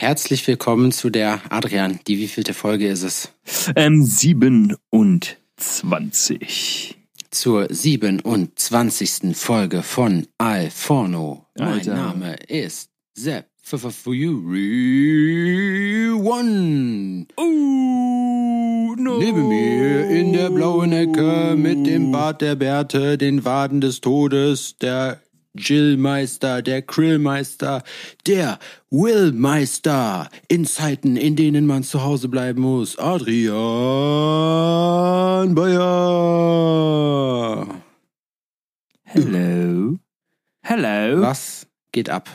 [0.00, 2.00] Herzlich willkommen zu der Adrian.
[2.06, 3.34] Die wievielte Folge ist es?
[3.76, 6.96] Ähm, 27.
[7.30, 9.36] Zur 27.
[9.36, 11.44] Folge von Alforno.
[11.58, 11.94] Mein Alter.
[11.94, 14.30] Name ist Sepp Fury
[16.12, 17.26] One.
[17.36, 19.18] Oh, no.
[19.18, 24.78] Neben mir in der blauen Ecke mit dem Bart der Bärte, den Waden des Todes,
[24.78, 25.20] der
[25.56, 27.82] Jillmeister, der Krillmeister,
[28.26, 28.58] der
[28.90, 32.98] Willmeister in Zeiten, in denen man zu Hause bleiben muss.
[32.98, 33.54] Adrian
[35.54, 35.80] Bayer.
[39.02, 39.98] Hello.
[40.62, 41.22] Hello.
[41.22, 42.28] Was geht ab?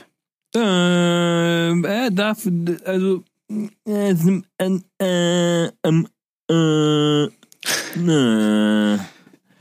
[0.55, 2.47] Ähm, er darf,
[2.85, 3.23] also,
[3.85, 6.07] äh, äh, äh, ähm,
[6.49, 7.27] äh,
[7.95, 8.99] ne.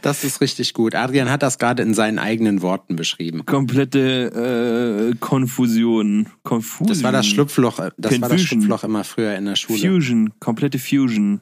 [0.05, 0.95] Das ist richtig gut.
[0.95, 3.47] Adrian hat das gerade in seinen eigenen Worten beschrieben.
[3.47, 6.29] komplette äh, Konfusion.
[6.43, 6.89] Konfusion.
[6.89, 8.61] Das war das Schlupfloch, das war das Confusion.
[8.61, 9.79] Schlupfloch immer früher in der Schule.
[9.79, 10.39] Fusion.
[10.41, 11.41] Komplette Fusion.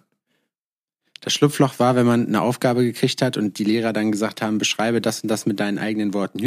[1.23, 4.59] Das Schlupfloch war, wenn man eine Aufgabe gekriegt hat und die Lehrer dann gesagt haben,
[4.59, 6.39] beschreibe das und das mit deinen eigenen Worten.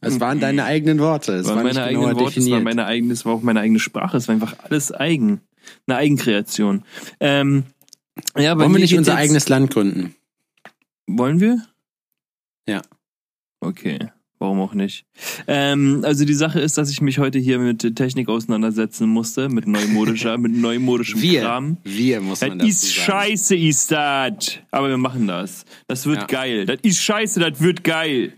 [0.00, 1.32] Es waren deine eigenen Worte.
[1.32, 2.62] Es war, nicht meine eigenen Worte, es war definiert.
[2.62, 5.40] meine eigene, es war auch meine eigene Sprache, es war einfach alles eigen.
[5.88, 6.84] Eine Eigenkreation.
[7.18, 7.64] Ähm,
[8.36, 10.14] ja, Wollen wir nicht unser eigenes Land gründen?
[11.06, 11.58] Wollen wir?
[12.68, 12.82] Ja.
[13.60, 13.98] Okay,
[14.38, 15.06] warum auch nicht?
[15.46, 19.66] Ähm, also die Sache ist, dass ich mich heute hier mit Technik auseinandersetzen musste, mit
[19.66, 21.76] neumodischer, mit neumodischem Wir, Kram.
[21.82, 24.58] wir muss man Das ist scheiße, ist das.
[24.70, 25.64] Aber wir machen das.
[25.86, 26.26] Das wird Ja.
[26.26, 26.66] geil.
[26.66, 28.34] Das ist scheiße, das wird geil.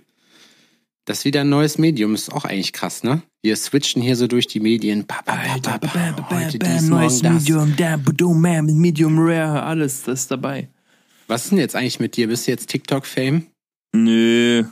[1.06, 2.14] Das ist wieder ein neues Medium.
[2.14, 3.22] Ist auch eigentlich krass, ne?
[3.40, 5.06] Wir switchen hier so durch die Medien.
[5.06, 6.44] Pa, pa, pa, pa, pa.
[6.44, 7.36] Heute dies, neues morgen.
[7.36, 7.96] Medium, da,
[8.34, 10.68] man, Medium Rare, alles, das ist dabei.
[11.28, 12.26] Was ist denn jetzt eigentlich mit dir?
[12.26, 13.46] Bist du jetzt TikTok-Fame?
[13.92, 14.64] Nö,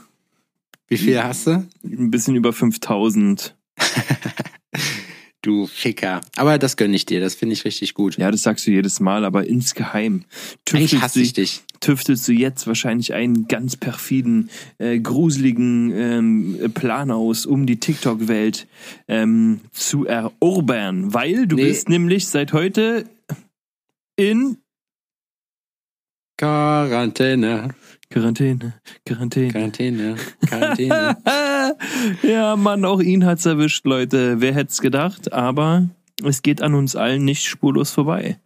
[0.89, 1.65] Wie viel hast du?
[1.85, 3.55] ein bisschen über 5000.
[5.45, 6.21] Du Ficker.
[6.37, 7.19] Aber das gönn ich dir.
[7.21, 8.17] Das finde ich richtig gut.
[8.17, 10.23] Ja, das sagst du jedes Mal, aber insgeheim
[10.65, 11.61] tüftelst hasse du, ich dich.
[11.81, 14.49] tüftelst du jetzt wahrscheinlich einen ganz perfiden,
[14.79, 18.65] äh, gruseligen ähm, Plan aus, um die TikTok-Welt
[19.07, 21.13] ähm, zu erobern.
[21.13, 21.65] Weil du Nee.
[21.65, 23.05] bist nämlich seit heute
[24.15, 24.57] in
[26.39, 27.75] Quarantäne.
[28.09, 28.73] Quarantäne,
[29.05, 29.51] Quarantäne.
[29.51, 30.15] Quarantäne.
[30.47, 31.17] Quarantäne.
[32.23, 34.39] ja, Mann, auch ihn hat's erwischt, Leute.
[34.41, 35.33] Wer hätt's gedacht?
[35.33, 35.89] Aber
[36.23, 38.39] es geht an uns allen nicht spurlos vorbei.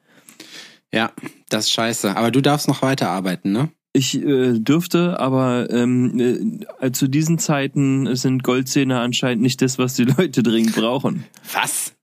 [0.93, 1.11] ja,
[1.49, 2.15] das ist scheiße.
[2.15, 3.69] Aber du darfst noch weiterarbeiten, ne?
[3.91, 9.95] Ich äh, dürfte, aber ähm, äh, zu diesen Zeiten sind Goldzähne anscheinend nicht das, was
[9.95, 11.25] die Leute dringend brauchen.
[11.53, 11.93] Was?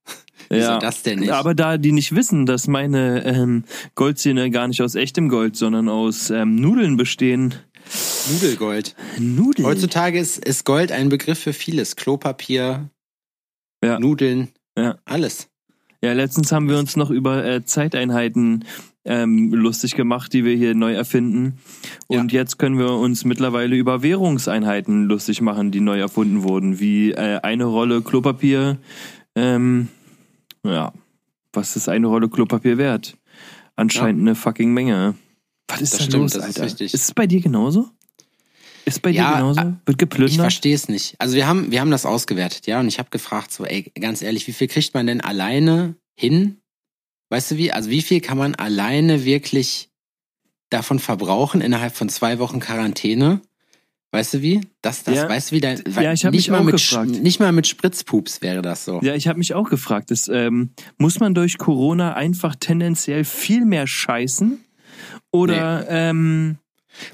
[0.49, 1.33] Wieso das denn nicht?
[1.33, 3.65] Aber da die nicht wissen, dass meine ähm,
[3.95, 7.55] Goldzähne gar nicht aus echtem Gold, sondern aus ähm, Nudeln bestehen.
[8.33, 8.95] Nudelgold.
[9.19, 9.67] Nudeln?
[9.67, 11.97] Heutzutage ist, ist Gold ein Begriff für vieles.
[11.97, 12.91] Klopapier,
[13.84, 13.99] Ja.
[14.01, 14.99] Nudeln, Ja.
[15.05, 15.49] alles.
[16.03, 18.65] Ja, letztens haben wir uns noch über äh, Zeiteinheiten
[19.05, 21.59] ähm, lustig gemacht, die wir hier neu erfinden.
[22.09, 27.13] Und jetzt können wir uns mittlerweile über Währungseinheiten lustig machen, die neu erfunden wurden, wie
[27.13, 28.78] äh, eine Rolle Klopapier.
[29.37, 29.89] Ähm,
[30.69, 30.93] ja,
[31.53, 33.16] was ist eine Rolle Klopapier wert?
[33.77, 35.15] Anscheinend eine fucking Menge.
[35.69, 36.62] Was ist Das da stimmt, los, das ist Alter?
[36.65, 36.94] richtig.
[36.94, 37.91] Ist es bei dir genauso?
[38.84, 39.60] Ist bei Ja, dir genauso?
[39.60, 40.41] äh, Wird Ich geplündert?
[40.41, 41.16] verstehe es nicht.
[41.19, 44.22] Also wir haben, wir haben das ausgewertet, ja, und ich habe gefragt, so, ey, ganz
[44.22, 46.59] ehrlich, wie viel kriegt man denn alleine hin?
[47.31, 47.72] Weißt du wie?
[47.72, 49.91] Also wie viel kann man alleine wirklich
[50.71, 53.41] davon verbrauchen innerhalb von zwei Wochen Quarantäne?
[54.16, 54.62] Weißt du wie?
[54.81, 55.28] Das, das, Ja.
[55.28, 55.60] weißt du wie?
[55.60, 57.10] Dein, Ja, ich hab nicht mich mal auch mit, gefragt.
[57.10, 58.99] Nicht mal mit Spritzpups wäre das so.
[59.03, 63.66] Ja, ich habe mich auch gefragt, das, ähm, muss man durch Corona einfach tendenziell viel
[63.66, 64.65] mehr scheißen?
[65.32, 66.56] Oder, ähm,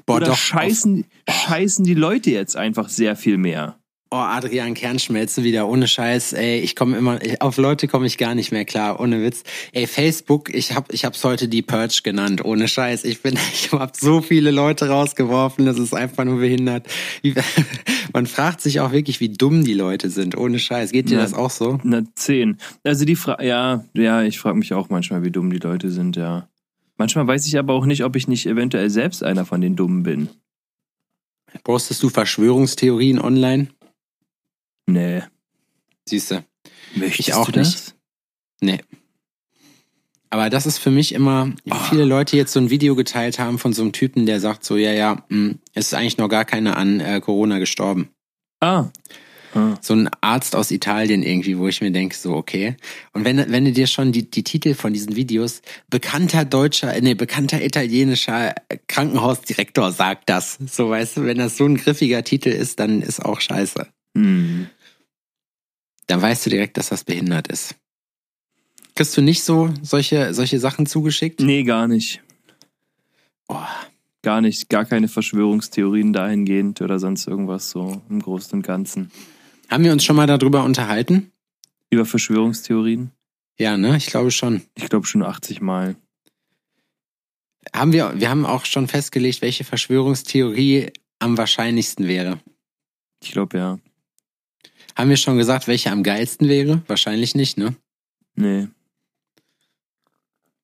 [0.05, 0.37] Boah, oder doch.
[0.37, 3.77] scheißen, scheißen die Leute jetzt einfach sehr viel mehr?
[4.15, 6.33] Oh, Adrian Kernschmelze wieder, ohne Scheiß.
[6.33, 9.41] Ey, ich komme immer, auf Leute komme ich gar nicht mehr klar, ohne Witz.
[9.71, 13.05] Ey, Facebook, ich hab, ich hab's heute die Purge genannt, ohne Scheiß.
[13.05, 16.85] Ich bin, ich hab so viele Leute rausgeworfen, das ist einfach nur behindert.
[18.13, 20.91] Man fragt sich auch wirklich, wie dumm die Leute sind, ohne Scheiß.
[20.91, 21.23] Geht dir Ja.
[21.23, 21.79] das auch so?
[21.81, 22.57] Na, zehn.
[22.83, 26.17] Also die Frage, ja, ja, ich frage mich auch manchmal, wie dumm die Leute sind,
[26.17, 26.47] ja.
[26.97, 30.03] Manchmal weiß ich aber auch nicht, ob ich nicht eventuell selbst einer von den Dummen
[30.03, 30.29] bin.
[31.63, 33.69] Postest du Verschwörungstheorien online?
[34.85, 35.21] Nee.
[36.07, 36.43] Siehste.
[36.95, 37.67] Möchtest Ich auch du das?
[37.73, 37.95] nicht.
[38.61, 38.79] Nee.
[40.29, 41.75] Aber das ist für mich immer, wie Oh.
[41.89, 44.77] viele Leute jetzt so ein Video geteilt haben von so einem Typen, der sagt so,
[44.77, 48.09] ja, ja, mh, es ist eigentlich noch gar keiner an äh, Corona gestorben.
[48.59, 48.85] Ah.
[49.53, 49.75] ah.
[49.79, 52.77] So ein Arzt aus Italien irgendwie, wo ich mir denke, so, okay.
[53.13, 57.01] Und wenn, wenn du dir schon die, die Titel von diesen Videos, bekannter deutscher, äh,
[57.01, 58.55] nee, bekannter italienischer
[58.87, 60.57] Krankenhausdirektor sagt das.
[60.65, 63.85] So, weißt du, wenn das so ein griffiger Titel ist, dann ist auch scheiße.
[64.15, 64.67] Hm.
[66.07, 67.75] dann weißt du direkt, dass das behindert ist.
[68.95, 71.39] Kriegst du nicht so solche, solche Sachen zugeschickt?
[71.39, 72.21] Nee, gar nicht.
[73.47, 73.65] Oh,
[74.23, 79.11] Gar nicht, gar keine Verschwörungstheorien dahingehend oder sonst irgendwas so im Großen und Ganzen.
[79.69, 81.33] haben wir uns schon mal darüber unterhalten?
[81.89, 83.11] Über Verschwörungstheorien?
[83.59, 83.97] Ja, ne?
[83.97, 84.61] Ich glaube schon.
[84.75, 85.97] Ich glaube schon 80 Mal.
[87.75, 92.39] Haben wir, wir haben auch schon festgelegt, welche Verschwörungstheorie am wahrscheinlichsten wäre.
[93.21, 93.79] Ich glaube ja.
[94.95, 96.81] Haben wir schon gesagt, welche am geilsten wäre?
[96.87, 97.75] Wahrscheinlich nicht, ne?
[98.35, 98.67] Nee.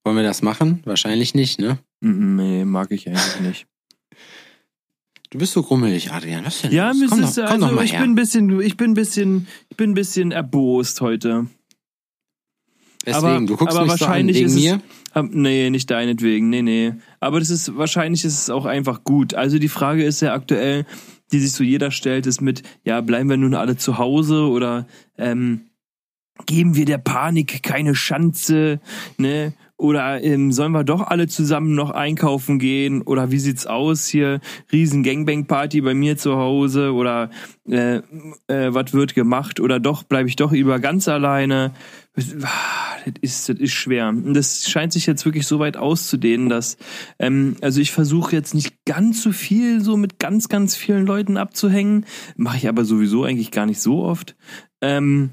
[0.03, 0.81] Wollen wir das machen?
[0.85, 1.79] Wahrscheinlich nicht, ne?
[2.01, 3.67] Nee, mag ich eigentlich nicht.
[5.31, 6.45] Du bist so grummelig, Adrian.
[6.45, 6.71] Was denn?
[6.71, 8.01] Ja, komm doch, komm also doch mal ich her.
[8.01, 11.45] bin ein bisschen, ich bin ein bisschen, ich bin ein bisschen erbost heute.
[13.05, 14.81] Deswegen, aber- du guckst aber mich so an wahrscheinlich wegen ist es- mir.
[15.13, 16.93] Hab- Nee, nicht deinetwegen, nee, nee.
[17.19, 19.33] Aber das ist, wahrscheinlich ist es auch einfach gut.
[19.35, 20.85] Also die Frage ist ja aktuell,
[21.31, 24.87] die sich so jeder stellt, ist mit, ja, bleiben wir nun alle zu Hause oder
[25.17, 25.61] ähm,
[26.45, 28.79] geben wir der Panik keine Chance,
[29.17, 29.53] ne?
[29.77, 33.01] Oder ähm, sollen wir doch alle zusammen noch einkaufen gehen?
[33.01, 34.41] Oder wie sieht's aus hier?
[34.73, 36.91] Riesen Gangbang-Party bei mir zu Hause?
[36.93, 37.29] Oder
[37.65, 38.01] äh,
[38.47, 39.61] äh, was wird gemacht?
[39.61, 41.71] Oder doch bleibe ich doch lieber ganz alleine?
[43.05, 44.13] Das ist, das ist schwer.
[44.13, 46.77] Das scheint sich jetzt wirklich so weit auszudehnen, dass
[47.19, 51.37] ähm, also ich versuche jetzt nicht ganz so viel so mit ganz, ganz vielen Leuten
[51.37, 52.05] abzuhängen.
[52.35, 54.35] Mache ich aber sowieso eigentlich gar nicht so oft.
[54.81, 55.31] Ähm,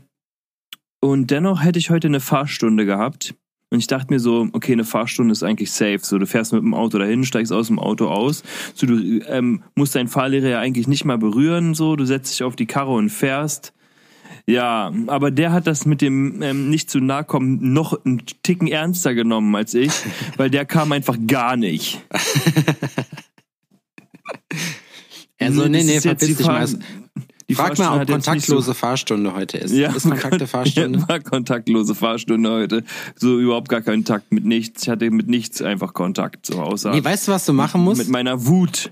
[1.00, 3.34] und dennoch hätte ich heute eine Fahrstunde gehabt.
[3.70, 5.98] Und ich dachte mir so, okay, eine Fahrstunde ist eigentlich safe.
[6.00, 8.44] So, du fährst mit dem Auto dahin, steigst aus dem Auto aus.
[8.74, 11.74] So, du ähm, musst deinen Fahrlehrer ja eigentlich nicht mal berühren.
[11.74, 13.72] So, du setzt dich auf die Karre und fährst.
[14.48, 18.68] Ja, aber der hat das mit dem ähm, nicht zu nahe kommen noch einen Ticken
[18.68, 19.90] ernster genommen als ich,
[20.36, 22.00] weil der kam einfach gar nicht.
[25.38, 26.66] Also, nee, nee, verpiss dich mal.
[27.48, 29.72] Die Frag mal, ob kontaktlose Fahrstunde heute ist.
[29.72, 30.98] Ja, ist kontakte Fahrstunde?
[30.98, 32.84] Ja, war kontaktlose Fahrstunde heute.
[33.14, 34.82] So überhaupt gar keinen Kontakt mit nichts.
[34.82, 37.98] Ich hatte mit nichts einfach Kontakt, so außer Nee, weißt du, was du machen musst?
[37.98, 38.90] mit meiner Wut.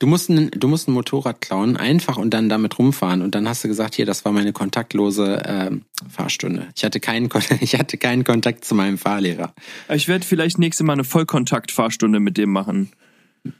[0.00, 3.20] Du musst, ein, du musst ein Motorrad klauen, einfach und dann damit rumfahren.
[3.22, 6.68] Und dann hast du gesagt, hier, das war meine kontaktlose ähm, Fahrstunde.
[6.76, 7.28] Ich hatte, keinen,
[7.60, 9.54] ich hatte keinen Kontakt zu meinem Fahrlehrer.
[9.92, 12.90] Ich werde vielleicht nächstes Mal eine Vollkontakt-Fahrstunde mit dem machen.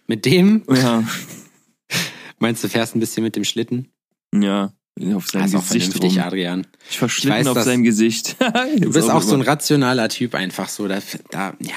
[0.06, 1.02] Mit dem, Ja,
[2.38, 3.88] meinst du, fährst ein bisschen mit dem Schlitten?
[4.34, 4.73] ja,
[5.14, 6.26] auf seinem Das ist auch Gesicht vernünftig, rum.
[6.26, 6.67] Adrian.
[6.91, 8.37] Ich weiß, auf dass- seinem Gesicht.
[8.79, 10.87] Du bist auch so ein rationaler Typ einfach so.
[10.88, 10.99] Da,
[11.31, 11.70] da, ja.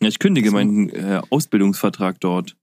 [0.00, 2.56] Ja, ich kündige meinen äh, Ausbildungsvertrag dort.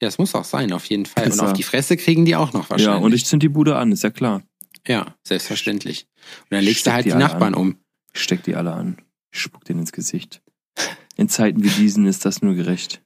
[0.00, 1.24] Ja, es muss auch sein, auf jeden Fall.
[1.24, 1.46] Und Pisser.
[1.46, 3.00] auf die Fresse kriegen die auch noch wahrscheinlich.
[3.00, 4.42] Ja, und ich zünd die Bude an, ist ja klar.
[4.86, 6.06] Ja, selbstverständlich.
[6.42, 7.60] Und dann legst du Steck halt die die Nachbarn an.
[7.60, 7.76] um.
[8.14, 8.98] Ich steck die alle an.
[9.32, 10.40] Ich spuck denen ins Gesicht.
[11.16, 13.02] In Zeiten wie diesen ist das nur gerecht.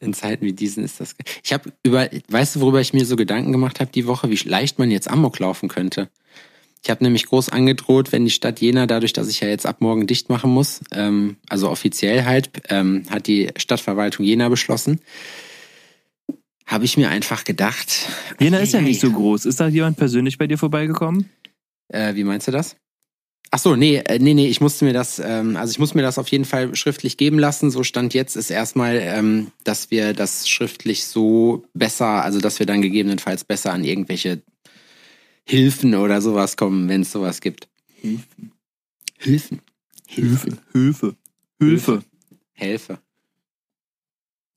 [0.00, 1.14] In Zeiten wie diesen ist das.
[1.44, 4.48] Ich habe über, weißt du, worüber ich mir so Gedanken gemacht habe die Woche, wie
[4.48, 6.08] leicht man jetzt Amok laufen könnte.
[6.82, 9.80] Ich habe nämlich groß angedroht, wenn die Stadt Jena, dadurch, dass ich ja jetzt ab
[9.80, 15.00] morgen dicht machen muss, ähm, also offiziell halt, ähm, hat die Stadtverwaltung Jena beschlossen,
[16.66, 18.08] habe ich mir einfach gedacht.
[18.40, 19.46] Jena ist ja nicht so groß.
[19.46, 21.28] Ist da jemand persönlich bei dir vorbeigekommen?
[21.88, 22.76] Äh, wie meinst du das?
[23.54, 26.00] Ach so, nee, äh, nee, nee, ich musste mir das, ähm, also ich muss mir
[26.00, 27.70] das auf jeden Fall schriftlich geben lassen.
[27.70, 32.66] So stand jetzt ist erstmal, ähm, dass wir das schriftlich so besser, also dass wir
[32.66, 34.40] dann gegebenenfalls besser an irgendwelche
[35.44, 37.68] Hilfen oder sowas kommen, wenn es sowas gibt.
[38.00, 38.52] Hilfen.
[39.18, 39.60] Hilfen.
[40.08, 40.58] Hilfe.
[40.72, 41.16] Hilfe.
[41.60, 42.04] Hilfe.
[42.54, 42.98] Hilfe.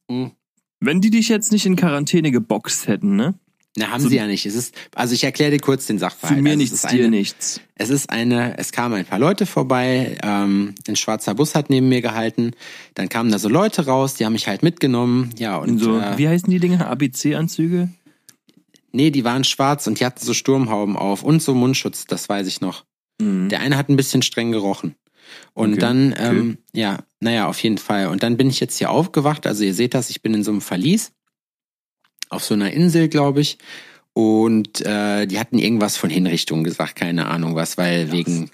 [0.10, 0.32] Hm.
[0.80, 3.36] Wenn die dich jetzt nicht in Quarantäne geboxt hätten, ne?
[3.78, 4.46] Na, haben So- sie ja nicht.
[4.46, 6.38] Es ist, also ich erkläre dir kurz den Sachverhalt.
[6.38, 7.60] Für mir Also nichts, ist dir eine, nichts.
[7.76, 11.90] Es ist eine, es kamen ein paar Leute vorbei, ähm, ein schwarzer Bus hat neben
[11.90, 12.52] mir gehalten,
[12.94, 16.18] dann kamen da so Leute raus, die haben mich halt mitgenommen, ja, und so, äh,
[16.18, 16.88] wie heißen die Dinge?
[16.88, 17.90] ABC-Anzüge?
[18.94, 22.48] nee, die waren schwarz und die hatten so Sturmhauben auf und so Mundschutz, das weiß
[22.48, 22.86] ich noch.
[23.22, 23.50] Mhm.
[23.50, 24.96] Der eine hat ein bisschen streng gerochen.
[25.54, 28.08] Und Okay, dann, ähm, ja, naja, auf jeden Fall.
[28.08, 30.52] Und dann bin ich jetzt hier aufgewacht, also ihr seht das, ich bin in so
[30.52, 31.12] einem Verlies,
[32.30, 33.58] auf so einer Insel, glaube ich.
[34.14, 38.14] Und äh, die hatten irgendwas von Hinrichtung gesagt, keine Ahnung was, weil Lost.
[38.14, 38.52] wegen,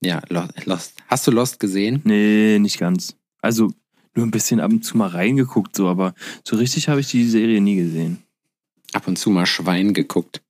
[0.00, 0.94] ja, Lo- Lost.
[1.08, 2.00] Hast du Lost gesehen?
[2.04, 3.16] Nee, nicht ganz.
[3.40, 3.72] Also
[4.14, 6.14] nur ein bisschen ab und zu mal reingeguckt, so, aber
[6.44, 8.22] so richtig habe ich die Serie nie gesehen.
[8.92, 10.42] Ab und zu mal Schwein geguckt.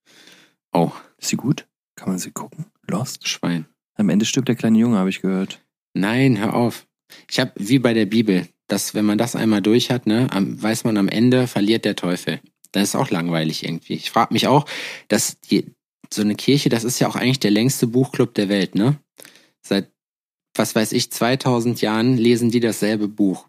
[0.73, 1.67] Oh, Ist sie gut?
[1.97, 2.67] Kann man sie gucken?
[2.89, 3.29] Lost?
[3.29, 3.67] Schwein.
[4.03, 5.61] Am Ende stirbt der kleine Junge, habe ich gehört.
[5.95, 6.89] Nein, hör auf.
[7.31, 10.83] Ich habe wie bei der Bibel, dass wenn man das einmal durch hat, ne, weiß
[10.83, 12.41] man am Ende verliert der Teufel.
[12.73, 13.93] Das ist auch langweilig irgendwie.
[13.93, 14.67] Ich frage mich auch,
[15.07, 15.67] dass die,
[16.13, 18.99] so eine Kirche, das ist ja auch eigentlich der längste Buchclub der Welt, ne?
[19.65, 19.89] Seit
[20.57, 23.47] was weiß ich 2000 Jahren lesen die dasselbe Buch.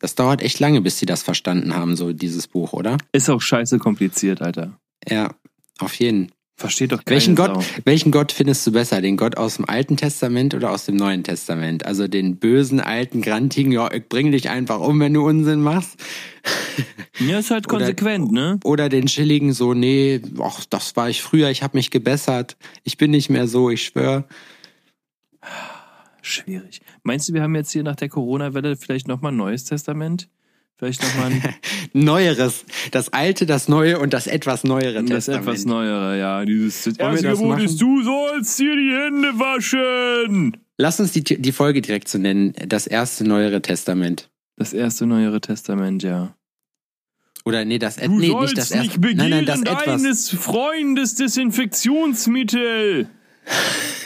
[0.00, 2.96] Das dauert echt lange, bis sie das verstanden haben, so dieses Buch, oder?
[3.12, 4.80] Ist auch scheiße kompliziert, Alter.
[5.06, 5.34] Ja,
[5.80, 6.32] auf jeden.
[6.56, 7.16] Versteht doch keiner.
[7.16, 9.00] Welchen Gott, welchen Gott findest du besser?
[9.00, 11.86] Den Gott aus dem Alten Testament oder aus dem Neuen Testament?
[11.86, 15.98] Also den bösen, alten, grantigen, ja, ich bring dich einfach um, wenn du Unsinn machst.
[17.18, 18.60] Ja, ist halt konsequent, oder, ne?
[18.64, 22.56] Oder den chilligen so, nee, ach, das war ich früher, ich habe mich gebessert.
[22.84, 24.26] Ich bin nicht mehr so, ich schwör.
[26.22, 26.80] Schwierig.
[27.02, 30.28] Meinst du, wir haben jetzt hier nach der Corona-Welle vielleicht nochmal ein neues Testament?
[30.82, 31.54] Vielleicht nochmal ein
[31.92, 32.64] neueres.
[32.90, 35.42] Das alte, das neue und das etwas neuere das Testament.
[35.46, 36.44] etwas neuere, ja.
[36.44, 40.56] Dieses das Wollen wir erste Gebot ist, du sollst dir die Hände waschen.
[40.78, 42.52] Lass uns die, die Folge direkt so nennen.
[42.66, 44.28] Das erste neuere Testament.
[44.56, 46.34] Das erste neuere Testament, ja.
[47.44, 48.98] Oder nee, das Du nee, nicht das nicht erste.
[48.98, 49.84] begehren Nein, nein, das etwas.
[49.84, 53.06] deines Freundes Desinfektionsmittel.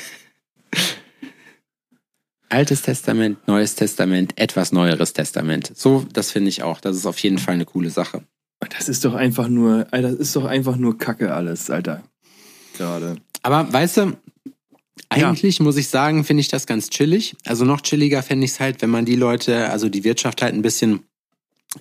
[2.57, 5.73] Altes Testament, Neues Testament, etwas neueres Testament.
[5.75, 6.81] So, das finde ich auch.
[6.81, 8.23] Das ist auf jeden Fall eine coole Sache.
[8.71, 12.03] Das ist doch einfach nur, Alter, das ist doch einfach nur Kacke alles, Alter.
[12.79, 13.17] Gerade.
[13.43, 14.17] Aber weißt du,
[15.11, 17.37] eigentlich muss ich sagen, finde ich das ganz chillig.
[17.45, 20.55] Also noch chilliger fände ich es halt, wenn man die Leute, also die Wirtschaft halt
[20.55, 21.01] ein bisschen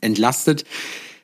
[0.01, 0.65] entlastet.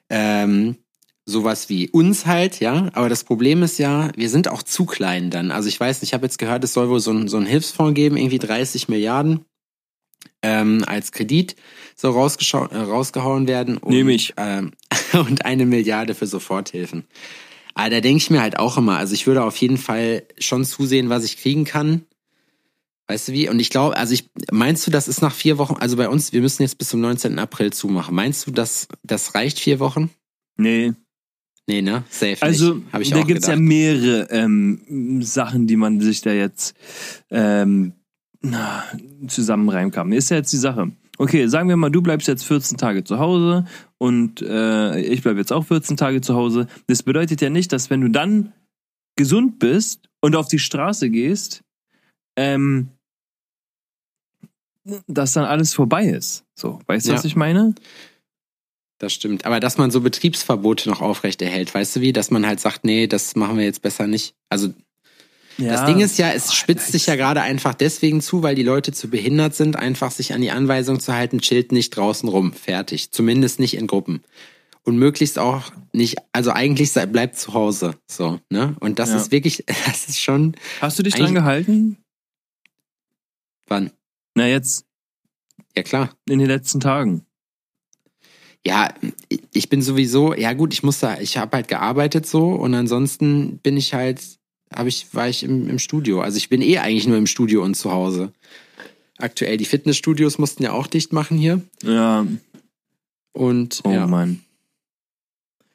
[0.09, 0.77] Ähm,
[1.25, 2.89] sowas wie uns halt, ja.
[2.93, 5.51] Aber das Problem ist ja, wir sind auch zu klein dann.
[5.51, 7.45] Also ich weiß nicht, ich habe jetzt gehört, es soll wohl so ein, so ein
[7.45, 9.45] Hilfsfonds geben, irgendwie 30 Milliarden
[10.41, 11.55] ähm, als Kredit
[11.95, 13.77] soll rausgeschau- äh, rausgehauen werden.
[13.77, 14.33] Und, Nehm ich.
[14.37, 14.71] Ähm,
[15.13, 17.05] und eine Milliarde für Soforthilfen.
[17.73, 20.65] Aber da denke ich mir halt auch immer, also ich würde auf jeden Fall schon
[20.65, 22.05] zusehen, was ich kriegen kann.
[23.07, 23.49] Weißt du wie?
[23.49, 26.33] Und ich glaube, also ich, meinst du, das ist nach vier Wochen, also bei uns,
[26.33, 27.39] wir müssen jetzt bis zum 19.
[27.39, 28.15] April zumachen.
[28.15, 30.09] Meinst du, das, das reicht vier Wochen?
[30.57, 30.93] Nee.
[31.67, 32.03] Nee, ne?
[32.09, 32.93] Safe Also, nicht.
[32.93, 36.75] Hab ich da auch gibt's ja mehrere ähm, Sachen, die man sich da jetzt
[37.29, 37.93] ähm,
[38.41, 38.83] na,
[39.27, 40.11] zusammenreimen kann.
[40.11, 40.91] Ist ja jetzt die Sache.
[41.17, 43.65] Okay, sagen wir mal, du bleibst jetzt 14 Tage zu Hause
[43.99, 46.67] und äh, ich bleibe jetzt auch 14 Tage zu Hause.
[46.87, 48.53] Das bedeutet ja nicht, dass wenn du dann
[49.15, 51.61] gesund bist und auf die Straße gehst,
[52.35, 52.89] ähm,
[55.07, 56.43] dass dann alles vorbei ist.
[56.55, 57.17] So, weißt du, Ja.
[57.17, 57.75] was ich meine?
[59.01, 59.45] Das stimmt.
[59.45, 62.13] Aber dass man so Betriebsverbote noch aufrechterhält, weißt du wie?
[62.13, 64.35] Dass man halt sagt, nee, das machen wir jetzt besser nicht.
[64.47, 64.69] Also
[65.57, 68.91] das Ding ist ja, es spitzt sich ja gerade einfach deswegen zu, weil die Leute
[68.93, 72.53] zu behindert sind, einfach sich an die Anweisung zu halten, chillt nicht draußen rum.
[72.53, 73.11] Fertig.
[73.11, 74.21] Zumindest nicht in Gruppen.
[74.83, 77.95] Und möglichst auch nicht, also eigentlich bleibt zu Hause.
[78.07, 78.75] So, ne?
[78.81, 79.17] Und das Ja.
[79.17, 81.97] ist wirklich, das ist schon, Hast du dich dran gehalten?
[83.67, 83.89] wann?
[84.35, 84.85] Na, jetzt
[85.75, 86.09] Ja klar.
[86.29, 87.25] in den letzten Tagen.
[88.65, 88.93] Ja,
[89.53, 93.57] ich bin sowieso, ja gut, ich muss da, ich habe halt gearbeitet so und ansonsten
[93.57, 94.21] bin ich halt,
[94.73, 96.21] habe ich, war ich im, im Studio.
[96.21, 98.31] Also ich bin eh eigentlich nur im Studio und zu Hause.
[99.17, 101.61] Aktuell, die Fitnessstudios mussten ja auch dicht machen hier.
[101.83, 102.25] Ja,
[103.33, 104.07] Und oh ja.
[104.07, 104.41] Mann.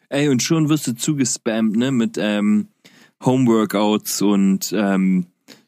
[0.09, 2.69] Ey, und schon wirst du zugespammt, ne, mit ähm,
[3.25, 5.27] Homeworkouts und ähm,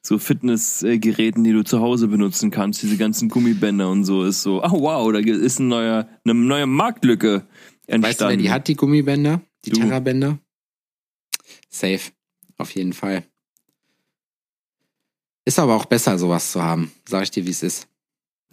[0.08, 4.64] so Fitnessgeräten, die du zu Hause benutzen kannst, diese ganzen Gummibänder und so, ist so,
[4.64, 7.46] oh wow, da ist ein neuer, eine neue Marktlücke
[7.86, 8.02] entstanden.
[8.02, 9.42] Weißt du, wer die hat, die Gummibänder?
[9.66, 9.80] Die Du.
[9.80, 10.38] Terrabänder?
[11.68, 12.00] Safe.
[12.56, 13.22] Auf jeden Fall.
[15.44, 16.90] Ist aber auch besser, sowas zu haben.
[17.06, 17.86] Sag ich dir, wie es ist.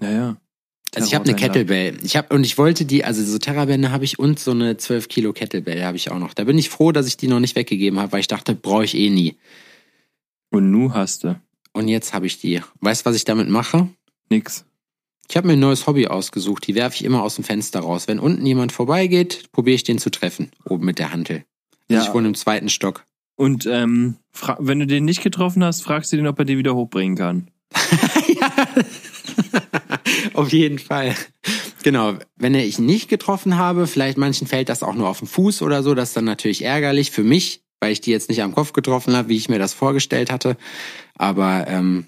[0.01, 0.37] Ja, ja.
[0.93, 1.35] Also ich habe eine.
[1.35, 1.97] Kettlebell.
[2.03, 5.07] Ich habe und ich wollte die, also so Terrabände habe ich und so eine 12
[5.07, 6.33] Kilo Kettlebell habe ich auch noch.
[6.33, 8.83] Da bin ich froh, dass ich die noch nicht weggegeben habe, weil ich dachte, brauche
[8.83, 9.37] ich eh nie.
[10.51, 11.39] Und nu hast du
[11.75, 12.61] Und jetzt habe ich die.
[12.79, 13.89] Weißt du, was ich damit mache?
[14.29, 14.65] nix.
[15.29, 16.65] Ich habe mir ein neues Hobby ausgesucht.
[16.67, 18.07] Die werfe ich immer aus dem Fenster raus.
[18.07, 20.51] Wenn unten jemand vorbeigeht, probiere ich den zu treffen.
[20.63, 21.43] Oben mit der Hantel.
[21.89, 22.01] Ja.
[22.01, 23.05] Ich wohne im zweiten Stock.
[23.35, 24.15] Und ähm,
[24.59, 27.51] wenn du den nicht getroffen hast, fragst du den, ob er den wieder hochbringen kann.
[28.27, 28.51] ja.
[30.33, 31.13] auf jeden Fall.
[31.83, 32.13] Genau.
[32.37, 35.61] Wenn ich ihn nicht getroffen habe, vielleicht manchen fällt das auch nur auf den Fuß
[35.61, 38.53] oder so, das ist dann natürlich ärgerlich für mich, weil ich die jetzt nicht am
[38.55, 40.57] Kopf getroffen habe, wie ich mir das vorgestellt hatte.
[41.15, 42.07] Aber ähm,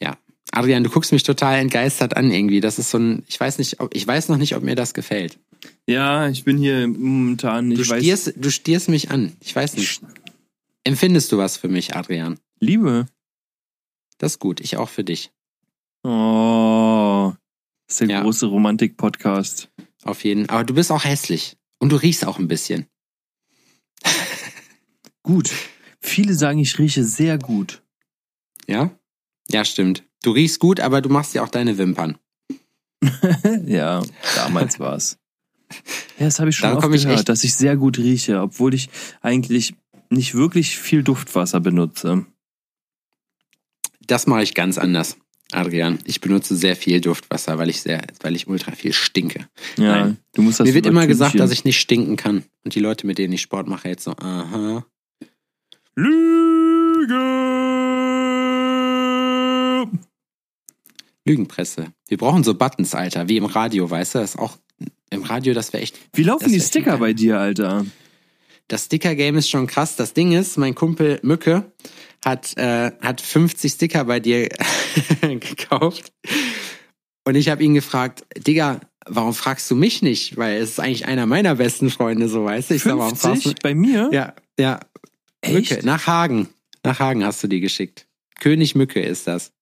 [0.00, 0.16] ja.
[0.52, 2.60] Adrian, du guckst mich total entgeistert an irgendwie.
[2.60, 4.94] Das ist so ein, ich weiß nicht, ob, ich weiß noch nicht, ob mir das
[4.94, 5.38] gefällt.
[5.86, 7.98] Ja, ich bin hier momentan, ich Du weiß.
[8.02, 9.36] stierst, du stierst mich an.
[9.40, 10.00] Ich weiß nicht.
[10.84, 12.38] Empfindest du was für mich, Adrian?
[12.60, 13.06] Liebe.
[14.18, 14.60] Das ist gut.
[14.60, 15.30] Ich auch für dich.
[16.04, 17.32] Oh.
[17.86, 18.22] Das ist der Ja.
[18.22, 19.68] große Romantik-Podcast.
[20.04, 20.48] Auf jeden.
[20.48, 21.56] Aber du bist auch hässlich.
[21.78, 22.86] Und du riechst auch ein bisschen.
[25.28, 25.50] Gut.
[26.00, 27.82] Viele sagen, ich rieche sehr gut.
[28.66, 28.98] Ja?
[29.50, 30.02] Ja, stimmt.
[30.22, 32.16] Du riechst gut, aber du machst ja auch deine Wimpern.
[33.66, 34.02] ja,
[34.36, 35.18] damals war's.
[36.18, 38.88] Ja, das habe ich schon oft ich gehört, dass ich sehr gut rieche, obwohl ich
[39.20, 39.74] eigentlich
[40.08, 42.24] nicht wirklich viel Duftwasser benutze.
[44.00, 45.18] Das mache ich ganz anders,
[45.52, 45.98] Adrian.
[46.06, 49.46] Ich benutze sehr viel Duftwasser, weil ich sehr, weil ich ultra viel stinke.
[49.76, 50.16] Ja, Nein.
[50.32, 52.44] du musst das Mir wird immer gesagt, dass ich nicht stinken kann.
[52.64, 54.86] Und die Leute, mit denen ich Sport mache, jetzt so, aha.
[55.98, 57.18] Lüge!
[61.24, 61.86] Lügenpresse.
[62.06, 64.18] Wir brauchen so Buttons, Alter, wie im Radio, weißt du?
[64.20, 64.58] Das ist auch
[65.10, 65.98] im Radio, das wäre echt.
[66.12, 67.84] Wie laufen die Sticker bei dir, Alter?
[68.68, 69.96] Das Sticker-Game ist schon krass.
[69.96, 71.72] Das Ding ist, mein Kumpel Mücke
[72.24, 74.48] hat, äh, hat 50 Sticker bei dir
[75.20, 76.12] gekauft.
[77.24, 80.36] Und ich habe ihn gefragt, Digga, warum fragst du mich nicht?
[80.36, 82.74] Weil es ist eigentlich einer meiner besten Freunde, so weißt du.
[82.74, 84.10] Ich sag, warum fragst du 50 bei mir?
[84.12, 84.78] Ja, ja.
[85.48, 85.70] Echt?
[85.70, 86.48] Mücke, nach Hagen.
[86.84, 88.06] Nach Hagen hast du die geschickt.
[88.40, 89.52] König Mücke ist das.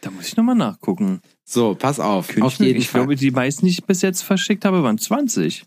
[0.00, 1.20] Da muss ich nochmal nachgucken.
[1.44, 2.28] So, pass auf.
[2.28, 3.02] König auf jeden ich Fall.
[3.02, 5.64] glaube, die meisten, die ich bis jetzt verschickt habe, waren 20.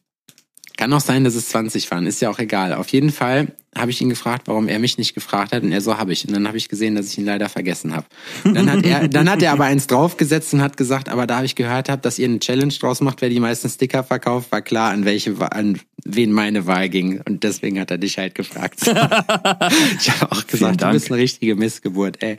[0.78, 2.74] Kann auch sein, dass es 20 waren, ist ja auch egal.
[2.74, 5.82] Auf jeden Fall habe ich ihn gefragt, warum er mich nicht gefragt hat und er
[5.82, 6.28] so habe ich.
[6.28, 8.06] Und dann habe ich gesehen, dass ich ihn leider vergessen habe.
[8.44, 11.48] Dann hat er, dann hat er aber eins draufgesetzt und hat gesagt, aber da habe
[11.48, 14.62] ich gehört habe, dass ihr eine Challenge draus macht, wer die meisten Sticker verkauft, war
[14.62, 17.22] klar, an welche, an wen meine Wahl ging.
[17.28, 18.82] Und deswegen hat er dich halt gefragt.
[18.82, 22.38] ich habe auch gesagt, du bist eine richtige Missgeburt, ey.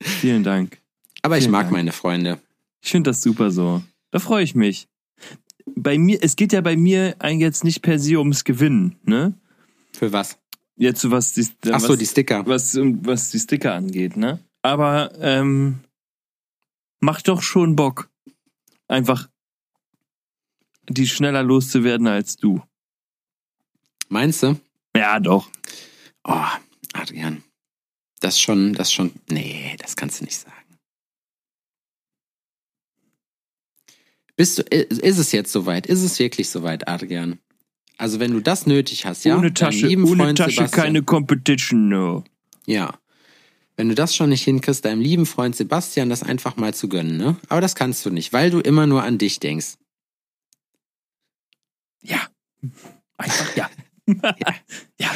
[0.00, 0.78] Vielen Dank.
[1.20, 1.72] Aber ich Vielen mag Dank.
[1.72, 2.38] meine Freunde.
[2.80, 3.82] Ich finde das super so.
[4.10, 4.88] Da freue ich mich.
[5.66, 9.34] Bei mir, es geht ja bei mir eigentlich jetzt nicht per se ums Gewinnen, ne?
[9.92, 10.38] Für was?
[10.76, 12.46] Jetzt was die, Ach so, was, die Sticker.
[12.46, 14.40] was, was die Sticker angeht, ne?
[14.62, 15.80] Aber ähm,
[17.00, 18.08] macht doch schon Bock,
[18.88, 19.28] einfach
[20.88, 22.62] die schneller loszuwerden als du.
[24.08, 24.58] Meinst du?
[24.96, 25.48] Ja, doch.
[26.24, 26.44] Oh,
[26.92, 27.42] Adrian.
[28.20, 29.12] Das schon, das schon.
[29.28, 30.61] Nee, das kannst du nicht sagen.
[34.36, 35.86] Bist du, ist es jetzt soweit?
[35.86, 37.38] Ist es wirklich soweit, Adrian?
[37.98, 39.36] Also wenn du das nötig hast, ja?
[39.36, 42.24] ohne Tasche, ohne Freund Tasche Sebastian, keine Competition, no.
[42.66, 42.98] Ja.
[43.76, 47.16] Wenn du das schon nicht hinkriegst, deinem lieben Freund Sebastian das einfach mal zu gönnen,
[47.16, 47.36] ne?
[47.48, 49.74] Aber das kannst du nicht, weil du immer nur an dich denkst.
[52.02, 52.20] Ja.
[53.16, 53.70] Einfach ja.
[54.06, 54.54] Ja.
[54.98, 55.10] ja.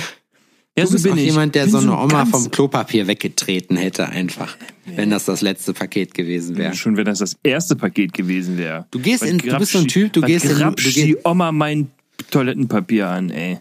[0.79, 4.59] Ja, du bist auch jemand, der so eine Oma vom Klopapier weggetreten hätte, einfach.
[4.85, 6.75] Wenn das das letzte Paket gewesen wäre.
[6.75, 8.87] Schon wenn das das erste Paket gewesen wäre.
[8.91, 11.17] Du gehst Was in, du bist so ein Typ, du gehst in, du, gehst, die
[11.25, 11.91] Oma mein
[12.31, 13.59] Toilettenpapier an, ey.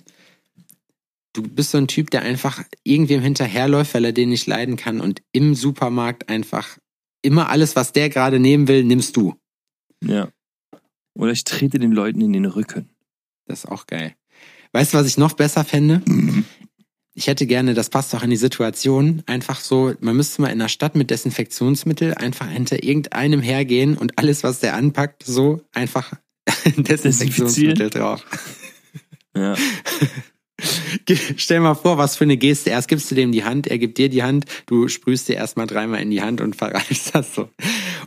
[1.32, 4.99] du bist so ein Typ, der einfach irgendwem hinterherläuft, weil er den nicht leiden kann
[4.99, 6.78] und im Supermarkt einfach
[7.21, 9.36] immer alles, was der gerade nehmen will, nimmst du.
[10.04, 10.30] Ja.
[11.17, 12.89] Oder ich trete den Leuten in den Rücken.
[13.45, 14.15] Das ist auch geil.
[14.73, 16.01] Weißt du, was ich noch besser fände?
[17.17, 20.60] Ich hätte gerne, das passt auch in die Situation, einfach so, man müsste mal in
[20.60, 26.13] der Stadt mit Desinfektionsmittel einfach hinter irgendeinem hergehen und alles, was der anpackt, so einfach
[26.78, 28.23] Desinfektionsmittel drauf.
[29.38, 29.54] Ja.
[31.36, 32.69] Stell mal vor, was für eine Geste.
[32.69, 35.67] Erst gibst du dem die Hand, er gibt dir die Hand, du sprühst dir erstmal
[35.67, 37.49] dreimal in die Hand und verreibst das so.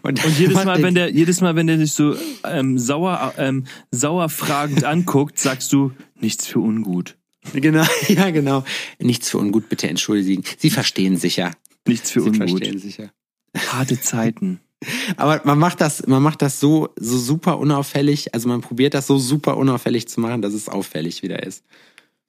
[0.00, 4.30] Und jedes Mal, wenn der, jedes Mal, wenn der sich so ähm, sauer, ähm, sauer
[4.30, 7.16] fragend anguckt, sagst du nichts für ungut.
[7.52, 8.64] Genau, ja, genau.
[8.98, 10.42] Nichts für ungut, bitte entschuldigen.
[10.58, 11.52] Sie verstehen sicher.
[11.86, 12.48] Nichts für Sie ungut.
[12.48, 13.10] verstehen sicher.
[13.56, 14.60] Harte Zeiten.
[15.16, 18.34] Aber man macht das, man macht das so, so super unauffällig.
[18.34, 21.64] Also man probiert das so super unauffällig zu machen, dass es auffällig wieder ist.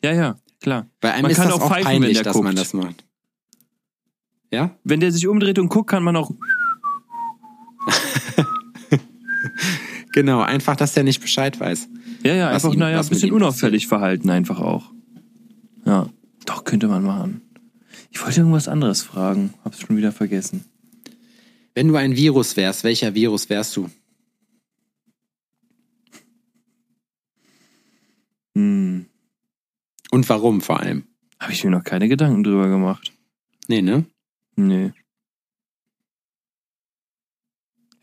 [0.04, 0.88] Ja, ja, klar.
[1.00, 2.46] Bei einem Man ist kann das auch auch pfeifen, wenn peinlich, der dass guckt.
[2.46, 3.06] man das macht.
[4.52, 4.76] Ja?
[4.84, 6.32] Wenn der sich umdreht und guckt, kann man auch.
[10.12, 11.88] Genau, einfach, dass der nicht Bescheid weiß.
[12.24, 14.92] Ja, ja, Was einfach, naja, ein bisschen unauffällig verhalten einfach auch.
[15.90, 16.08] Ja,
[16.46, 17.42] doch, könnte man machen.
[18.12, 20.66] Ich wollte irgendwas anderes fragen, hab's schon wieder vergessen.
[21.74, 23.90] Wenn du ein Virus wärst, welcher Virus wärst du?
[28.56, 29.08] Hm,
[30.12, 31.06] Und warum vor allem?
[31.40, 33.14] habe ich mir noch keine Gedanken drüber gemacht.
[33.68, 34.06] Nee, ne?
[34.58, 34.92] Nee.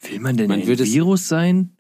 [0.01, 1.76] Will man denn Man ein Virus sein?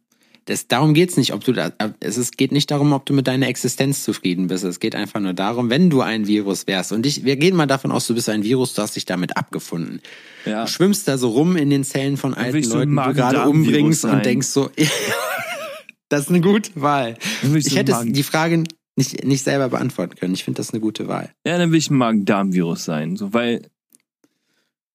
[0.46, 3.26] Das, darum geht's nicht, ob du da, es ist, geht nicht darum, ob du mit
[3.26, 4.62] deiner Existenz zufrieden bist.
[4.62, 6.92] Es geht einfach nur darum, wenn du ein Virus wärst.
[6.92, 9.36] Und ich, wir gehen mal davon aus, du bist ein Virus, du hast dich damit
[9.36, 10.00] abgefunden.
[10.44, 10.64] Ja.
[10.64, 13.48] Du schwimmst da so rum in den Zellen von alten so Leuten, die du gerade
[13.48, 14.70] umbringst und denkst so,
[16.08, 17.16] das ist eine gute Wahl.
[17.42, 20.34] Ich Ich so hätte Magen- die Frage nicht, nicht selber beantworten können.
[20.34, 21.32] Ich finde das eine gute Wahl.
[21.44, 23.16] Ja, dann will ich ein Magen-Darm-Virus sein.
[23.16, 23.62] So, weil,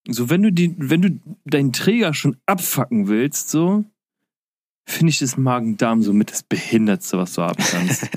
[0.08, 3.84] so, wenn du die, wenn du deinen Träger schon abfacken willst, so,
[4.86, 8.08] finde ich das Magen-Darm so mit das Behindertste, was du haben kannst.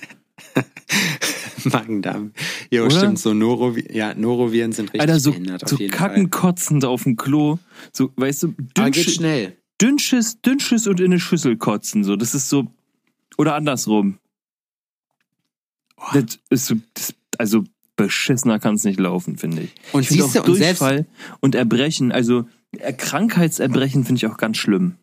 [1.64, 2.33] Magen-Darm.
[2.70, 2.98] Jo, Oder?
[2.98, 6.40] stimmt, so Norovi ja, Noroviren sind richtig Alter, so, behindert so auf jeden kacken, Fall.
[6.40, 7.59] kotzend auf dem Klo.
[7.92, 9.57] So, weißt du, dünnsches, schnell.
[9.81, 12.05] dünnsches, dünnsches und in eine Schüssel kotzen.
[12.05, 12.66] So, das ist so,
[13.38, 14.18] oder andersrum.
[16.12, 17.64] Das ist so, das, also,
[17.96, 19.74] beschissener kann es nicht laufen, finde ich.
[19.92, 21.07] Und Ich siehst du, auch und selbst, Durchfall
[21.40, 22.46] und Erbrechen, also
[22.98, 24.96] Krankheitserbrechen finde ich auch ganz schlimm.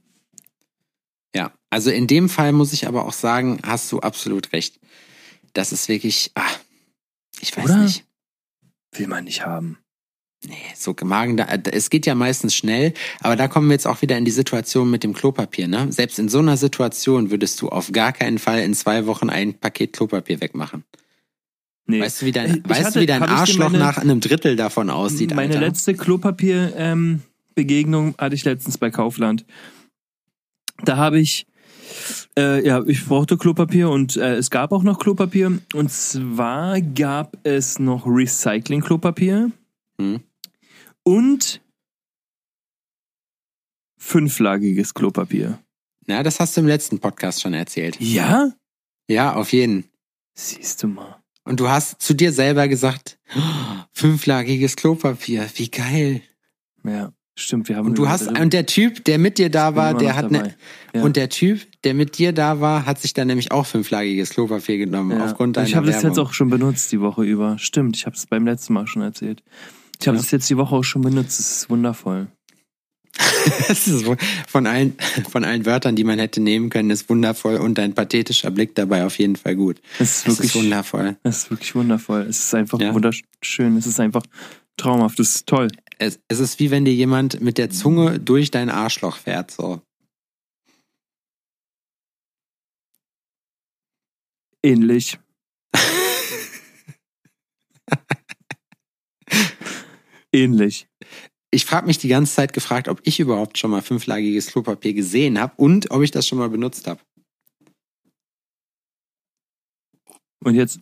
[1.35, 4.79] Ja, also in dem Fall muss ich aber auch sagen, hast du absolut recht.
[5.53, 6.49] Das ist wirklich, ah,
[7.39, 7.77] ich weiß Oder?
[7.77, 8.05] nicht.
[8.93, 9.77] Will man nicht haben.
[10.47, 14.01] Nee, so Magen, da, es geht ja meistens schnell, aber da kommen wir jetzt auch
[14.01, 15.91] wieder in die Situation mit dem Klopapier, ne?
[15.91, 19.53] Selbst in so einer Situation würdest du auf gar keinen Fall in zwei Wochen ein
[19.53, 20.83] Paket Klopapier wegmachen.
[21.85, 22.01] Nee.
[22.01, 24.89] Weißt du, wie dein, weißt hatte, du, wie dein Arschloch meine, nach einem Drittel davon
[24.89, 25.35] aussieht?
[25.35, 25.67] Meine Alter?
[25.67, 29.45] letzte Klopapier-Begegnung ähm, hatte ich letztens bei Kaufland.
[30.85, 31.45] Da habe ich,
[32.37, 35.59] äh, ja, ich brauchte Klopapier und äh, es gab auch noch Klopapier.
[35.73, 39.51] Und zwar gab es noch Recycling-Klopapier.
[39.99, 40.21] Hm
[41.03, 41.61] und
[43.97, 45.59] fünflagiges Klopapier.
[46.07, 47.97] Na, das hast du im letzten Podcast schon erzählt.
[47.99, 48.51] Ja?
[49.07, 49.85] Ja, auf jeden.
[50.33, 51.21] Siehst du mal.
[51.43, 56.21] Und du hast zu dir selber gesagt, oh, fünflagiges Klopapier, wie geil.
[56.83, 59.93] Ja, stimmt, wir haben Und du hast und der Typ, der mit dir da war,
[59.93, 60.55] der hat ne,
[60.93, 61.01] ja.
[61.01, 64.77] und der Typ, der mit dir da war, hat sich dann nämlich auch fünflagiges Klopapier
[64.77, 65.25] genommen ja.
[65.25, 67.57] aufgrund deiner Ich habe das jetzt auch schon benutzt die Woche über.
[67.59, 69.43] Stimmt, ich habe es beim letzten Mal schon erzählt.
[69.99, 70.23] Ich habe ja.
[70.23, 71.39] das jetzt die Woche auch schon benutzt.
[71.39, 72.27] Das ist wundervoll.
[73.67, 74.05] das ist
[74.47, 74.95] von allen,
[75.29, 79.05] von allen Wörtern, die man hätte nehmen können, ist wundervoll und dein pathetischer Blick dabei
[79.05, 79.81] auf jeden Fall gut.
[79.99, 81.17] Es ist wirklich ist wundervoll.
[81.23, 82.21] Es ist wirklich wundervoll.
[82.21, 82.93] Es ist einfach ja.
[82.93, 83.77] wunderschön.
[83.77, 84.23] Es ist einfach
[84.77, 85.19] traumhaft.
[85.19, 85.69] Es ist toll.
[86.01, 89.83] Es, es ist wie wenn dir jemand mit der Zunge durch dein Arschloch fährt, so.
[94.63, 95.19] Ähnlich.
[100.33, 100.87] ähnlich.
[101.51, 105.39] Ich frage mich die ganze Zeit gefragt, ob ich überhaupt schon mal fünflagiges Klopapier gesehen
[105.39, 106.99] habe und ob ich das schon mal benutzt habe.
[110.43, 110.79] Und jetzt?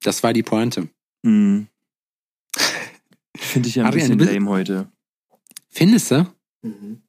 [0.00, 0.88] Das war die Pointe.
[1.24, 1.68] Hm.
[3.36, 4.92] Finde ich ja ein Adrian, bisschen lame heute.
[5.68, 6.34] Findest du?
[6.62, 7.02] Mhm.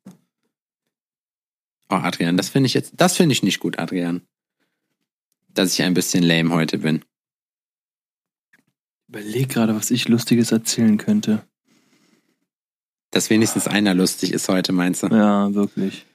[1.90, 4.22] Oh, Adrian, das finde ich jetzt, das finde ich nicht gut, Adrian.
[5.50, 7.04] Dass ich ein bisschen lame heute bin.
[9.08, 11.48] Überleg gerade, was ich Lustiges erzählen könnte.
[13.12, 15.08] Dass wenigstens einer lustig ist heute, meinst du?
[15.08, 16.06] Ja, wirklich.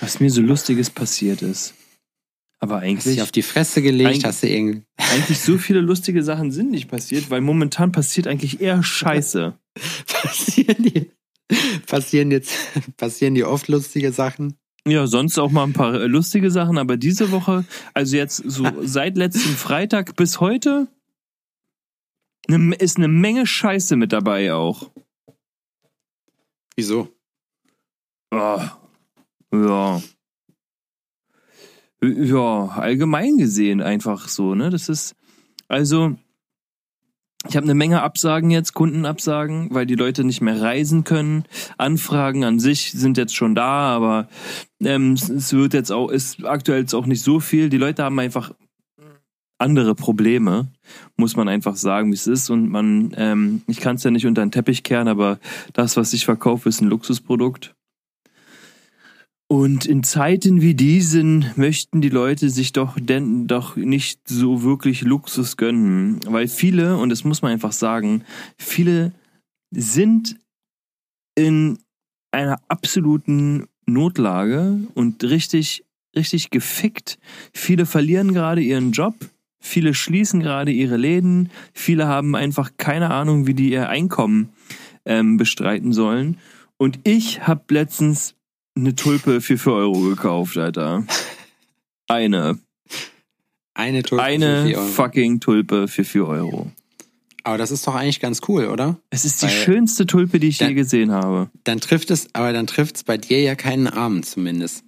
[0.00, 1.74] Was mir so Lustiges passiert ist.
[2.58, 3.06] Aber eigentlich.
[3.06, 4.82] Hast du auf die Fresse gelegt, hast du irgendwie.
[5.14, 9.54] Eigentlich so viele lustige Sachen sind nicht passiert, weil momentan passiert eigentlich eher Scheiße.
[10.06, 11.10] passieren die,
[11.86, 12.52] passieren jetzt,
[12.96, 14.54] passieren die oft lustige Sachen?
[14.86, 19.16] Ja, sonst auch mal ein paar lustige Sachen, aber diese Woche, also jetzt so seit
[19.16, 20.88] letzten Freitag bis heute,
[22.48, 24.90] Ne, ist eine Menge Scheiße mit dabei auch.
[26.76, 27.08] Wieso?
[28.30, 28.60] Oh,
[29.52, 30.02] ja.
[32.06, 34.70] Ja, allgemein gesehen einfach so, ne?
[34.70, 35.14] Das ist,
[35.68, 36.16] also,
[37.48, 41.44] ich habe eine Menge Absagen jetzt, Kundenabsagen, weil die Leute nicht mehr reisen können.
[41.76, 44.28] Anfragen an sich sind jetzt schon da, aber
[44.80, 47.68] ähm, es wird jetzt auch, ist aktuell jetzt auch nicht so viel.
[47.68, 48.52] Die Leute haben einfach
[49.58, 50.68] andere Probleme,
[51.16, 52.50] muss man einfach sagen, wie es ist.
[52.50, 55.38] Und man, ähm, ich kann es ja nicht unter den Teppich kehren, aber
[55.72, 57.74] das, was ich verkaufe, ist ein Luxusprodukt.
[59.54, 65.02] Und in Zeiten wie diesen möchten die Leute sich doch denn doch nicht so wirklich
[65.02, 68.24] Luxus gönnen, weil viele, und das muss man einfach sagen,
[68.58, 69.12] viele
[69.70, 70.40] sind
[71.36, 71.78] in
[72.32, 75.84] einer absoluten Notlage und richtig,
[76.16, 77.20] richtig gefickt.
[77.52, 79.14] Viele verlieren gerade ihren Job
[79.60, 81.48] Viele schließen gerade ihre Läden.
[81.72, 84.50] Viele haben einfach keine Ahnung, wie die ihr Einkommen
[85.06, 86.36] ähm, bestreiten sollen.
[86.76, 88.34] Und ich habe letztens
[88.76, 91.04] eine Tulpe für 4 Euro gekauft, Alter.
[92.08, 92.58] Eine.
[93.74, 94.86] Eine Tulpe Eine für 4 Euro.
[94.88, 96.72] fucking Tulpe für 4 Euro.
[97.44, 98.98] Aber das ist doch eigentlich ganz cool, oder?
[99.10, 101.50] Es ist die Weil schönste Tulpe, die ich dann, je gesehen habe.
[101.64, 104.82] Dann trifft es, aber dann trifft es bei dir ja keinen Arm zumindest.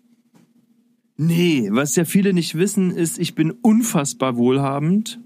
[1.18, 5.18] Nee, was ja viele nicht wissen, ist, ich bin unfassbar wohlhabend.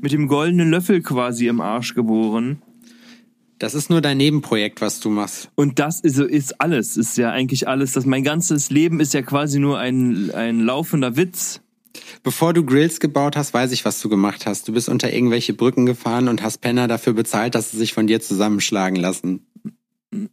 [0.00, 2.62] Mit dem goldenen Löffel quasi im Arsch geboren.
[3.58, 5.50] Das ist nur dein Nebenprojekt, was du machst.
[5.54, 7.92] Und das ist, ist alles, ist ja eigentlich alles.
[7.92, 11.60] Das, mein ganzes Leben ist ja quasi nur ein, ein laufender Witz.
[12.22, 14.66] Bevor du Grills gebaut hast, weiß ich, was du gemacht hast.
[14.66, 18.06] Du bist unter irgendwelche Brücken gefahren und hast Penner dafür bezahlt, dass sie sich von
[18.06, 19.46] dir zusammenschlagen lassen.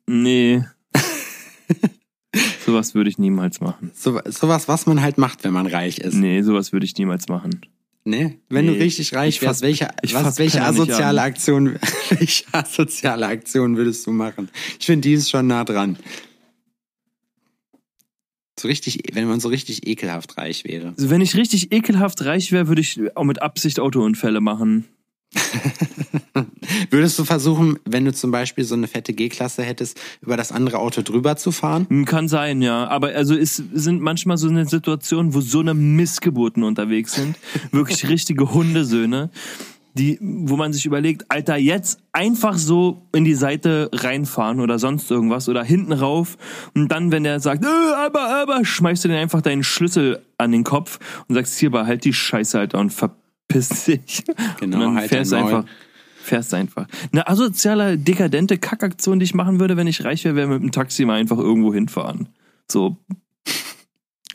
[0.08, 0.64] Nee.
[2.66, 3.92] Sowas würde ich niemals machen.
[3.94, 6.14] So, sowas, was man halt macht, wenn man reich ist.
[6.14, 7.62] Nee, sowas würde ich niemals machen.
[8.04, 11.78] Nee, wenn nee, du richtig reich wärst, welche, was, welche asoziale Aktion,
[12.10, 14.50] welche asoziale Aktion würdest du machen?
[14.80, 15.98] Ich finde, die ist schon nah dran.
[18.60, 20.94] So richtig, wenn man so richtig ekelhaft reich wäre.
[20.98, 24.86] Also wenn ich richtig ekelhaft reich wäre, würde ich auch mit Absicht Autounfälle machen.
[26.90, 30.80] Würdest du versuchen, wenn du zum Beispiel so eine fette G-Klasse hättest, über das andere
[30.80, 31.86] Auto drüber zu fahren?
[31.90, 32.88] Hm, kann sein, ja.
[32.88, 37.38] Aber also es sind manchmal so eine Situation, wo so eine Missgeburten unterwegs sind.
[37.72, 39.30] Wirklich richtige Hundesöhne.
[39.94, 45.12] die, wo man sich überlegt, Alter, jetzt einfach so in die Seite reinfahren oder sonst
[45.12, 46.38] irgendwas oder hinten rauf
[46.74, 50.54] und dann, wenn der sagt, äh, aber, aber, schmeißt du den einfach deinen Schlüssel an
[50.54, 53.21] den Kopf und sagst, hier, behalt die Scheiße, Alter, und verpiss
[53.54, 54.24] dich.
[54.60, 55.66] Genau, und dann halt fährst einfach.
[56.24, 56.88] Fährst einfach.
[57.12, 60.72] Eine asoziale, dekadente Kackaktion, die ich machen würde, wenn ich reich wäre, wäre mit dem
[60.72, 62.30] Taxi mal einfach irgendwo hinfahren.
[62.70, 62.98] So,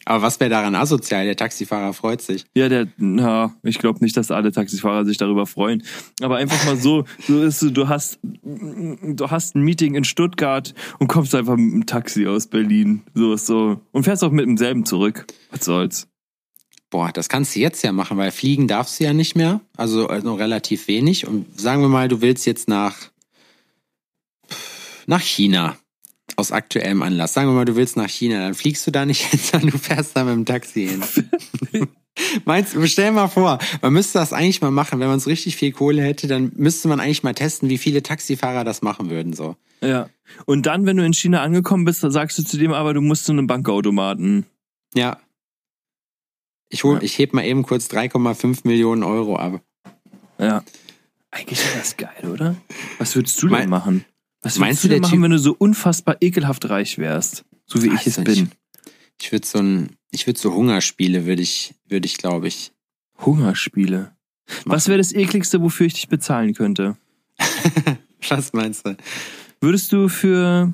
[0.08, 1.24] Aber was wäre daran asozial?
[1.24, 2.44] Der Taxifahrer freut sich.
[2.54, 5.82] Ja, der, na, ich glaube nicht, dass alle Taxifahrer sich darüber freuen.
[6.22, 11.08] Aber einfach mal so, so ist du hast, du hast ein Meeting in Stuttgart und
[11.08, 13.02] kommst einfach mit dem Taxi aus Berlin.
[13.14, 13.80] So ist so.
[13.90, 15.26] Und fährst auch mit demselben zurück.
[15.50, 16.08] Was soll's?
[16.90, 19.60] Boah, das kannst du jetzt ja machen, weil fliegen darfst du ja nicht mehr.
[19.76, 21.26] Also äh, noch relativ wenig.
[21.26, 22.96] Und sagen wir mal, du willst jetzt nach,
[25.06, 25.76] nach China.
[26.36, 27.34] Aus aktuellem Anlass.
[27.34, 29.78] Sagen wir mal, du willst nach China, dann fliegst du da nicht hin, sondern du
[29.78, 31.88] fährst da mit dem Taxi hin.
[32.44, 35.56] Meinst du, stell mal vor, man müsste das eigentlich mal machen, wenn man so richtig
[35.56, 39.34] viel Kohle hätte, dann müsste man eigentlich mal testen, wie viele Taxifahrer das machen würden,
[39.34, 39.56] so.
[39.82, 40.08] Ja.
[40.46, 43.00] Und dann, wenn du in China angekommen bist, dann sagst du zu dem aber, du
[43.00, 44.46] musst zu einem Bankautomaten.
[44.94, 45.18] Ja.
[46.68, 47.02] Ich hol, Ja.
[47.02, 49.62] ich heb mal eben kurz 3,5 Millionen Euro ab.
[50.38, 50.64] Ja.
[51.30, 52.56] Eigentlich wäre das geil, oder?
[52.98, 54.04] Was würdest du denn Mein- machen?
[54.42, 57.44] Was Meinst würdest du du, denn machen, Typ- wenn du so unfassbar ekelhaft reich wärst?
[57.66, 58.26] So wie ich es nicht.
[58.26, 58.50] bin.
[59.20, 62.72] Ich würde so ein, ich würde so Hungerspiele, würde ich, würde ich, glaube ich.
[63.24, 64.14] Hungerspiele.
[64.64, 66.96] Was wäre das ekligste, wofür ich dich bezahlen könnte?
[68.28, 68.96] Was meinst du?
[69.60, 70.72] Würdest du für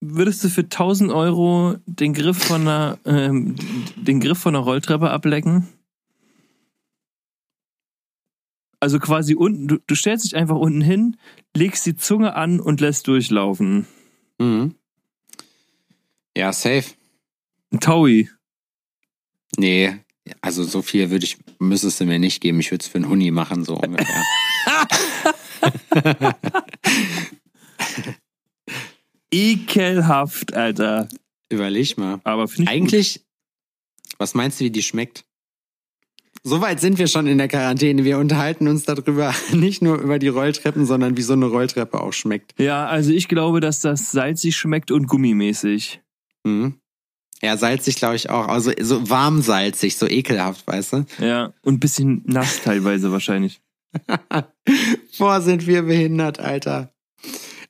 [0.00, 3.56] würdest du für 1000 Euro den Griff von einer ähm,
[3.96, 5.68] den Griff von einer Rolltreppe ablecken?
[8.78, 11.16] Also quasi unten, du, du stellst dich einfach unten hin,
[11.56, 13.86] legst die Zunge an und lässt durchlaufen.
[14.38, 14.74] Mhm.
[16.36, 16.94] Ja, safe.
[17.72, 18.28] Ein Taui.
[19.56, 19.96] Nee,
[20.42, 22.60] also so viel würde ich, müsstest du mir nicht geben.
[22.60, 24.24] Ich würde es für einen Huni machen, so ungefähr.
[29.32, 31.08] Ekelhaft, Alter.
[31.48, 32.20] Überleg mal.
[32.24, 33.24] Aber ich Eigentlich,
[34.18, 35.24] was meinst du, wie die schmeckt?
[36.42, 38.04] Soweit sind wir schon in der Quarantäne.
[38.04, 42.12] Wir unterhalten uns darüber, nicht nur über die Rolltreppen, sondern wie so eine Rolltreppe auch
[42.12, 42.56] schmeckt.
[42.56, 42.66] gut.
[42.66, 46.00] Ja, also ich glaube, dass das salzig schmeckt und gummimäßig.
[46.44, 46.74] Mhm.
[47.42, 48.48] Ja, salzig glaube ich auch.
[48.48, 51.06] Also so warm salzig, so ekelhaft, weißt du?
[51.18, 53.60] Ja, und ein bisschen nass teilweise wahrscheinlich.
[55.18, 56.94] Boah, sind wir behindert, Alter.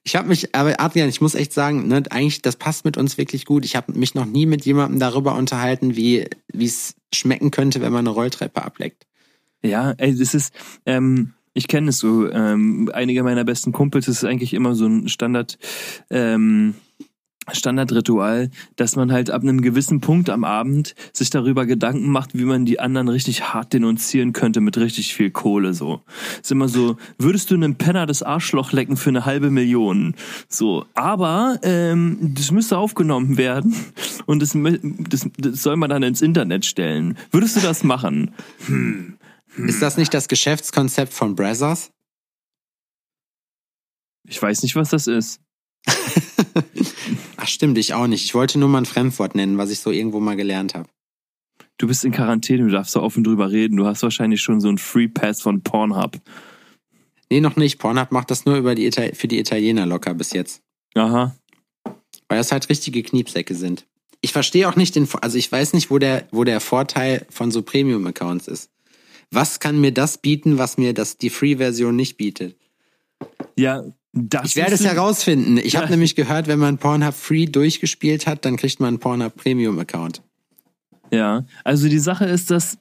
[0.06, 3.18] Ich habe mich, aber Adrian, ich muss echt sagen, ne, eigentlich, das passt mit uns
[3.18, 3.64] wirklich gut.
[3.64, 8.06] Ich habe mich noch nie mit jemandem darüber unterhalten, wie es schmecken könnte, wenn man
[8.06, 9.04] eine Rolltreppe ableckt.
[9.64, 10.54] Ja, ey, das ist,
[10.86, 12.30] ähm, ich kenne es so.
[12.30, 15.58] Ähm, einige meiner besten Kumpels, das ist eigentlich immer so ein Standard,
[16.08, 16.76] ähm,
[17.52, 22.44] Standardritual, dass man halt ab einem gewissen Punkt am Abend sich darüber Gedanken macht, wie
[22.44, 26.02] man die anderen richtig hart denunzieren könnte mit richtig viel Kohle so.
[26.42, 30.14] Ist immer so, würdest du einem Penner das Arschloch lecken für eine halbe Million?
[30.48, 33.74] So, aber ähm, das müsste aufgenommen werden
[34.26, 34.56] und das,
[35.08, 37.16] das, das soll man dann ins Internet stellen.
[37.30, 38.32] Würdest du das machen?
[39.56, 41.90] Ist das nicht das Geschäftskonzept von Brazzers?
[44.28, 45.40] Ich weiß nicht, was das ist.
[47.46, 48.24] Ach stimmt, ich auch nicht.
[48.24, 50.88] Ich wollte nur mal ein Fremdwort nennen, was ich so irgendwo mal gelernt habe.
[51.78, 53.76] Du bist in Quarantäne, du darfst da offen drüber reden.
[53.76, 56.16] Du hast wahrscheinlich schon so einen Free Pass von Pornhub.
[57.30, 57.78] Nee, noch nicht.
[57.78, 60.60] Pornhub macht das nur über die Ital für die Italiener locker bis jetzt.
[60.96, 61.36] Aha.
[61.84, 63.86] Weil das halt richtige Kniepsäcke sind.
[64.22, 67.52] Ich verstehe auch nicht den, also ich weiß nicht, wo der, wo der Vorteil von
[67.52, 68.72] so Premium-Accounts ist.
[69.30, 72.56] Was kann mir das bieten, was mir das, die Free-Version nicht bietet?
[73.56, 73.84] Ja,
[74.16, 75.58] das Ich werde es herausfinden.
[75.58, 75.80] Ich Ja.
[75.82, 80.22] habe nämlich gehört, wenn man Pornhub Free durchgespielt hat, dann kriegt man einen Pornhub Premium-Account.
[81.12, 82.78] Ja, also die Sache ist, dass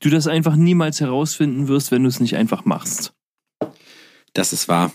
[0.00, 3.12] du das einfach niemals herausfinden wirst, wenn du es nicht einfach machst.
[4.32, 4.92] Das ist wahr.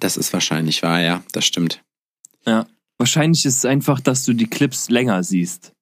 [0.00, 1.82] Das ist wahrscheinlich wahr, ja, das stimmt.
[2.46, 2.66] Ja.
[2.98, 5.72] Wahrscheinlich ist es einfach, dass du die Clips länger siehst.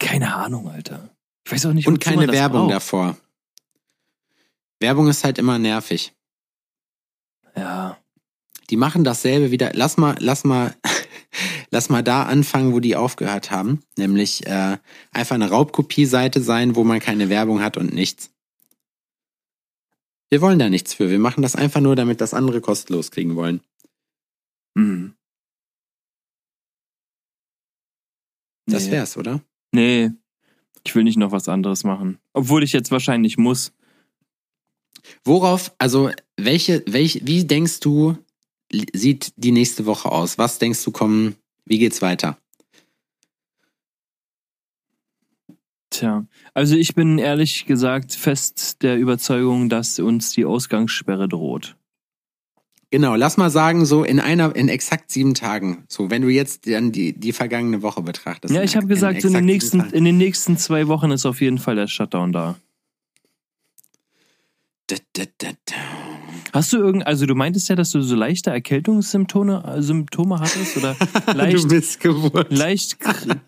[0.00, 1.10] Keine Ahnung, Alter.
[1.44, 2.72] Ich weiß auch nicht, Und keine das Werbung braucht.
[2.72, 3.16] davor.
[4.82, 6.12] Werbung ist halt immer nervig.
[7.56, 7.96] Ja.
[8.68, 9.72] Die machen dasselbe wieder.
[9.74, 10.76] Lass mal, lass mal,
[11.70, 13.82] lass mal da anfangen, wo die aufgehört haben.
[13.96, 14.76] Nämlich äh,
[15.10, 18.30] einfach eine Raubkopie-Seite sein, wo man keine Werbung hat und nichts.
[20.30, 21.10] Wir wollen da nichts für.
[21.10, 23.60] Wir machen das einfach nur, damit das andere kostenlos kriegen wollen.
[24.74, 25.14] Mhm.
[28.66, 28.92] Das Nee.
[28.92, 29.42] wär's, oder?
[29.72, 30.10] Nee,
[30.84, 32.18] ich will nicht noch was anderes machen.
[32.32, 33.72] Obwohl ich jetzt wahrscheinlich muss.
[35.24, 38.16] Worauf, also welche, welche, wie denkst du,
[38.92, 40.38] sieht die nächste Woche aus?
[40.38, 42.38] Was denkst du kommen, wie geht's weiter?
[45.90, 46.24] Tja,
[46.54, 51.76] also ich bin ehrlich gesagt fest der Überzeugung, dass uns die Ausgangssperre droht.
[52.90, 55.84] Genau, lass mal sagen, so in einer, in exakt sieben Tagen.
[55.88, 58.52] So, wenn du jetzt dann die, die vergangene Woche betrachtest.
[58.52, 61.58] Ja, ich habe gesagt, in, den nächsten, in den nächsten zwei Wochen ist auf jeden
[61.58, 62.56] Fall der Shutdown da.
[66.52, 70.76] Hast du irgend, also du meintest ja, dass du so leichte Erkältungssymptome äh, Symptome hattest
[70.76, 70.96] oder
[71.34, 72.04] leicht,
[72.50, 72.98] leicht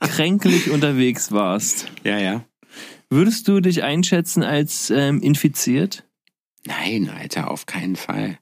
[0.00, 1.90] kränklich unterwegs warst.
[2.02, 2.44] Ja, ja.
[3.10, 6.08] Würdest du dich einschätzen als ähm, infiziert?
[6.66, 8.38] Nein, Alter, auf keinen Fall.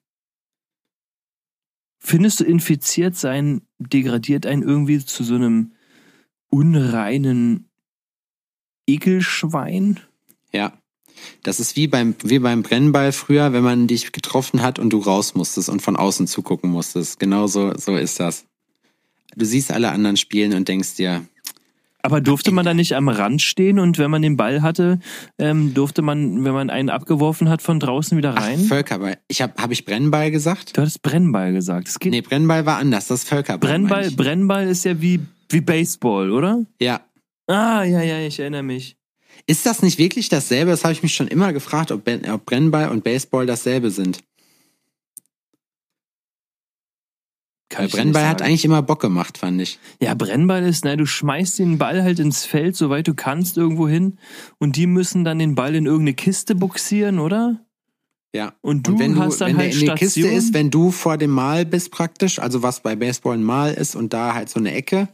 [1.99, 5.73] Findest du infiziert sein degradiert einen irgendwie zu so einem
[6.51, 7.69] unreinen
[8.87, 10.01] Ekelschwein?
[10.53, 10.82] Ja.
[11.43, 14.99] Das ist wie beim, wie beim Brennball früher, wenn man dich getroffen hat und du
[14.99, 17.19] raus musstest und von außen zugucken musstest.
[17.19, 18.45] Genau so, so ist das.
[19.35, 21.25] Du siehst alle anderen spielen und denkst dir,
[22.03, 24.99] aber durfte man da nicht am Rand stehen und wenn man den Ball hatte,
[25.39, 28.59] ähm, durfte man, wenn man einen abgeworfen hat, von draußen wieder rein?
[28.65, 29.19] Ach, Völkerball.
[29.29, 30.77] Ich habe hab ich Brennball gesagt?
[30.77, 31.87] Du hattest Brennball gesagt.
[31.87, 33.71] Das geht nee, Brennball war anders, das ist Völkerball.
[33.71, 36.67] Brennball, Brennball ist ja wie, wie Baseball, oder?
[36.81, 37.03] Ja.
[37.47, 38.97] Ah, ja, ja, ich erinnere mich.
[39.47, 40.71] Ist das nicht wirklich dasselbe?
[40.71, 44.21] Das habe ich mich schon immer gefragt, ob, ob Brennball und Baseball dasselbe sind.
[47.73, 49.79] Kann Brennball hat eigentlich immer Bock gemacht, fand ich.
[50.01, 53.89] Ja, Brennball ist, na, du schmeißt den Ball halt ins Feld, soweit du kannst, irgendwo
[53.89, 54.19] hin.
[54.59, 57.65] Und die müssen dann den Ball in irgendeine Kiste buxieren, oder?
[58.35, 58.55] Ja.
[58.61, 60.71] Und du, und wenn du hast dann wenn halt der in der Kiste ist, wenn
[60.71, 64.35] du vor dem Mal bist praktisch, also was bei Baseball ein Mal ist und da
[64.35, 65.09] halt so eine Ecke.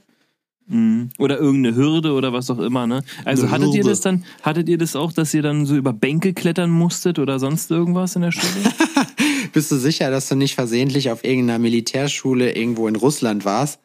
[0.68, 1.08] Mhm.
[1.18, 3.02] Oder irgendeine Hürde oder was auch immer, ne?
[3.24, 6.34] Also hattet ihr das dann, hattet ihr das auch, dass ihr dann so über Bänke
[6.34, 8.72] klettern musstet oder sonst irgendwas in der Schule?
[9.52, 13.80] Bist du sicher, dass du nicht versehentlich auf irgendeiner Militärschule irgendwo in Russland warst?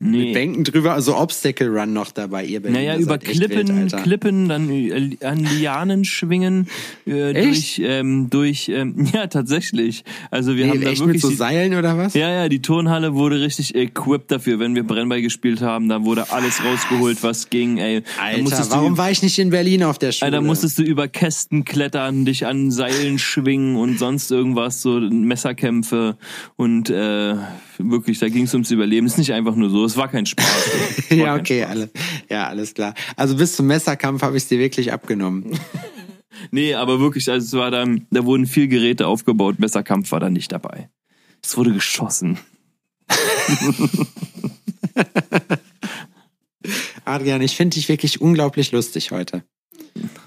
[0.00, 0.26] Nee.
[0.26, 4.48] Mit Bänken drüber, also Obstacle Run noch dabei, ihr Berliner Naja, über Klippen, wild, Klippen,
[4.48, 6.68] dann äh, an Lianen schwingen,
[7.04, 10.04] äh, durch, ähm, durch, ähm, ja, tatsächlich.
[10.30, 11.06] Also wir nee, haben da wirklich.
[11.08, 12.14] Mit so Seilen oder was?
[12.14, 16.30] Ja, ja, die Turnhalle wurde richtig equipped dafür, wenn wir Brennball gespielt haben, da wurde
[16.30, 18.04] alles rausgeholt, was ging, ey.
[18.22, 20.30] Alter, warum du, war ich nicht in Berlin auf der Schule?
[20.30, 26.16] Da musstest du über Kästen klettern, dich an Seilen schwingen und sonst irgendwas, so Messerkämpfe
[26.54, 27.34] und äh,
[27.78, 29.06] wirklich, da ging es ums Überleben.
[29.06, 30.46] Es ist nicht einfach nur so, es war kein Spaß.
[31.10, 31.70] War ja, okay, Spaß.
[31.70, 31.90] Alle,
[32.28, 32.94] ja, alles klar.
[33.16, 35.58] Also bis zum Messerkampf habe ich es dir wirklich abgenommen.
[36.50, 40.30] nee, aber wirklich, also es war dann, da wurden viel Geräte aufgebaut, Messerkampf war da
[40.30, 40.90] nicht dabei.
[41.42, 42.38] Es wurde geschossen.
[47.04, 49.44] Adrian, ich finde dich wirklich unglaublich lustig heute.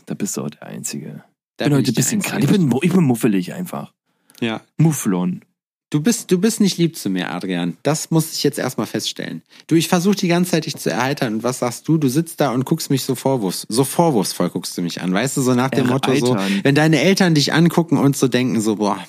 [0.06, 1.24] Da bist du auch der Einzige.
[1.58, 2.44] Da ich bin heute ein bisschen krank.
[2.44, 3.94] Ich bin, ich bin muffelig einfach.
[4.40, 4.62] Ja.
[4.78, 5.46] Mufflon.
[5.92, 7.76] Du bist, du bist nicht lieb zu mir, Adrian.
[7.84, 9.42] Das muss ich jetzt erstmal feststellen.
[9.68, 11.36] Du, ich versuche die ganze Zeit dich zu erheitern.
[11.36, 11.98] Und was sagst du?
[11.98, 15.14] Du sitzt da und guckst mich so vorwurfs, so vorwurfsvoll guckst du mich an.
[15.14, 18.62] Weißt du, so nach dem Motto so, wenn deine Eltern dich angucken und so denken
[18.62, 19.06] so, boah,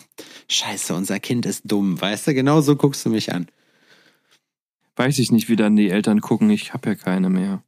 [0.48, 2.00] scheiße, unser Kind ist dumm.
[2.00, 3.46] Weißt du, genau so guckst du mich an.
[4.96, 6.50] Weiß ich nicht, wie dann die Eltern gucken.
[6.50, 7.62] Ich habe ja keine mehr.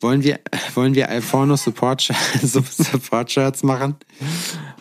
[0.00, 0.40] Wollen wir,
[0.74, 2.00] wollen wir Alforno Support,
[2.42, 3.96] Support Shirts machen?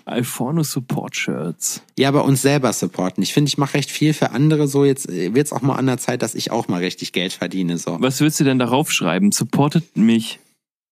[0.05, 1.83] Alforno Support Shirts.
[1.97, 3.23] Ja, aber uns selber supporten.
[3.23, 4.85] Ich finde, ich mache recht viel für andere so.
[4.85, 7.77] Jetzt wird es auch mal an der Zeit, dass ich auch mal richtig Geld verdiene.
[7.77, 7.97] So.
[8.01, 9.31] Was willst du denn darauf schreiben?
[9.31, 10.39] Supportet mich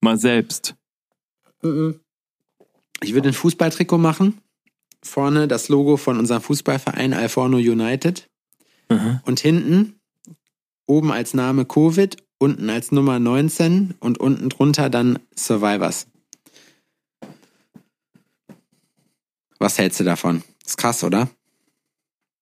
[0.02, 0.76] mal selbst.
[1.62, 4.40] Ich würde ein Fußballtrikot machen.
[5.04, 8.30] Vorne das Logo von unserem Fußballverein Alforno United.
[8.90, 9.20] Mhm.
[9.26, 9.96] Und hinten
[10.86, 16.08] oben als Name Covid unten als Nummer 19 und unten drunter dann Survivors.
[19.62, 20.42] Was hältst du davon?
[20.66, 21.30] Ist krass, oder?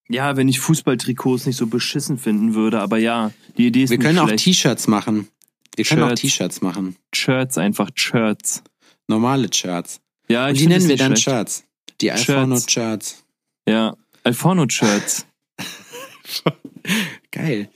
[0.08, 3.99] Ja, wenn ich Fußballtrikots nicht so beschissen finden würde, aber ja, die Idee ist Wir
[3.99, 5.27] können auch T-Shirts machen.
[5.75, 6.95] Wir können auch T-Shirts machen.
[7.13, 8.63] Shirts, einfach Shirts.
[9.08, 9.99] Normale Shirts.
[10.29, 11.23] Ja, ich Und die nennen wir dann schlecht.
[11.23, 11.63] Shirts.
[11.99, 13.25] Die Alforno Shirts.
[13.67, 15.25] Ja, Alforno Shirts.
[17.32, 17.69] Geil.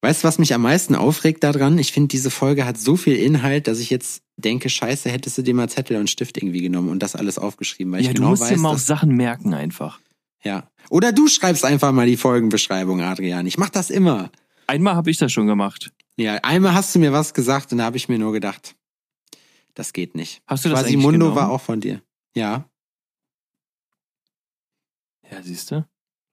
[0.00, 1.76] Weißt du, was mich am meisten aufregt daran?
[1.76, 5.42] Ich finde, diese Folge hat so viel Inhalt, dass ich jetzt denke, scheiße, hättest du
[5.42, 7.92] dir mal Zettel und Stift irgendwie genommen und das alles aufgeschrieben.
[7.92, 10.00] Weil ja, ich genau du musst weiß, dir mal auch Sachen merken einfach.
[10.42, 10.68] Ja.
[10.90, 13.46] Oder du schreibst einfach mal die Folgenbeschreibung, Adrian.
[13.46, 14.30] Ich mach das immer.
[14.66, 15.92] Einmal habe ich das schon gemacht.
[16.16, 18.74] Ja, einmal hast du mir was gesagt und da habe ich mir nur gedacht,
[19.74, 20.42] das geht nicht.
[20.46, 22.02] Hast du das Quasimondo eigentlich war auch von dir.
[22.34, 22.68] Ja.
[25.30, 25.86] Ja, siehst du?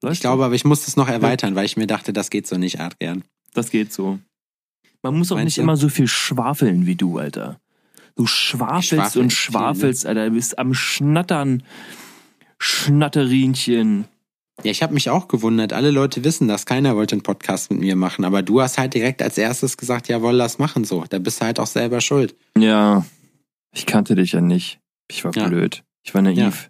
[0.10, 2.58] Ich glaube, aber ich muss das noch erweitern, weil ich mir dachte, das geht so
[2.58, 3.24] nicht, Adrian.
[3.54, 4.20] Das geht so.
[5.02, 5.62] Man muss auch Meinst nicht du?
[5.62, 7.60] immer so viel schwafeln wie du, Alter.
[8.20, 10.09] Du schwafelst und schwafelst, ne?
[10.09, 10.26] Alter.
[10.26, 11.63] Du bist am Schnattern.
[12.57, 14.05] Schnatterinchen.
[14.63, 15.72] Ja, ich habe mich auch gewundert.
[15.72, 16.65] Alle Leute wissen das.
[16.65, 18.26] Keiner wollte einen Podcast mit mir machen.
[18.26, 21.05] Aber du hast halt direkt als erstes gesagt, jawohl, lass machen so.
[21.07, 22.36] Da bist du halt auch selber schuld.
[22.57, 23.05] Ja,
[23.74, 24.80] ich kannte dich ja nicht.
[25.09, 25.47] Ich war Ja.
[25.47, 25.84] blöd.
[26.03, 26.70] Ich war naiv.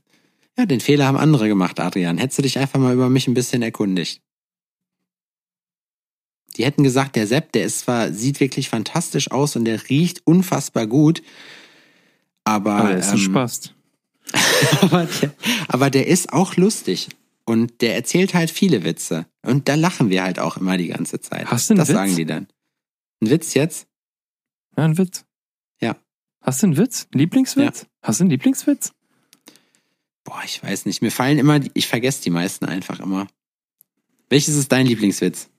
[0.56, 2.20] Ja, den Fehler haben andere gemacht, Adrian.
[2.20, 4.22] Hättest du dich einfach mal über mich ein bisschen erkundigt.
[6.60, 10.28] Die hätten gesagt, der Sepp, der ist zwar, sieht wirklich fantastisch aus und der riecht
[10.28, 11.24] unfassbar gut,
[12.44, 13.74] aber, Aber er ist ein ähm, Spaß.
[14.82, 15.34] aber, der,
[15.68, 17.10] aber der ist auch lustig.
[17.46, 19.26] Und der erzählt halt viele Witze.
[19.42, 21.50] Und da lachen wir halt auch immer die ganze Zeit.
[21.50, 21.96] Hast du einen das Witz?
[21.96, 22.48] sagen die dann.
[23.22, 23.88] Ein Witz jetzt?
[24.76, 25.26] Ja, ein Witz.
[25.80, 25.96] Ja.
[26.42, 27.08] Hast du einen Witz?
[27.14, 27.86] Lieblingswitz?
[28.02, 28.94] Hast du einen Lieblingswitz?
[30.26, 31.02] Boah, ich weiß nicht.
[31.02, 33.28] Mir fallen immer, ich vergesse die meisten einfach immer.
[34.30, 35.50] Welches ist dein Lieblingswitz?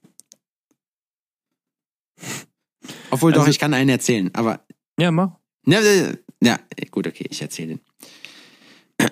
[3.11, 4.64] Obwohl doch, Also- ich kann einen erzählen, aber
[4.99, 5.33] Ja, mach.
[5.66, 5.81] Ja,
[6.43, 6.59] ja,
[6.91, 7.81] gut, okay, ich erzähle den.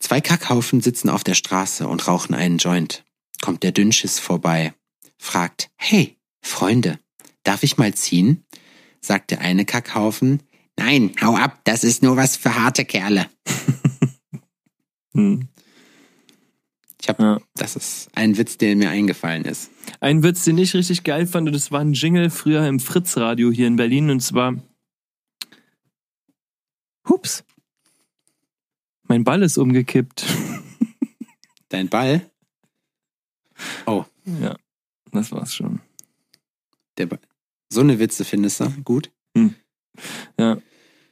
[0.00, 3.04] Zwei Kackhaufen sitzen auf der Straße und rauchen einen Joint.
[3.42, 4.74] Kommt der Dünnschiss vorbei,
[5.18, 6.98] fragt, hey, Freunde,
[7.44, 8.44] darf ich mal ziehen?
[9.00, 10.42] Sagt der eine Kackhaufen,
[10.76, 13.26] nein, hau ab, das ist nur was für harte Kerle.
[15.14, 15.48] Hm.
[17.08, 17.40] Ich hab, Ja.
[17.54, 19.70] das ist ein Witz, der mir eingefallen ist.
[20.00, 23.66] Ein Witz, den ich richtig geil fand, das war ein Jingle früher im Fritz-Radio hier
[23.66, 24.56] in Berlin und zwar
[27.08, 27.44] Hups.
[29.04, 30.26] Mein Ball ist umgekippt.
[31.70, 32.30] Dein Ball?
[33.86, 34.56] Oh, Ja,
[35.10, 35.80] das war's schon.
[36.98, 37.20] der Ball.
[37.72, 38.68] So eine Witze findest du?
[38.84, 39.10] Gut.
[40.38, 40.58] Ja,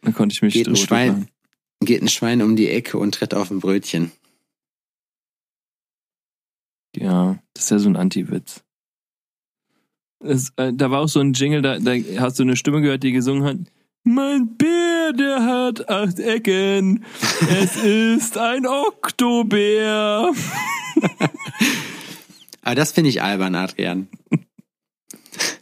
[0.03, 1.29] da konnte ich mich Geht ein Schwein,
[1.81, 4.13] geht ein Schwein um die Ecke und tritt auf ein Brötchen.
[6.97, 8.63] Ja, das ist ja so ein Anti-Witz.
[10.25, 13.13] Äh, da war auch so ein Jingle, da, da hast du eine Stimme gehört, die
[13.13, 13.57] gesungen hat.
[14.03, 17.05] Mein Bär, der hat acht Ecken.
[17.51, 20.33] Es ist ein Oktobär.
[22.63, 24.09] Aber das finde ich albern, Adrian.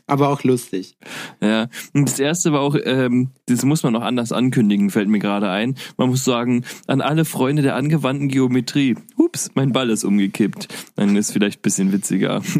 [0.06, 0.96] Aber auch lustig.
[1.40, 5.18] Ja, und das erste war auch, ähm, das muss man noch anders ankündigen, fällt mir
[5.18, 5.76] gerade ein.
[5.96, 8.96] Man muss sagen, an alle Freunde der angewandten Geometrie.
[9.16, 10.68] Ups, mein Ball ist umgekippt.
[10.96, 12.42] Dann ist vielleicht ein bisschen witziger.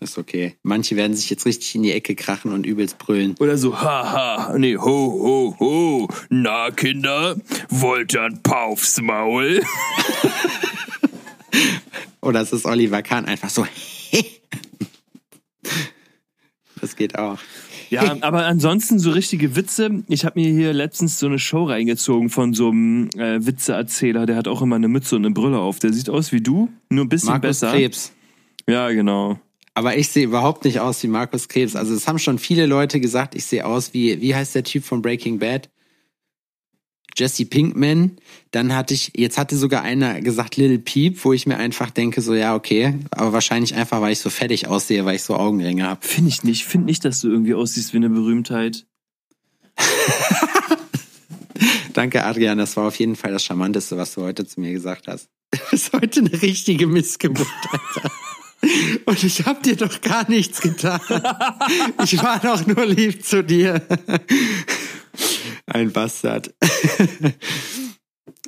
[0.00, 0.56] Ist okay.
[0.62, 3.34] Manche werden sich jetzt richtig in die Ecke krachen und übelst brüllen.
[3.40, 6.08] Oder so, haha, nee, ho, ho, ho.
[6.28, 7.36] Na, Kinder,
[7.68, 9.60] wollt ihr ein Paufs Maul?
[12.20, 13.66] Oder es ist Oliver Kahn einfach so.
[16.80, 17.38] Das geht auch.
[17.90, 20.04] Ja, aber ansonsten so richtige Witze.
[20.08, 24.36] Ich habe mir hier letztens so eine Show reingezogen von so einem äh, Witzeerzähler, der
[24.36, 25.78] hat auch immer eine Mütze und eine Brille auf.
[25.78, 27.72] Der sieht aus wie du, nur ein bisschen Markus besser.
[27.72, 28.12] Krebs.
[28.68, 29.40] Ja, genau.
[29.74, 31.76] Aber ich sehe überhaupt nicht aus wie Markus Krebs.
[31.76, 34.84] Also es haben schon viele Leute gesagt, ich sehe aus wie, wie heißt der Typ
[34.84, 35.70] von Breaking Bad?
[37.18, 38.16] Jesse Pinkman.
[38.50, 42.20] Dann hatte ich, jetzt hatte sogar einer gesagt Little Peep, wo ich mir einfach denke,
[42.20, 42.94] so ja, okay.
[43.10, 46.06] Aber wahrscheinlich einfach, weil ich so fettig aussehe, weil ich so Augenringe habe.
[46.06, 46.64] Finde ich nicht.
[46.64, 48.86] Finde nicht, dass du irgendwie aussiehst wie eine Berühmtheit.
[51.92, 52.58] Danke, Adrian.
[52.58, 55.28] Das war auf jeden Fall das Charmanteste, was du heute zu mir gesagt hast.
[55.50, 58.10] Du bist heute eine richtige Missgeburt, Alter.
[59.04, 61.00] Und ich hab dir doch gar nichts getan.
[62.02, 63.82] Ich war doch nur lieb zu dir.
[65.66, 66.54] Ein Bastard.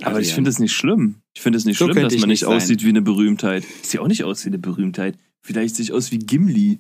[0.03, 1.17] Aber ich finde es nicht schlimm.
[1.35, 2.51] Ich finde es nicht So schlimm, dass man nicht sein.
[2.57, 3.65] aussieht wie eine Berühmtheit.
[3.83, 5.19] Sehe auch nicht aus wie eine Berühmtheit.
[5.43, 6.79] Vielleicht sehe ich aus wie Gimli.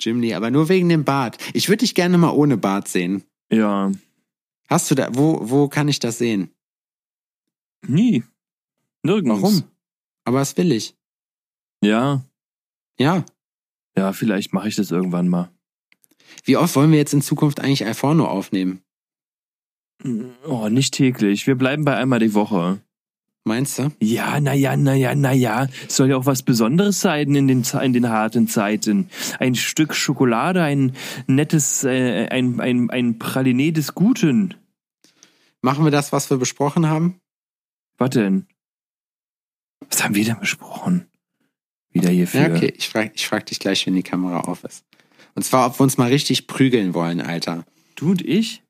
[0.00, 1.38] Jim Lee, aber nur wegen dem Bart.
[1.54, 3.22] Ich würde dich gerne mal ohne Bart sehen.
[3.50, 3.92] Ja,
[4.68, 6.50] Hast du da, wo, wo kann ich das sehen?
[7.86, 8.22] nie.
[9.02, 9.42] Nirgends.
[9.42, 9.64] Warum?
[10.24, 10.94] Aber was will ich?
[11.82, 12.24] Ja,
[12.98, 13.24] Ja.
[13.96, 15.50] ja, vielleicht mache ich das irgendwann mal.
[16.44, 18.82] Wie oft wollen wir jetzt in Zukunft eigentlich Alforno aufnehmen?
[20.46, 21.46] Oh, nicht täglich.
[21.46, 22.80] Wir bleiben bei einmal die Woche.
[23.44, 23.90] Meinst du?
[24.00, 25.66] Ja, naja, naja, naja.
[25.88, 29.08] Es soll ja auch was Besonderes sein in den, in den harten Zeiten.
[29.40, 30.94] Ein Stück Schokolade, ein
[31.26, 34.54] nettes, äh, ein, ein, ein Pralinee des Guten.
[35.60, 37.20] Machen wir das, was wir besprochen haben?
[37.98, 38.46] Was denn?
[39.90, 41.06] Was haben wir denn besprochen?
[41.90, 42.40] Wieder hierfür.
[42.40, 42.72] Ja, okay.
[42.76, 44.84] Ich frage ich frag dich gleich, wenn die Kamera auf ist.
[45.34, 47.64] Und zwar, ob wir uns mal richtig prügeln wollen, Alter.
[47.94, 48.62] Du und ich?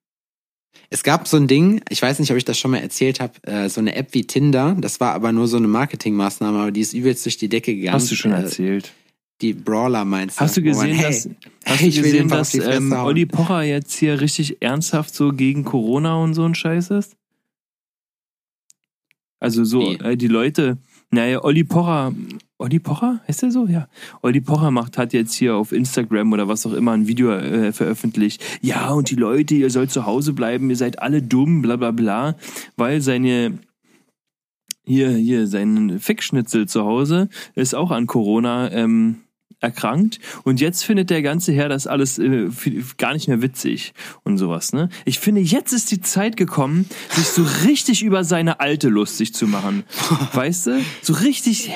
[0.91, 3.43] Es gab so ein Ding, ich weiß nicht, ob ich das schon mal erzählt habe,
[3.45, 4.77] äh, so eine App wie Tinder.
[4.79, 7.95] Das war aber nur so eine Marketingmaßnahme, aber die ist übelst durch die Decke gegangen.
[7.95, 8.93] Hast du schon Äh, erzählt.
[9.41, 10.41] Die Brawler meinst du?
[10.41, 11.29] Hast du man, gesehen, hey, dass,
[11.65, 12.93] hast du gesehen, dass ähm.
[12.93, 17.17] Olli Pocher jetzt hier richtig ernsthaft so gegen Corona und so ein Scheiß ist?
[19.41, 19.95] Also so, Wie?
[19.97, 20.79] äh, die Leute,
[21.11, 22.15] naja, Olli Pocher,
[22.63, 23.67] Olli Pocher, heißt der so?
[23.67, 23.89] Ja.
[24.23, 27.73] Olli Pocher macht, hat jetzt hier auf Instagram oder was auch immer ein Video äh,
[27.73, 28.43] veröffentlicht.
[28.61, 31.91] Ja, und die Leute, ihr sollt zu Hause bleiben, ihr seid alle dumm, bla bla
[31.91, 32.37] bla,
[32.77, 33.59] weil seine
[34.85, 39.22] hier, hier, sein Fickschnitzel zu Hause ist auch an Corona ähm,
[39.63, 42.49] erkrankt und jetzt findet der ganze Herr das alles äh,
[42.99, 43.95] gar nicht mehr witzig
[44.25, 44.89] und sowas, ne?
[45.05, 49.47] Ich finde, jetzt ist die Zeit gekommen, sich so richtig über seine Alte lustig zu
[49.47, 49.85] machen.
[50.33, 50.85] weißt du?
[51.03, 51.71] So richtig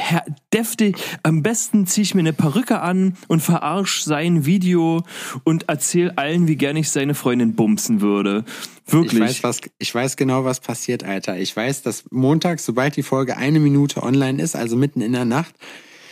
[0.53, 0.97] deftig.
[1.23, 5.03] Am besten ziehe ich mir eine Perücke an und verarsch sein Video
[5.45, 8.45] und erzähl allen, wie gern ich seine Freundin bumsen würde.
[8.87, 9.15] Wirklich.
[9.15, 11.37] Ich weiß, was, ich weiß genau, was passiert, Alter.
[11.39, 15.25] Ich weiß, dass montags, sobald die Folge eine Minute online ist, also mitten in der
[15.25, 15.55] Nacht,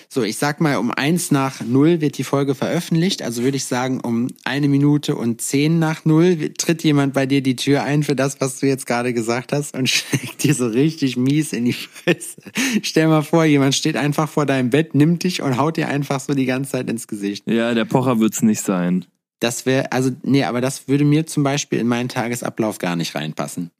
[0.09, 3.22] so, ich sag mal, um eins nach null wird die Folge veröffentlicht.
[3.22, 7.42] Also würde ich sagen, um eine Minute und zehn nach null tritt jemand bei dir
[7.42, 10.66] die Tür ein für das, was du jetzt gerade gesagt hast und schlägt dir so
[10.66, 12.42] richtig mies in die Fresse.
[12.82, 16.20] Stell mal vor, jemand steht einfach vor deinem Bett, nimmt dich und haut dir einfach
[16.20, 17.44] so die ganze Zeit ins Gesicht.
[17.48, 19.05] Ja, der Pocher wird's nicht sein.
[19.40, 23.14] Das wäre, also, nee, aber das würde mir zum Beispiel in meinen Tagesablauf gar nicht
[23.14, 23.70] reinpassen.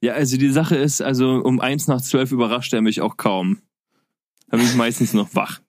[0.00, 3.58] Ja, also die Sache ist, also um eins nach zwölf überrascht er mich auch kaum.
[4.52, 5.62] Da bin ich meistens noch wach.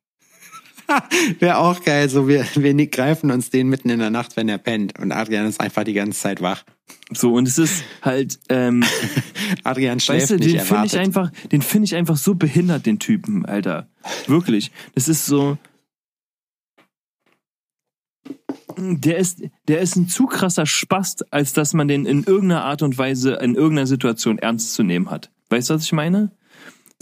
[1.39, 4.57] Wäre auch geil, so wir, wir greifen uns den mitten in der Nacht, wenn er
[4.57, 4.99] pennt.
[4.99, 6.65] Und Adrian ist einfach die ganze Zeit wach.
[7.13, 8.83] So, und es ist halt, ähm,
[9.63, 12.85] Adrian schläft weißt du, nicht, den finde ich einfach, den finde ich einfach so behindert,
[12.85, 13.87] den Typen, Alter.
[14.27, 14.69] Wirklich.
[14.95, 15.57] Das ist so,
[18.77, 22.81] der ist, der ist ein zu krasser Spast, als dass man den in irgendeiner Art
[22.81, 25.31] und Weise in irgendeiner Situation ernst zu nehmen hat.
[25.49, 26.31] Weißt du, was ich meine?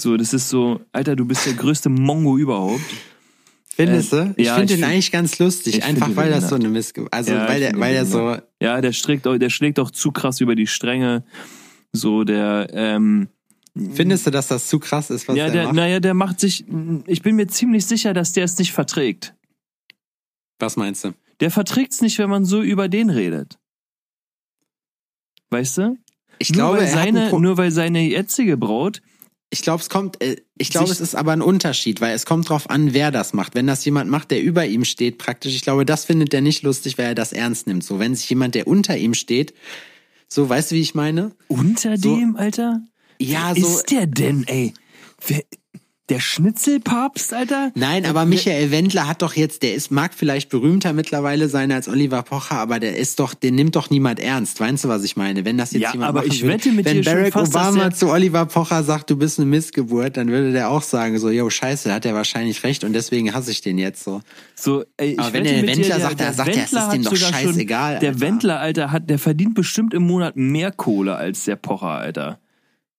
[0.01, 2.81] So, das ist so, Alter, du bist der größte Mongo überhaupt.
[3.73, 4.33] Findest du?
[4.35, 7.07] Ich ja, finde den eigentlich ganz lustig, einfach weil das so eine Missge...
[7.11, 8.37] Also, ja, weil der, weil der so...
[8.59, 11.23] Ja, der schlägt, der schlägt auch zu krass über die Stränge.
[11.93, 13.29] So, der, ähm,
[13.93, 15.75] Findest du, dass das zu krass ist, was ja, der, der macht?
[15.75, 16.65] Naja, der macht sich,
[17.05, 19.33] ich bin mir ziemlich sicher, dass der es nicht verträgt.
[20.59, 21.13] Was meinst du?
[21.39, 23.59] Der verträgt es nicht, wenn man so über den redet.
[25.49, 25.97] Weißt du?
[26.39, 29.01] Ich nur glaube, weil seine, nur weil seine jetzige Braut
[29.53, 32.49] ich glaube, es kommt, äh, ich glaube, es ist aber ein Unterschied, weil es kommt
[32.49, 33.53] drauf an, wer das macht.
[33.53, 36.63] Wenn das jemand macht, der über ihm steht, praktisch, ich glaube, das findet er nicht
[36.63, 37.83] lustig, weil er das ernst nimmt.
[37.83, 39.53] So, wenn sich jemand, der unter ihm steht,
[40.29, 41.35] so, weißt du, wie ich meine?
[41.49, 42.81] Unter so, dem, Alter?
[43.19, 43.67] Ja, Wer so.
[43.67, 44.73] ist der denn, ey?
[45.27, 45.41] Wer,
[46.11, 47.71] der Schnitzelpapst, Alter?
[47.73, 51.87] Nein, aber Michael Wendler hat doch jetzt, der ist, mag vielleicht berühmter mittlerweile sein als
[51.87, 54.59] Oliver Pocher, aber der ist doch, den nimmt doch niemand ernst.
[54.59, 55.45] Weißt du, was ich meine?
[55.45, 57.91] Wenn das jetzt ja, jemand aber ich würde, wette mit wenn dir Barack fast, Obama
[57.91, 61.49] zu Oliver Pocher sagt, du bist eine Missgeburt, dann würde der auch sagen, so, yo,
[61.49, 64.21] scheiße, da hat er wahrscheinlich recht und deswegen hasse ich den jetzt so.
[64.53, 66.93] So, ey, aber wenn der Wendler dir, sagt, der, der sagt, Wendler ja, es ist
[66.93, 67.93] dem doch scheißegal.
[67.93, 71.87] Schon, der Wendler, Alter, hat, der verdient bestimmt im Monat mehr Kohle als der Pocher,
[71.87, 72.39] Alter.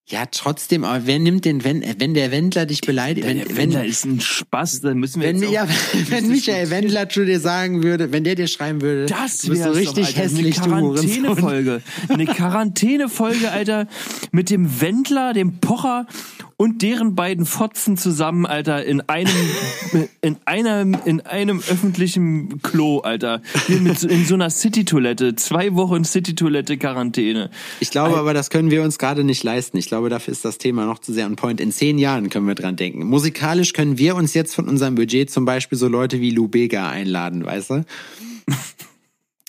[0.08, 3.84] Ja, trotzdem, aber wer nimmt den, wenn, wenn der Wendler dich beleidigt, wenn, der Wendler
[3.84, 5.66] ist ein Spaß, dann müssen wir wenn, jetzt ja,
[6.08, 9.62] wenn Michael Wendler zu dir sagen würde, wenn der dir schreiben würde, das du bist
[9.62, 13.86] so richtig doch, Alter, hässlich, eine Quarantänefolge, eine Quarantänefolge, Alter,
[14.32, 16.06] mit dem Wendler, dem Pocher
[16.62, 19.32] und deren beiden Fotzen zusammen, Alter, in einem,
[20.20, 23.42] in einem, in einem öffentlichen Klo, Alter.
[23.66, 25.34] Hier mit, in so einer City-Toilette.
[25.34, 27.50] Zwei Wochen City-Toilette Quarantäne.
[27.80, 29.76] Ich glaube aber, das können wir uns gerade nicht leisten.
[29.76, 31.60] Ich glaube, dafür ist das Thema noch zu sehr on point.
[31.60, 33.06] In zehn Jahren können wir dran denken.
[33.06, 36.88] Musikalisch können wir uns jetzt von unserem Budget zum Beispiel so Leute wie Lou Bega
[36.88, 37.84] einladen, weißt du?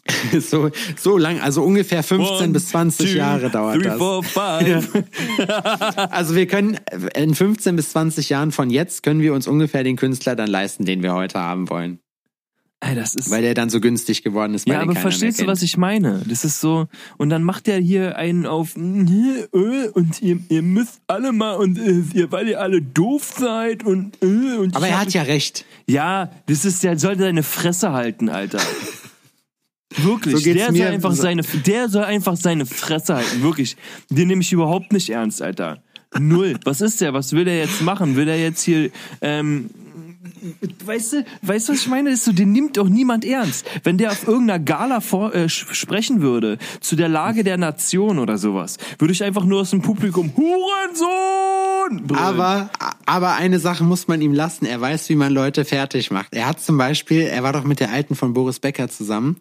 [0.39, 3.97] so, so lang, also ungefähr 15 One, bis 20 two, Jahre dauert three, das.
[3.97, 4.89] Four, five.
[6.11, 6.77] also wir können
[7.15, 10.85] in 15 bis 20 Jahren von jetzt können wir uns ungefähr den Künstler dann leisten,
[10.85, 11.99] den wir heute haben wollen.
[12.81, 14.67] Ey, das ist weil der dann so günstig geworden ist.
[14.67, 16.21] Ja, aber verstehst du, was ich meine?
[16.27, 16.87] Das ist so,
[17.17, 22.03] und dann macht der hier einen auf, und ihr, ihr müsst alle mal, und äh,
[22.13, 25.63] ihr, weil ihr alle doof seid, und, äh, und Aber er hat ja recht.
[25.87, 28.59] Ja, das ist, der sollte seine Fresse halten, Alter.
[29.97, 33.77] Wirklich, so der, soll einfach seine, der soll einfach seine Fresse halten, wirklich.
[34.09, 35.81] Den nehme ich überhaupt nicht ernst, Alter.
[36.19, 36.59] Null.
[36.63, 37.13] Was ist der?
[37.13, 38.15] Was will der jetzt machen?
[38.15, 38.91] Will er jetzt hier,
[39.21, 39.69] ähm,
[40.85, 42.11] weißt du, weißt du, was ich meine?
[42.11, 43.65] ist so, den nimmt doch niemand ernst.
[43.83, 48.37] Wenn der auf irgendeiner Gala vor, äh, sprechen würde, zu der Lage der Nation oder
[48.37, 52.07] sowas, würde ich einfach nur aus dem Publikum Hurensohn!
[52.07, 52.23] Brüllen.
[52.23, 52.69] Aber,
[53.05, 54.65] aber eine Sache muss man ihm lassen.
[54.65, 56.33] Er weiß, wie man Leute fertig macht.
[56.33, 59.37] Er hat zum Beispiel, er war doch mit der Alten von Boris Becker zusammen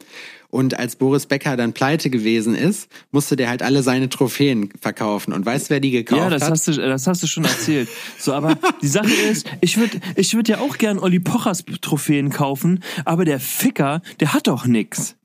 [0.53, 5.33] und als Boris Becker dann pleite gewesen ist, musste der halt alle seine Trophäen verkaufen.
[5.33, 6.31] Und weißt wer die gekauft hat?
[6.31, 6.51] Ja, das hat?
[6.51, 7.89] hast du, das hast du schon erzählt.
[8.19, 12.29] So, aber die Sache ist, ich würde, ich würde ja auch gern Olli Pochers Trophäen
[12.29, 15.17] kaufen, aber der Ficker, der hat doch nix.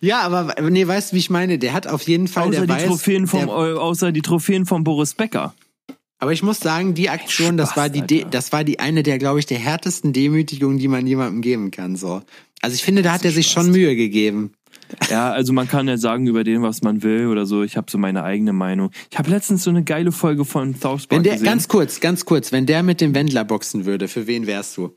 [0.00, 1.60] Ja, aber nee, weißt du, wie ich meine?
[1.60, 4.66] Der hat auf jeden Fall außer der die weiß, Trophäen vom, der, außer die Trophäen
[4.66, 5.54] von Boris Becker.
[6.22, 9.18] Aber ich muss sagen, die Aktion, das war die, De das war die eine der,
[9.18, 11.96] glaube ich, der härtesten Demütigungen, die man jemandem geben kann.
[11.96, 12.22] So,
[12.60, 14.52] also ich finde, da hat er sich schon Mühe gegeben.
[15.10, 17.64] Ja, also man kann ja sagen über den, was man will oder so.
[17.64, 18.92] Ich habe so meine eigene Meinung.
[19.10, 21.44] Ich habe letztens so eine geile Folge von South Park Wenn der, gesehen.
[21.46, 24.96] ganz kurz, ganz kurz, wenn der mit dem Wendler boxen würde, für wen wärst du?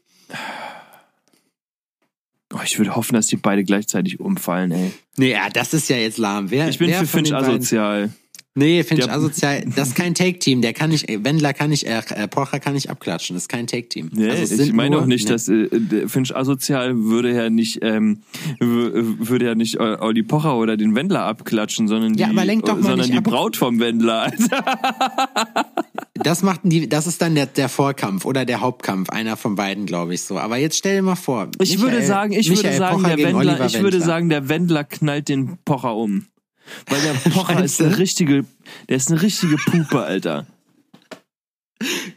[2.53, 4.91] oh, ich würde hoffen, dass die beide gleichzeitig umfallen, ey.
[5.17, 6.51] Nee, ja, das ist ja jetzt lahm.
[6.51, 8.13] Wer, Ich bin wer für Finch den beiden- asozial.
[8.57, 9.65] Nee, Finch Der- asozial.
[9.75, 10.61] Das ist kein Take-Team.
[10.61, 13.35] Der kann nicht, äh, Wendler kann nicht, äh, äh, Pocher kann nicht abklatschen.
[13.35, 14.09] Das ist kein Take-Team.
[14.13, 15.31] Nee, Also ich meine auch nicht, nee.
[15.31, 18.21] dass äh, der Finch asozial würde ja nicht ähm,
[18.59, 22.63] würde ja nicht äh, Olli Pocher oder den Wendler abklatschen, sondern die, Ja, aber lenk
[22.65, 23.23] doch mal sondern nicht die ab.
[23.25, 24.31] Braut vom Wendler.
[26.23, 29.85] Das macht die, das ist dann der, der Vorkampf oder der Hauptkampf, einer von beiden,
[29.85, 30.39] glaube ich so.
[30.39, 31.49] Aber jetzt stell dir mal vor.
[31.61, 34.05] Ich Michael- würde sagen, ich würde Michael sagen, Pocher der Wendler, Oliver ich würde Wendler.
[34.05, 36.25] sagen, der Wendler knallt den Pocher um.
[36.87, 38.45] Weil der Pocher ist eine richtige,
[38.89, 40.47] der ist eine richtige Pupe, Alter.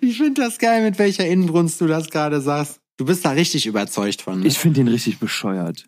[0.01, 2.81] Ich finde das geil, mit welcher Inbrunst du das gerade sagst.
[2.97, 4.41] Du bist da richtig überzeugt von.
[4.41, 4.47] Ne?
[4.47, 5.85] Ich finde den richtig bescheuert.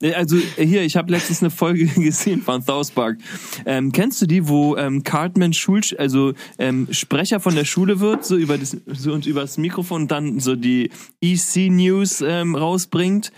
[0.00, 3.18] Nee, Also hier, ich habe letztens eine Folge gesehen von South Park.
[3.66, 8.24] Ähm, kennst du die, wo ähm, Cartman Schul, also ähm, Sprecher von der Schule wird,
[8.24, 13.32] so über das so und übers Mikrofon dann so die EC News ähm, rausbringt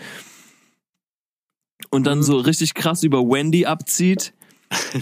[1.89, 4.33] und dann so richtig krass über Wendy abzieht?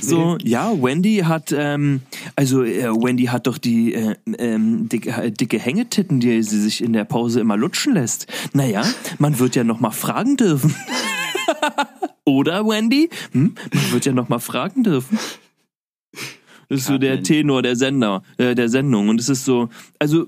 [0.02, 2.02] So, ja, Wendy hat, ähm,
[2.36, 6.84] also äh, Wendy hat doch die äh, ähm, dicke, äh, dicke Hängetitten, die sie sich
[6.84, 8.28] in der Pause immer lutschen lässt.
[8.52, 8.84] Naja,
[9.20, 10.76] man wird ja noch mal fragen dürfen.
[12.26, 13.10] Oder, Wendy?
[13.32, 13.56] Hm?
[13.74, 15.18] Man wird ja noch mal fragen dürfen.
[16.70, 17.24] Das ist so der.
[17.24, 19.10] Tenor der Sender, äh, der Sendung.
[19.10, 20.28] Und es ist so, also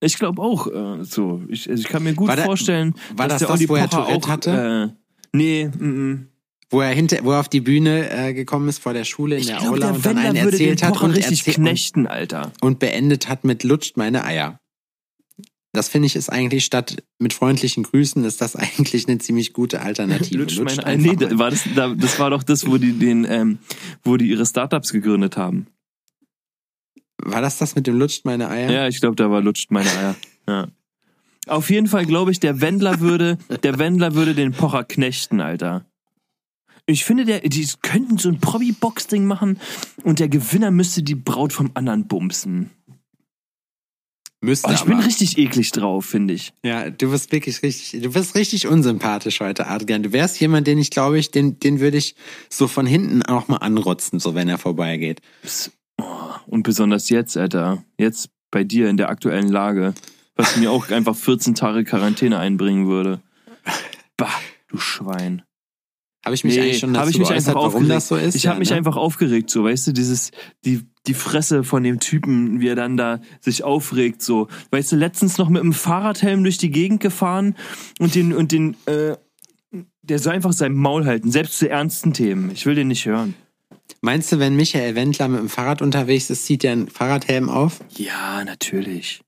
[0.00, 1.42] ich glaube auch äh, so.
[1.48, 3.80] Ich, also ich kann mir gut War da- vorstellen, war dass das der das, Olli
[3.80, 4.92] er Pocher auch hatte?
[4.96, 4.99] Äh,
[5.32, 6.28] nee, mm, mm.
[6.70, 9.40] wo er hinter, wo er auf die Bühne äh, gekommen ist vor der Schule in
[9.42, 12.52] Ich der glaube, Aula der und dann Wendler einen erzählt hat und, richtig knechten, Alter.
[12.60, 14.60] und beendet hat mit lutscht meine Eier.
[15.72, 19.80] Das finde ich ist eigentlich statt mit freundlichen Grüßen ist das eigentlich eine ziemlich gute
[19.80, 20.38] Alternative.
[20.38, 23.24] Lutscht Lutscht meine Nee, da, war das, da, das war doch das, wo die den,
[23.28, 23.58] ähm,
[24.02, 25.68] wo die ihre Startups gegründet haben.
[27.22, 28.70] War das das mit dem lutscht meine Eier?
[28.70, 30.16] Ja, ich glaube, da war lutscht meine Eier.
[30.48, 30.68] Ja.
[31.46, 35.84] Auf jeden Fall glaube ich, der Wendler würde, der Wendler würde den Pocher knechten, Alter.
[36.86, 39.60] Ich finde, der, die könnten so ein Probi-Box-Ding machen
[40.02, 42.70] und der Gewinner müsste die Braut vom anderen bumsen.
[44.42, 44.90] Müsste Oh, ich aber.
[44.90, 46.54] bin richtig eklig drauf, finde ich.
[46.64, 50.02] Ja, du bist wirklich richtig, du bist richtig unsympathisch heute, Adrian.
[50.02, 52.14] Du wärst jemand, den ich glaube ich, den, den würde ich
[52.48, 55.20] so von hinten auch mal anrotzen, so wenn er vorbeigeht.
[56.00, 56.04] Oh,
[56.46, 57.84] Und besonders jetzt, Alter.
[57.98, 59.92] Jetzt bei dir in der aktuellen Lage.
[60.40, 63.20] Was mir auch einfach 14 Tage Quarantäne einbringen würde.
[64.16, 64.28] Bah,
[64.68, 65.42] du Schwein.
[66.24, 67.90] Habe ich mich eigentlich schon dazu ich mich einfach warum aufgeregt.
[67.90, 68.34] das so ist?
[68.34, 68.76] Ich Ja, habe mich ne?
[68.76, 70.32] einfach aufgeregt, so, weißt du, dieses,
[70.66, 74.48] die, die Fresse von dem Typen, wie er dann da sich aufregt, so.
[74.70, 77.56] Weißt du, letztens noch mit einem Fahrradhelm durch die Gegend gefahren
[77.98, 79.16] und den, und den, äh,
[80.02, 82.50] der soll einfach sein Maul halten, selbst zu ernsten Themen.
[82.50, 83.34] Ich will den nicht hören.
[84.02, 87.80] Meinst du, wenn Michael Wendler mit dem Fahrrad unterwegs ist, zieht er einen Fahrradhelm auf?
[87.96, 89.22] Ja, natürlich.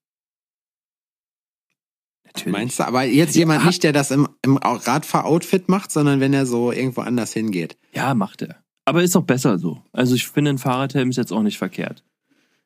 [2.35, 2.53] Natürlich.
[2.53, 2.85] Meinst du?
[2.87, 3.67] Aber jetzt jemand Ja.
[3.67, 7.77] nicht, der das im, im Radfahr-Outfit macht, sondern wenn er so irgendwo anders hingeht.
[7.93, 8.57] Ja, macht er.
[8.85, 9.83] Aber ist doch besser so.
[9.93, 12.03] Also ich finde, ein Fahrradhelm ist jetzt auch nicht verkehrt.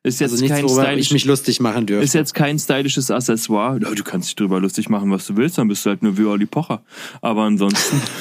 [0.03, 2.05] Ist jetzt Also nichts, kein worüber ich mich lustig machen dürfte.
[2.05, 3.79] ist jetzt kein stylisches Accessoire.
[3.79, 6.23] Du kannst dich drüber lustig machen, was du willst, dann bist du halt nur wie
[6.23, 6.83] Olli Pocher.
[7.21, 8.01] Aber ansonsten.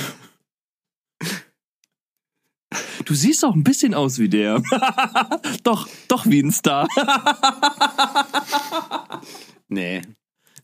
[3.04, 4.60] Du siehst auch ein bisschen aus wie der.
[5.62, 6.88] doch, doch wie ein Star.
[9.68, 10.02] nee.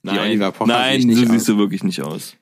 [0.04, 1.44] Die Nein, Oliver Pocher nein ich so nicht siehst aus.
[1.44, 2.36] du wirklich nicht aus.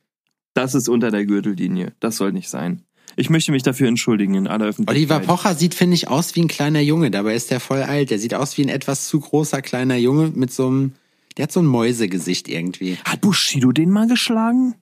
[0.55, 1.93] Das ist unter der Gürtellinie.
[2.01, 2.85] Das soll nicht sein.
[3.17, 4.97] Ich möchte mich dafür entschuldigen in aller Öffentlichkeit.
[4.97, 7.11] Oliver Pocher sieht, finde ich, aus wie ein kleiner Junge.
[7.11, 8.11] Dabei ist der voll alt.
[8.11, 10.93] Der sieht aus wie ein etwas zu großer kleiner Junge mit so einem.
[11.37, 12.97] Der hat so ein Mäusegesicht irgendwie.
[13.05, 14.75] Hat Bushido den mal geschlagen?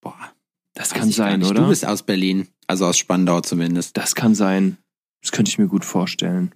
[0.00, 0.32] Boah.
[0.74, 1.50] Das kann sein, nicht.
[1.50, 1.62] oder?
[1.62, 2.48] Du bist aus Berlin.
[2.66, 3.96] Also aus Spandau zumindest.
[3.96, 4.78] das kann sein.
[5.22, 6.54] Das könnte ich mir gut vorstellen.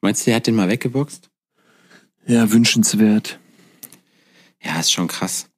[0.00, 1.30] Meinst du, der hat den mal weggeboxt?
[2.26, 3.38] Ja, wünschenswert.
[4.62, 5.50] Ja, ist schon krass.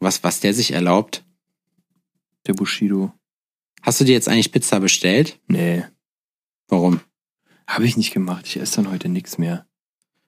[0.00, 1.24] Was, was der sich erlaubt.
[2.46, 3.12] Der Bushido.
[3.82, 5.40] Hast du dir jetzt eigentlich Pizza bestellt?
[5.46, 5.84] Nee,
[6.68, 7.00] Warum?
[7.66, 8.46] habe ich nicht gemacht.
[8.46, 9.66] Ich esse dann heute nichts mehr.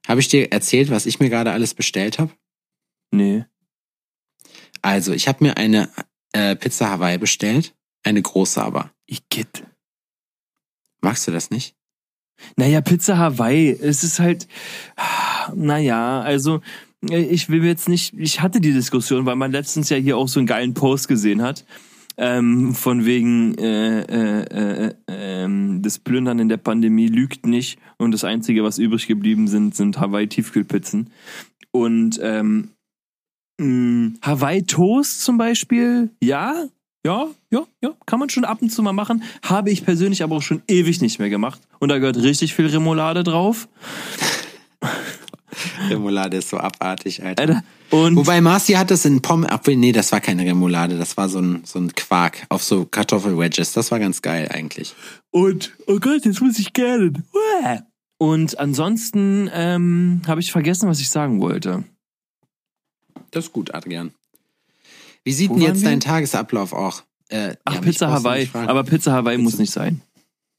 [0.07, 2.33] Habe ich dir erzählt, was ich mir gerade alles bestellt habe?
[3.11, 3.45] Nee.
[4.81, 5.91] Also, ich habe mir eine
[6.33, 7.75] äh, Pizza Hawaii bestellt.
[8.03, 8.93] Eine große aber.
[9.05, 9.65] Ich geht.
[11.01, 11.76] Magst du das nicht?
[12.57, 13.71] Naja, Pizza Hawaii.
[13.71, 14.47] Es ist halt,
[15.55, 16.61] naja, also
[17.11, 20.29] äh, ich will jetzt nicht, ich hatte die Diskussion, weil man letztens ja hier auch
[20.29, 21.65] so einen geilen Post gesehen hat.
[22.19, 28.13] Ähm, von wegen äh, äh, äh, ähm, das Plündern in der Pandemie lügt nicht und
[28.13, 31.11] das Einzige, was übrig geblieben sind, sind Hawaii-Tiefkühlpizzen.
[31.73, 32.71] Und ähm,
[33.61, 36.69] mh, Hawaii Toast zum Beispiel, ja,
[37.07, 39.23] Ja, ja, ja, kann man schon ab und zu mal machen.
[39.45, 41.61] Habe ich persönlich aber auch schon ewig nicht mehr gemacht.
[41.79, 43.69] Und da gehört richtig viel Remoulade drauf.
[45.89, 47.43] Remoulade ist so abartig, Alter.
[47.43, 47.65] Alter.
[47.91, 51.29] Und Wobei Marci hat das in Pommes, obwohl, nee, das war keine Remoulade, das war
[51.29, 53.71] so ein, so ein Quark auf so Kartoffelwedges.
[53.71, 54.93] Das war ganz geil eigentlich.
[55.31, 57.13] Und, oh Gott, jetzt muss ich gerne.
[58.19, 61.85] Und ansonsten ähm, habe ich vergessen, was ich sagen wollte.
[63.31, 64.11] Das ist gut, Adrian.
[65.27, 65.89] Wie sieht Wo denn jetzt wir?
[65.89, 67.03] dein Tagesablauf auch?
[67.31, 68.49] Äh, Ach, ja, Pizza Hawaii.
[68.53, 70.01] Aber Pizza Hawaii muss nicht sein.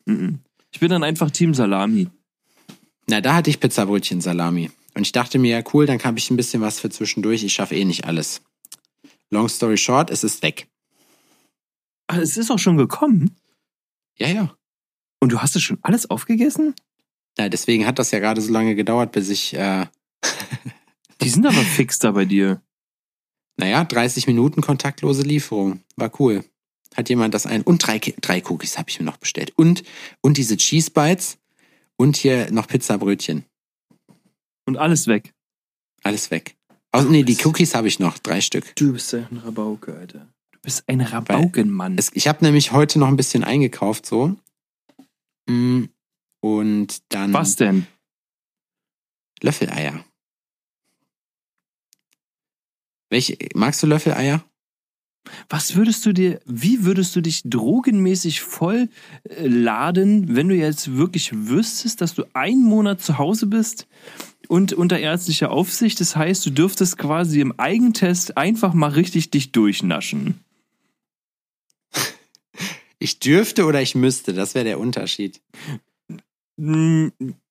[0.06, 0.40] Mhm.
[0.74, 2.10] Ich bin dann einfach Team Salami.
[3.08, 4.70] Na, da hatte ich Pizzabrötchen Salami.
[4.94, 7.46] Und ich dachte mir, ja cool, dann habe ich ein bisschen was für zwischendurch.
[7.46, 8.42] Ich schaffe eh nicht alles.
[9.30, 10.68] Long story short, es ist weg.
[12.08, 13.38] Ach, es ist auch schon gekommen.
[14.18, 14.54] Ja, ja.
[15.22, 16.76] Und du hast es schon alles aufgegessen?
[17.38, 19.86] Ja, deswegen hat das ja gerade so lange gedauert, bis ich, äh,
[21.22, 22.62] Die sind aber fix da bei dir.
[23.58, 25.82] Naja, 30 Minuten kontaktlose Lieferung.
[25.96, 26.44] War cool.
[26.96, 27.64] Hat jemand das ein.
[27.64, 29.52] Und drei, drei Cookies habe ich mir noch bestellt.
[29.56, 29.84] Und,
[30.22, 31.38] und diese Cheese Bites
[31.96, 33.46] und hier noch Pizzabrötchen.
[34.66, 35.34] Und alles weg.
[36.04, 36.56] Alles weg.
[36.92, 38.18] Also, nee, die Cookies habe ich noch.
[38.20, 38.76] Drei Stück.
[38.76, 40.28] Du bist ja ein Rabauke, Alter.
[40.52, 41.98] Du bist ein Rabaukenmann.
[41.98, 44.36] Es, ich habe nämlich heute noch ein bisschen eingekauft, so.
[45.48, 45.86] Mm,
[46.42, 47.88] Und dann Was denn?
[49.42, 50.04] Löffeleier.
[53.10, 54.44] Welche, magst du Löffeleier?
[55.50, 58.90] Was würdest du dir, wie würdest du dich drogenmäßig voll
[59.24, 63.88] äh, laden, wenn du jetzt wirklich wüsstest, dass du einen Monat zu Hause bist
[64.48, 66.00] und unter ärztlicher Aufsicht?
[66.00, 70.40] Das heißt, du dürftest quasi im Eigentest einfach mal richtig dich durchnaschen.
[73.00, 75.42] Ich dürfte oder ich müsste, das wäre der Unterschied.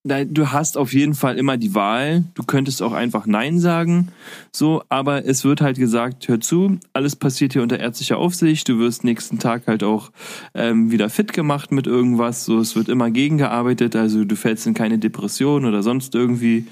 [0.07, 2.23] Du hast auf jeden Fall immer die Wahl.
[2.33, 4.09] Du könntest auch einfach Nein sagen.
[4.51, 8.69] So, aber es wird halt gesagt, hör zu, alles passiert hier unter ärztlicher Aufsicht.
[8.69, 10.11] Du wirst nächsten Tag halt auch
[10.53, 12.45] ähm, wieder fit gemacht mit irgendwas.
[12.45, 13.95] So, es wird immer gegengearbeitet.
[13.95, 16.65] Also du fällst in keine Depression oder sonst irgendwie.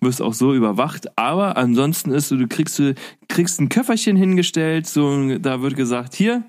[0.00, 1.18] Wirst auch so überwacht.
[1.18, 2.94] Aber ansonsten ist so, du kriegst, du
[3.28, 4.86] kriegst ein Köfferchen hingestellt.
[4.86, 6.44] So, da wird gesagt, hier,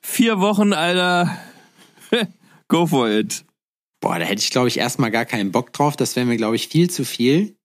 [0.00, 1.36] vier Wochen, Alter.
[2.68, 3.44] Go for it.
[4.04, 5.96] Boah, da hätte ich, glaube ich, erstmal gar keinen Bock drauf.
[5.96, 7.56] Das wäre mir, glaube ich, viel zu viel.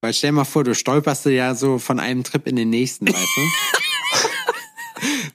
[0.00, 3.16] Weil stell mal vor, du stolperst ja so von einem Trip in den nächsten, weißt
[3.16, 3.42] du?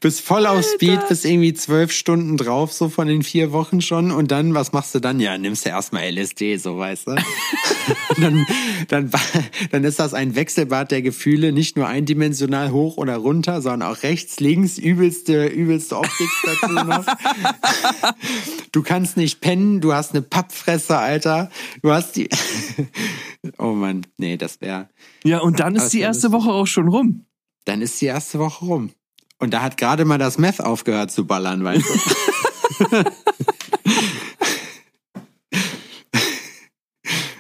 [0.04, 4.12] bist voll auf Speed, bist irgendwie zwölf Stunden drauf, so von den vier Wochen schon.
[4.12, 5.22] Und dann, was machst du dann?
[5.22, 7.16] Ja, nimmst du erstmal LSD, so weißt du.
[8.18, 8.46] Dann,
[8.88, 9.12] dann,
[9.72, 14.04] dann ist das ein Wechselbad der Gefühle, nicht nur eindimensional hoch oder runter, sondern auch
[14.04, 17.06] rechts, links, übelste, übelste Optik dazu noch.
[18.72, 21.50] Du kannst nicht pennen, du hast eine Pappfresse, Alter.
[21.82, 22.30] Du hast die.
[23.58, 24.88] Oh Mann, nee, das wäre.
[25.26, 26.32] Ja, und dann ist die erste.
[26.32, 27.26] Woche auch schon rum.
[27.66, 28.92] Dann ist die erste Woche rum.
[29.44, 33.06] Und da hat gerade mal das Meth aufgehört zu ballern, weißt du?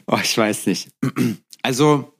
[0.07, 0.89] oh, ich weiß nicht.
[1.61, 2.13] Also,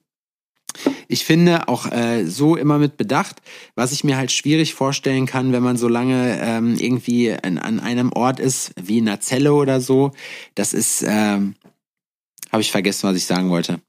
[1.09, 3.41] ich finde auch äh, so immer mit Bedacht,
[3.75, 7.81] was ich mir halt schwierig vorstellen kann, wenn man so lange ähm, irgendwie an, an
[7.81, 10.13] einem Ort ist, wie in einer Zelle oder so.
[10.55, 11.55] Das ist, ähm,
[12.53, 13.81] habe ich vergessen, was ich sagen wollte.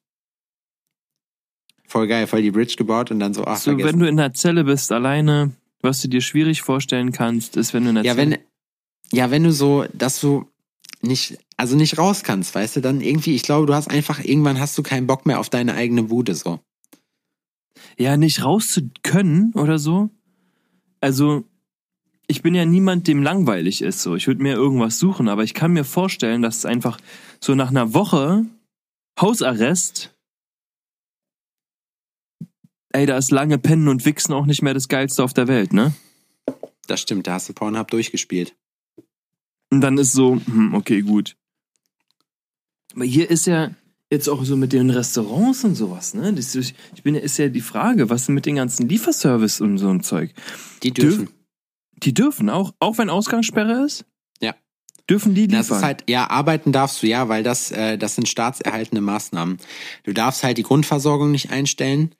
[1.87, 3.93] Voll geil, voll die Bridge gebaut und dann so, ach, so, vergessen.
[3.93, 5.53] wenn du in der Zelle bist, alleine,
[5.85, 8.39] was du dir schwierig vorstellen kannst, ist, wenn du in der Ja, wenn,
[9.13, 10.51] ja, wenn du so, dass du
[11.03, 14.59] nicht, also nicht raus kannst, weißt du, dann irgendwie, ich glaube, du hast einfach, irgendwann
[14.59, 16.61] hast du keinen Bock mehr auf deine eigene Bude, so.
[17.97, 20.11] Ja, nicht raus zu können oder so.
[21.01, 21.45] Also,
[22.27, 24.17] ich bin ja niemand, dem langweilig ist, so.
[24.17, 26.99] Ich würde mir irgendwas suchen, aber ich kann mir vorstellen, dass es einfach
[27.41, 28.47] so nach einer Woche
[29.21, 30.14] Hausarrest,
[32.95, 35.73] ey, da ist lange Pennen und Wichsen auch nicht mehr das Geilste auf der Welt,
[35.73, 35.93] ne?
[36.87, 38.55] Das stimmt, da hast du Pornhub durchgespielt.
[39.71, 41.37] Und dann ist so, hm, okay, gut.
[42.95, 43.71] Aber hier ist ja
[44.11, 46.33] jetzt auch so mit den Restaurants und sowas, ne?
[46.33, 49.89] Das ist, ich bin, ist ja die Frage, was mit den ganzen Lieferservice und so
[49.89, 50.33] ein Zeug?
[50.83, 51.31] Die dürfen.
[51.97, 54.05] Die dürfen auch, auch wenn Ausgangssperre ist?
[54.41, 54.55] Ja.
[55.11, 55.77] Dürfen die Das liefern?
[55.79, 59.59] ist halt, ja, arbeiten darfst du ja, weil das, äh, das sind staatserhaltende Maßnahmen.
[60.05, 62.15] Du darfst halt die Grundversorgung nicht einstellen,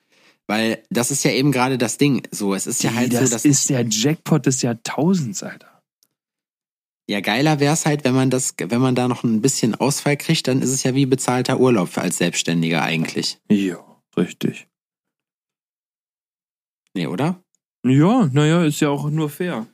[0.47, 2.27] weil das ist ja eben gerade das Ding.
[2.31, 5.81] So, es ist ja halt das so, dass ist der Jackpot des Jahrtausends, Alter.
[7.09, 10.49] ja geiler wär's halt, wenn man das, wenn man da noch ein bisschen Ausfall kriegt,
[10.49, 13.39] dann ist es ja wie bezahlter Urlaub für als Selbstständiger eigentlich.
[13.51, 13.79] Ja,
[14.17, 14.67] richtig.
[16.95, 17.43] Nee, oder?
[17.87, 19.67] Ja, naja, ist ja auch nur fair.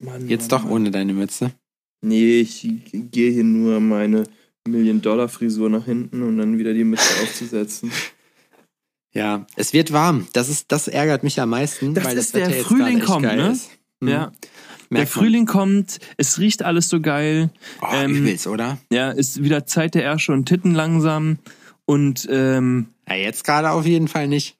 [0.00, 0.72] Mann, Jetzt Mann, doch Mann.
[0.72, 1.52] ohne deine Mütze.
[2.00, 4.24] Nee, ich gehe hier nur meine
[4.70, 7.90] Million-Dollar-Frisur nach hinten, um dann wieder die Mütze aufzusetzen.
[9.14, 10.28] Ja, es wird warm.
[10.34, 13.00] Das ist, das ärgert mich am meisten, Das weil ist das Wetter der jetzt Frühling
[13.00, 13.50] kommt, ne?
[13.52, 13.70] ist.
[14.00, 14.08] Mhm.
[14.08, 14.14] Ja.
[14.18, 14.30] Der
[14.90, 15.06] Merkt man.
[15.06, 17.50] Frühling kommt, es riecht alles so geil.
[17.80, 18.76] Oh, ähm, übelst, oder?
[18.92, 21.38] Ja, ist wieder Zeit der Ärsche und Titten langsam.
[21.86, 24.57] Und ähm, Ja, jetzt gerade auf jeden Fall nicht.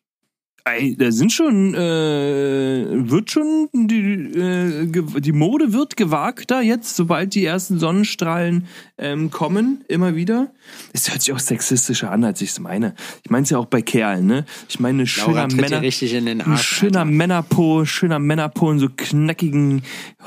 [0.73, 7.35] Ey, da sind schon, äh, wird schon, die, äh, die Mode wird gewagter jetzt, sobald
[7.35, 8.67] die ersten Sonnenstrahlen
[8.99, 10.51] ähm, kommen, immer wieder.
[10.93, 12.95] Es hört sich auch sexistischer an, als ich es meine.
[13.25, 14.45] Ich meine es ja auch bei Kerlen, ne?
[14.69, 16.63] Ich meine, schöner Männer, richtig in den Arsch.
[16.63, 17.11] schöner Alter.
[17.11, 19.83] Männerpo, schöner Männerpo in so knackigen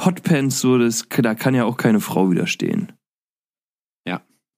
[0.05, 2.91] Hotpants, so, das, da kann ja auch keine Frau widerstehen.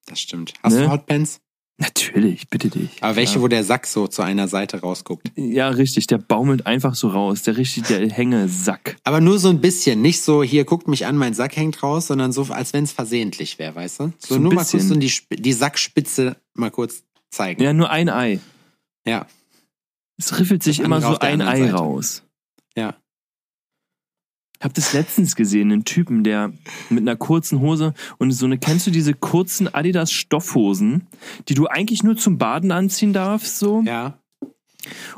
[0.06, 0.54] Das stimmt.
[0.62, 0.82] Hast Ne?
[0.82, 1.40] du Hotpants?
[1.80, 2.92] Natürlich, bitte dich.
[3.02, 3.42] Aber welche, ja.
[3.42, 5.32] wo der Sack so zu einer Seite rausguckt?
[5.36, 7.42] Ja, richtig, der baumelt einfach so raus.
[7.44, 8.96] Der richtig, der Hängesack.
[9.04, 12.08] Aber nur so ein bisschen, nicht so, hier guckt mich an, mein Sack hängt raus,
[12.08, 14.14] sondern so, als wenn es versehentlich wäre, weißt du?
[14.20, 14.90] So, So nur mal kurz bisschen.
[14.90, 15.12] so die,
[15.42, 17.62] die Sackspitze mal kurz zeigen.
[17.64, 18.40] Ja, nur ein Ei.
[19.06, 19.26] Ja.
[20.18, 21.74] Es riffelt sich immer so ein Ei Seite.
[21.74, 22.24] raus.
[22.78, 22.96] Ja.
[24.64, 26.54] Ich habe das letztens gesehen, einen Typen, der
[26.90, 31.06] mit einer kurzen Hose und so eine, kennst du diese kurzen Adidas Stoffhosen,
[31.50, 33.84] die du eigentlich nur zum Baden anziehen darfst, so?
[33.86, 34.20] Ja.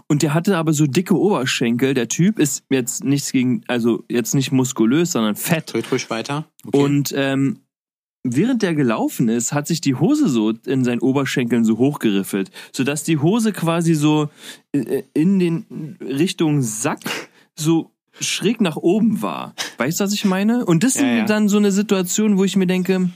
[0.08, 1.94] Und der hatte aber so dicke Oberschenkel.
[1.94, 5.68] Der Typ ist jetzt nichts gegen, also jetzt nicht muskulös, sondern fett.
[5.68, 6.46] Tritt ruhig weiter.
[6.66, 6.78] Okay.
[6.80, 7.60] Und ähm,
[8.24, 13.04] während der gelaufen ist, hat sich die Hose so in seinen Oberschenkeln so hochgeriffelt, sodass
[13.04, 14.28] die Hose quasi so
[14.72, 19.54] äh, in den Richtung Sack so schräg nach oben war.
[19.78, 20.66] Weißt du, was ich meine?
[20.66, 21.26] Und das Ja, sind ja.
[21.26, 23.10] dann so eine Situation, wo ich mir denke,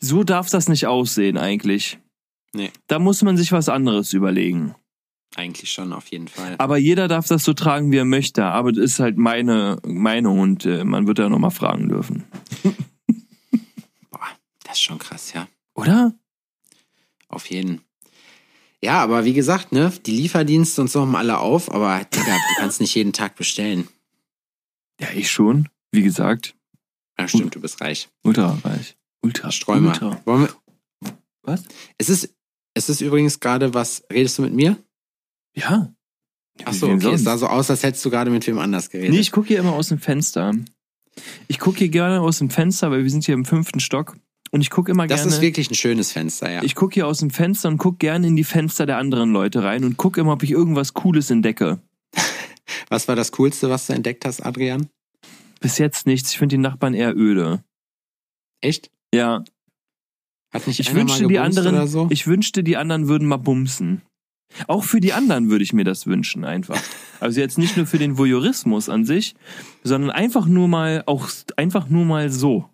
[0.00, 1.98] so darf das nicht aussehen eigentlich.
[2.54, 2.70] Nee.
[2.86, 4.74] Da muss man sich was anderes überlegen.
[5.36, 6.54] Eigentlich schon, auf jeden Fall.
[6.58, 8.44] Aber jeder darf das so tragen, wie er möchte.
[8.44, 12.22] Aber das ist halt meine Meinung und äh, man wird ja nochmal fragen dürfen.
[14.10, 14.20] Boah,
[14.62, 15.48] das ist schon krass, ja.
[15.74, 16.14] Oder?
[17.28, 17.80] Auf jeden.
[18.80, 22.60] Ja, aber wie gesagt, ne, die Lieferdienste und so haben alle auf, aber Digga, du
[22.60, 23.88] kannst nicht jeden Tag bestellen.
[25.00, 25.68] Ja, ich schon.
[25.92, 26.54] Wie gesagt,
[27.18, 28.08] Ja, stimmt, du bist reich.
[28.24, 28.96] ultra reich.
[29.22, 29.50] Ultra.
[29.52, 29.90] Sträumer.
[29.90, 30.20] Ultra.
[30.24, 30.48] Wollen
[31.02, 31.10] wir,
[31.42, 31.62] Was?
[31.98, 32.34] es ist,
[32.74, 34.76] es ist übrigens gerade was, redest du mit mir?
[35.56, 35.92] Ja.
[36.64, 37.24] Ach Wie so, wem okay, es sonst?
[37.24, 39.10] sah so aus, als hättest du gerade mit wem anders geredet.
[39.12, 40.52] Nee, ich gucke hier immer aus dem Fenster.
[41.48, 44.16] Ich gucke hier gerne aus dem Fenster, weil wir sind hier im fünften Stock.
[44.50, 45.34] Und ich gucke immer das gerne.
[45.34, 46.62] ist wirklich ein schönes Fenster, ja.
[46.62, 49.64] ich gucke hier aus dem Fenster und gucke gerne in die Fenster der anderen Leute
[49.64, 51.80] rein und gucke immer, ob ich irgendwas Cooles entdecke.
[52.88, 54.88] Was war das Coolste, was du entdeckt hast, Adrian?
[55.60, 56.32] Bis jetzt nichts.
[56.32, 57.62] Ich finde die Nachbarn eher öde.
[58.60, 58.90] Echt?
[59.14, 59.44] Ja.
[60.52, 62.06] Hat nicht Ich wünschte, die anderen, oder so?
[62.10, 64.02] ich wünschte, die anderen würden mal bumsen.
[64.68, 66.80] Auch für die anderen würde ich mir das wünschen, einfach.
[67.20, 69.34] Also jetzt nicht nur für den Voyeurismus an sich,
[69.82, 72.68] sondern einfach nur mal, auch einfach nur mal so.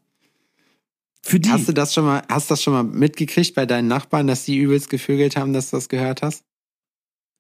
[1.23, 1.51] Für die.
[1.51, 4.57] Hast du das schon mal, hast das schon mal mitgekriegt bei deinen Nachbarn, dass die
[4.57, 6.43] übelst gevögelt haben, dass du das gehört hast?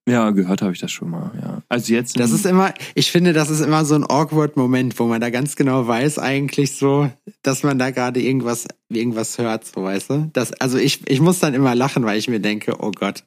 [0.08, 1.62] Ja, gehört habe ich das schon mal, ja.
[1.68, 2.18] Also jetzt.
[2.18, 5.30] Das ist immer, ich finde, das ist immer so ein awkward Moment, wo man da
[5.30, 7.10] ganz genau weiß eigentlich so,
[7.42, 10.30] dass man da gerade irgendwas, irgendwas hört, so weißt du?
[10.32, 13.24] Das, also ich, ich muss dann immer lachen, weil ich mir denke, oh Gott.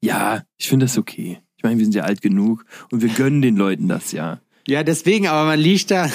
[0.00, 1.40] ja, ich finde das okay.
[1.56, 4.40] Ich meine, wir sind ja alt genug und wir gönnen den Leuten das ja.
[4.70, 6.08] Ja, deswegen, aber man liegt da,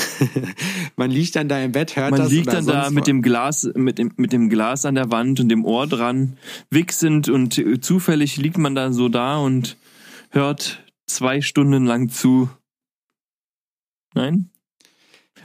[0.95, 3.21] man liegt dann da im Bett, hört Man das liegt oder dann da mit dem
[3.21, 6.37] Glas, mit dem, mit dem Glas an der Wand und dem Ohr dran,
[6.69, 9.75] wichsend und äh, zufällig liegt man da so da und
[10.29, 12.49] hört zwei Stunden lang zu.
[14.13, 14.49] Nein?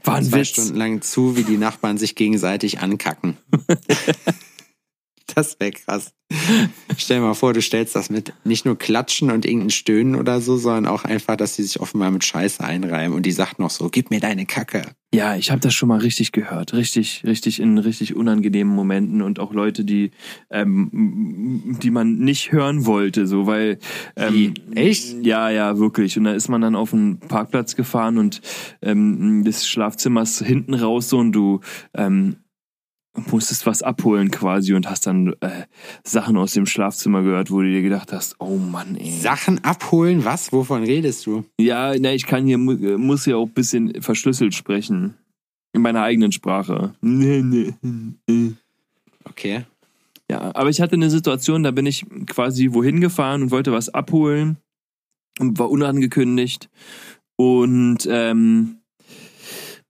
[0.05, 0.51] War ein zwei Witz.
[0.51, 3.37] Stunden lang zu, wie die Nachbarn sich gegenseitig ankacken.
[5.35, 6.13] das wäre krass.
[6.97, 10.41] Stell dir mal vor, du stellst das mit nicht nur Klatschen und irgendein Stöhnen oder
[10.41, 13.71] so, sondern auch einfach, dass sie sich offenbar mit Scheiße einreiben und die sagt noch
[13.71, 14.83] so, gib mir deine Kacke.
[15.13, 16.73] Ja, ich habe das schon mal richtig gehört.
[16.73, 20.13] Richtig, richtig in richtig unangenehmen Momenten und auch Leute, die,
[20.51, 23.81] ähm, die man nicht hören wollte, so weil.
[24.15, 24.55] Ähm, Wie?
[24.77, 25.27] Echt?
[25.27, 26.17] Ja, ja, wirklich.
[26.17, 28.41] Und da ist man dann auf den Parkplatz gefahren und
[28.83, 31.61] ähm, des Schlafzimmers hinten raus so und du
[31.93, 32.37] ähm,
[33.31, 35.65] musstest was abholen quasi und hast dann äh,
[36.05, 39.11] Sachen aus dem Schlafzimmer gehört, wo du dir gedacht hast, oh Mann, ey.
[39.11, 40.25] Sachen abholen?
[40.25, 40.53] Was?
[40.53, 41.45] Wovon redest du?
[41.59, 45.15] Ja, na, ich kann hier, mu- muss ja auch ein bisschen verschlüsselt sprechen.
[45.73, 46.95] In meiner eigenen Sprache.
[47.01, 47.75] Nee, nee.
[48.29, 48.53] äh.
[49.25, 49.65] Okay.
[50.31, 53.89] Ja, aber ich hatte eine Situation, da bin ich quasi wohin gefahren und wollte was
[53.89, 54.57] abholen
[55.41, 56.69] und war unangekündigt
[57.37, 58.80] und ähm,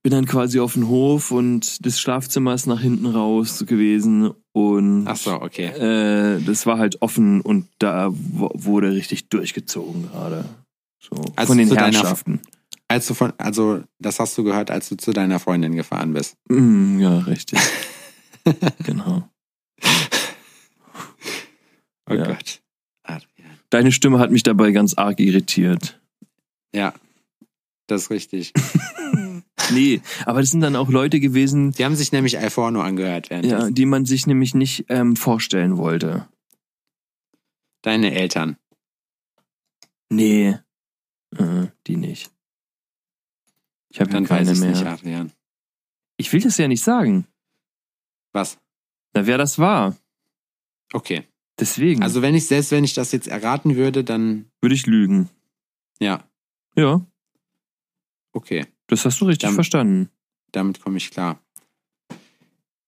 [0.03, 5.07] bin dann quasi auf den Hof und das Schlafzimmer ist nach hinten raus gewesen und
[5.07, 5.65] Ach so, okay.
[5.67, 10.45] äh, das war halt offen und da wurde richtig durchgezogen gerade.
[10.99, 12.41] So, Also von den zu deiner- Herrschaften.
[12.87, 16.35] Als du von, also, das hast du gehört, als du zu deiner Freundin gefahren bist.
[16.49, 17.57] Mm, ja, richtig.
[18.83, 19.29] genau.
[22.09, 22.25] Oh Ja.
[22.27, 22.61] Gott.
[23.69, 26.01] Deine Stimme hat mich dabei ganz arg irritiert.
[26.75, 26.93] Ja,
[27.87, 28.51] das ist richtig.
[29.71, 33.45] Nee, aber das sind dann auch Leute gewesen, Die haben sich nämlich Alforno angehört während
[33.45, 36.27] ja, die man sich nämlich nicht ähm, vorstellen wollte.
[37.83, 38.57] Deine Eltern.
[40.09, 40.57] Nee,
[41.37, 42.31] äh, die nicht.
[43.89, 44.69] Ich habe ja Dann keine mehr.
[44.71, 45.31] nicht, Adrian.
[46.17, 47.27] Ich will das ja nicht sagen.
[48.33, 48.57] Was?
[49.13, 49.97] Na, wer das war.
[50.93, 51.23] Okay.
[51.59, 55.29] Deswegen Also wenn ich, selbst wenn ich das jetzt erraten würde, dann, würde ich lügen.
[55.99, 56.23] ja,
[56.75, 57.05] Ja,
[58.33, 58.65] okay.
[58.91, 60.09] Das hast du richtig Dann- verstanden.
[60.51, 61.39] Damit komme ich klar.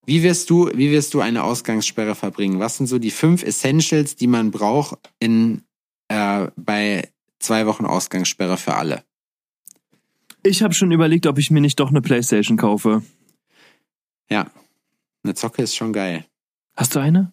[0.06, 2.60] Wie wirst du, wie wirst du eine Ausgangssperre verbringen?
[2.60, 5.64] Was sind so die fünf Essentials, die man braucht in,
[6.10, 9.06] äh, bei zwei Wochen Ausgangssperre für alle?
[10.44, 13.02] Ich habe schon überlegt, ob ich mir nicht doch eine Playstation kaufe.
[14.30, 14.52] Ja.
[15.24, 16.26] Eine Zocke ist schon geil.
[16.76, 17.32] Hast du eine?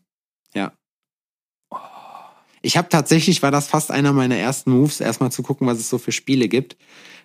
[2.63, 5.89] Ich habe tatsächlich, war das fast einer meiner ersten Moves, erstmal zu gucken, was es
[5.89, 6.77] so für Spiele gibt.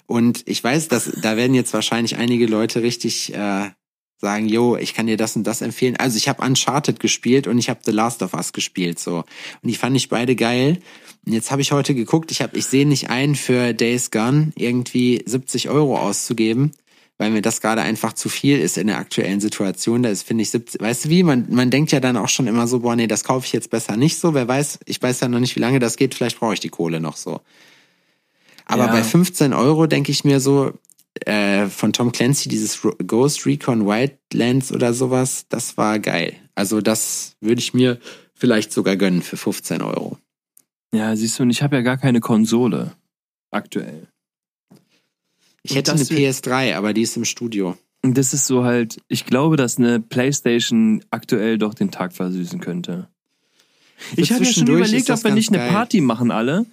[0.08, 3.70] Und ich weiß, dass da werden jetzt wahrscheinlich einige Leute richtig äh,
[4.18, 5.98] sagen, yo, ich kann dir das und das empfehlen.
[5.98, 9.18] Also ich habe Uncharted gespielt und ich habe The Last of Us gespielt so.
[9.18, 10.80] Und die fand ich beide geil.
[11.26, 14.54] Und jetzt habe ich heute geguckt, ich habe, ich sehe nicht ein, für Days Gone
[14.56, 16.72] irgendwie 70 Euro auszugeben,
[17.18, 20.04] weil mir das gerade einfach zu viel ist in der aktuellen Situation.
[20.04, 22.48] Da ist, finde ich, 70, weißt du wie, man, man denkt ja dann auch schon
[22.48, 24.34] immer so, boah, nee, das kaufe ich jetzt besser nicht so.
[24.34, 26.70] Wer weiß, ich weiß ja noch nicht, wie lange das geht, vielleicht brauche ich die
[26.70, 27.42] Kohle noch so.
[28.66, 28.92] Aber Ja.
[28.92, 30.74] bei 15 Euro denke ich mir so,
[31.26, 36.36] äh, von Tom Clancy, dieses Ghost Recon Wildlands oder sowas, das war geil.
[36.56, 38.00] Also das würde ich mir
[38.34, 40.18] vielleicht sogar gönnen für 15 Euro.
[40.94, 42.94] Ja, siehst du, und ich habe ja gar keine Konsole.
[43.52, 44.08] Aktuell.
[45.70, 47.78] Ich hätte eine das wird- PS3, aber die ist im Studio.
[48.04, 52.60] Und das ist so halt, ich glaube, dass eine Playstation aktuell doch den Tag versüßen
[52.60, 53.08] könnte.
[54.16, 55.72] Ich habe ja schon überlegt, ob wir nicht eine geil.
[55.72, 56.66] Party machen alle.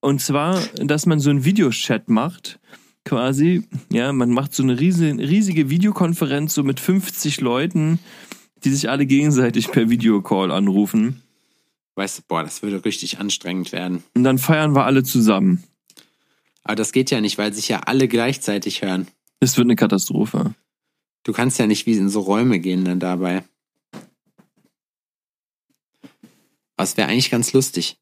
[0.00, 2.58] Und zwar, dass man so einen Videochat macht,
[3.04, 3.62] quasi.
[3.90, 7.98] Ja, man macht so eine riesige, riesige Videokonferenz so mit 50 Leuten,
[8.64, 11.22] die sich alle gegenseitig per Videocall anrufen.
[11.94, 14.02] Weißt du, boah, das würde richtig anstrengend werden.
[14.14, 15.64] Und dann feiern wir alle zusammen.
[16.66, 19.06] Aber das geht ja nicht, weil sich ja alle gleichzeitig hören.
[19.38, 20.56] Das wird eine Katastrophe.
[21.22, 23.44] Du kannst ja nicht wie in so Räume gehen dann dabei.
[26.76, 27.98] Aber es wäre eigentlich ganz lustig.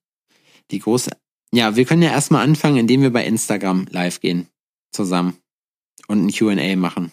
[0.71, 1.11] Die große.
[1.53, 4.49] Ja, wir können ja erstmal anfangen, indem wir bei Instagram live gehen.
[4.93, 5.37] Zusammen.
[6.09, 7.13] Und ein QA machen.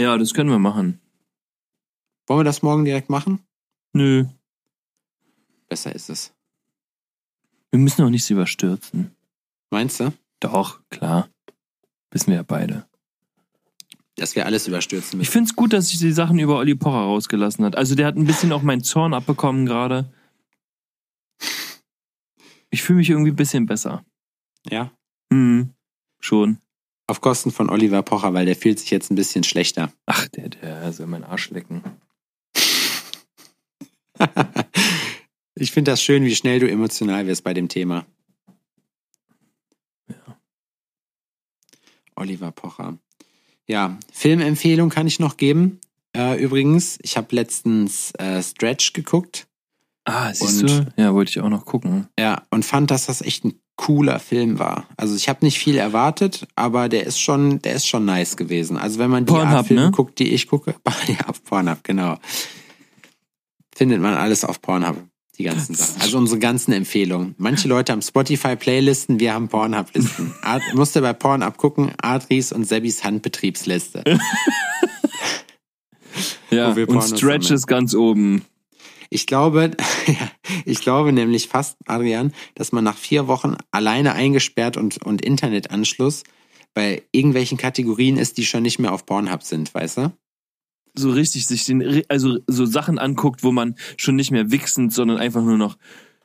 [0.00, 1.00] Ja, das können wir machen.
[2.26, 3.40] Wollen wir das morgen direkt machen?
[3.92, 4.24] Nö,
[5.68, 6.32] Besser ist es.
[7.70, 9.14] wir müssen auch nichts überstürzen.
[9.70, 10.12] Meinst du?
[10.40, 11.28] Doch, klar.
[12.10, 12.86] Wissen wir ja beide.
[14.16, 15.32] Dass wir alles überstürzen Ich müssen.
[15.32, 17.76] finde es gut, dass sich die Sachen über Olli Pocher rausgelassen hat.
[17.76, 20.12] Also der hat ein bisschen auch meinen Zorn abbekommen gerade.
[22.70, 24.04] Ich fühle mich irgendwie ein bisschen besser.
[24.68, 24.90] Ja.
[25.32, 25.72] Hm,
[26.20, 26.58] schon.
[27.06, 29.92] Auf Kosten von Oliver Pocher, weil der fühlt sich jetzt ein bisschen schlechter.
[30.06, 31.82] Ach, der, der soll meinen Arsch lecken.
[35.54, 38.04] ich finde das schön, wie schnell du emotional wirst bei dem Thema.
[42.18, 42.98] Oliver Pocher.
[43.66, 45.80] Ja, Filmempfehlung kann ich noch geben.
[46.16, 49.46] Äh, übrigens, ich habe letztens äh, Stretch geguckt.
[50.04, 50.92] Ah, siehst Und- du?
[50.96, 52.08] Ja, wollte ich auch noch gucken.
[52.18, 54.88] Ja, und fand, dass das echt ein cooler Film war.
[54.96, 58.76] Also ich habe nicht viel erwartet, aber der ist schon, der ist schon nice gewesen.
[58.76, 59.90] Also wenn man die Pornhub, Art Filme ne?
[59.92, 60.74] guckt, die ich gucke,
[61.06, 62.16] ja, auf Pornhub, genau.
[63.74, 64.96] Findet man alles auf Pornhub,
[65.38, 66.00] die ganzen Sachen.
[66.00, 67.34] Also unsere ganzen Empfehlungen.
[67.38, 70.34] Manche Leute haben Spotify-Playlisten, wir haben Pornhub-Listen.
[70.74, 74.04] Musste bei Pornhub gucken, Adris und Sebis Handbetriebsliste.
[76.50, 78.42] Ja, und Stretch ist ganz oben.
[79.10, 79.72] Ich glaube,
[80.64, 86.24] ich glaube nämlich fast, Adrian, dass man nach vier Wochen alleine eingesperrt und, und Internetanschluss
[86.74, 90.12] bei irgendwelchen Kategorien ist, die schon nicht mehr auf Pornhub sind, weißt du?
[90.96, 95.18] So richtig sich den, also so Sachen anguckt, wo man schon nicht mehr wichsend, sondern
[95.18, 95.76] einfach nur noch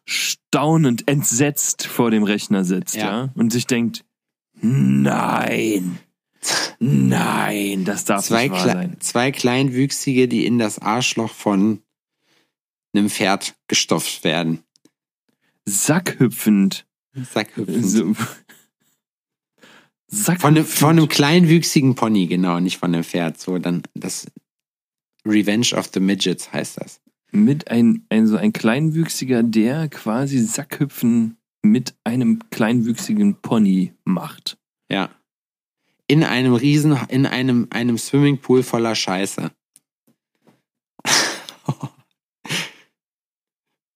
[0.05, 3.29] staunend, entsetzt vor dem Rechner sitzt, ja, Ja.
[3.35, 4.03] und sich denkt,
[4.61, 5.97] nein,
[6.79, 8.97] nein, das darf Zwei, nicht wahr sein.
[8.99, 11.81] zwei Kleinwüchsige, die in das Arschloch von
[12.93, 14.63] einem Pferd gestopft werden.
[15.65, 16.85] Sackhüpfend.
[17.15, 17.85] Sackhüpfend.
[17.85, 18.13] So.
[20.07, 20.41] Sackhüpfend.
[20.41, 23.39] Von einem, von einem kleinwüchsigen Pony, genau, nicht von einem Pferd.
[23.39, 24.27] So, dann das
[25.25, 27.01] Revenge of the Midgets heißt das.
[27.33, 34.57] mit ein, ein so ein kleinwüchsiger, der quasi Sackhüpfen mit einem kleinwüchsigen Pony macht.
[34.89, 35.09] Ja.
[36.07, 39.51] In einem Riesen, in einem, einem Swimmingpool voller Scheiße.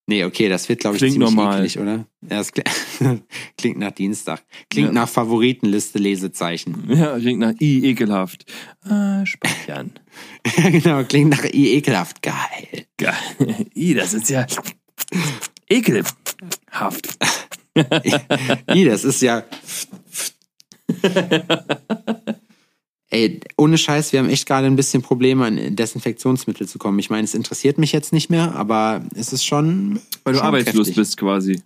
[0.09, 1.59] Nee, okay, das wird, glaube ich, Klingt ziemlich normal.
[1.59, 2.05] eklig, oder?
[2.21, 3.21] Ja, das kli-
[3.57, 4.41] klingt nach Dienstag.
[4.69, 4.93] Klingt Ja.
[4.93, 6.85] nach Favoritenliste Lesezeichen.
[6.89, 8.45] Ja, klingt nach I, ekelhaft.
[8.83, 9.91] Ah, speichern.
[10.71, 12.21] genau, klingt nach I, ekelhaft.
[12.21, 12.85] Geil.
[12.95, 13.15] Geil.
[13.75, 14.45] I, das ist ja
[15.69, 17.17] ekelhaft.
[18.73, 19.43] I, das ist ja.
[23.09, 26.99] Ey, ohne Scheiß, wir haben echt gerade ein bisschen Probleme, an Desinfektionsmittel zu kommen.
[26.99, 30.01] Ich meine, es interessiert mich jetzt nicht mehr, aber es ist schon.
[30.25, 30.95] Weil du schon arbeitslos kräftig.
[30.95, 31.61] bist quasi.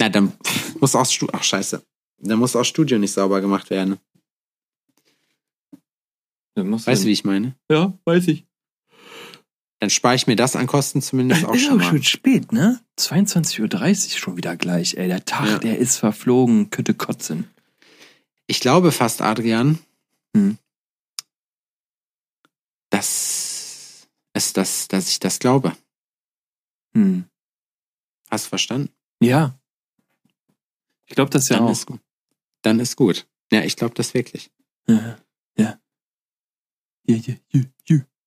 [0.00, 0.32] Na, dann
[0.80, 1.32] muss auch Studio.
[1.38, 1.80] Ach, scheiße.
[2.18, 3.98] Dann muss auch Studio nicht sauber gemacht werden.
[6.56, 7.54] Weißt du, wie ich meine?
[7.70, 8.44] Ja, weiß ich.
[9.80, 11.90] Dann spare ich mir das an Kosten zumindest auch ist schon auch mal.
[11.90, 12.80] schon spät, ne?
[12.98, 13.60] 22.30
[14.14, 15.06] Uhr schon wieder gleich, ey.
[15.06, 15.58] Der Tag, Ja.
[15.58, 17.48] der ist verflogen, könnte kotzen.
[18.46, 19.78] Ich glaube fast, Adrian,
[20.36, 20.58] Hm.
[22.90, 25.76] dass, es das, dass ich das glaube.
[26.94, 27.24] Hm.
[28.30, 28.92] Hast du verstanden?
[29.20, 29.58] Ja.
[31.06, 31.70] Ich glaube das ja Dann auch.
[31.72, 32.00] ist gut.
[32.62, 33.26] Dann ist gut.
[33.52, 34.50] Ja, ich glaube das wirklich.
[34.88, 35.18] Ja.
[35.56, 35.80] Ja.
[37.06, 37.60] Ja, ja, ja,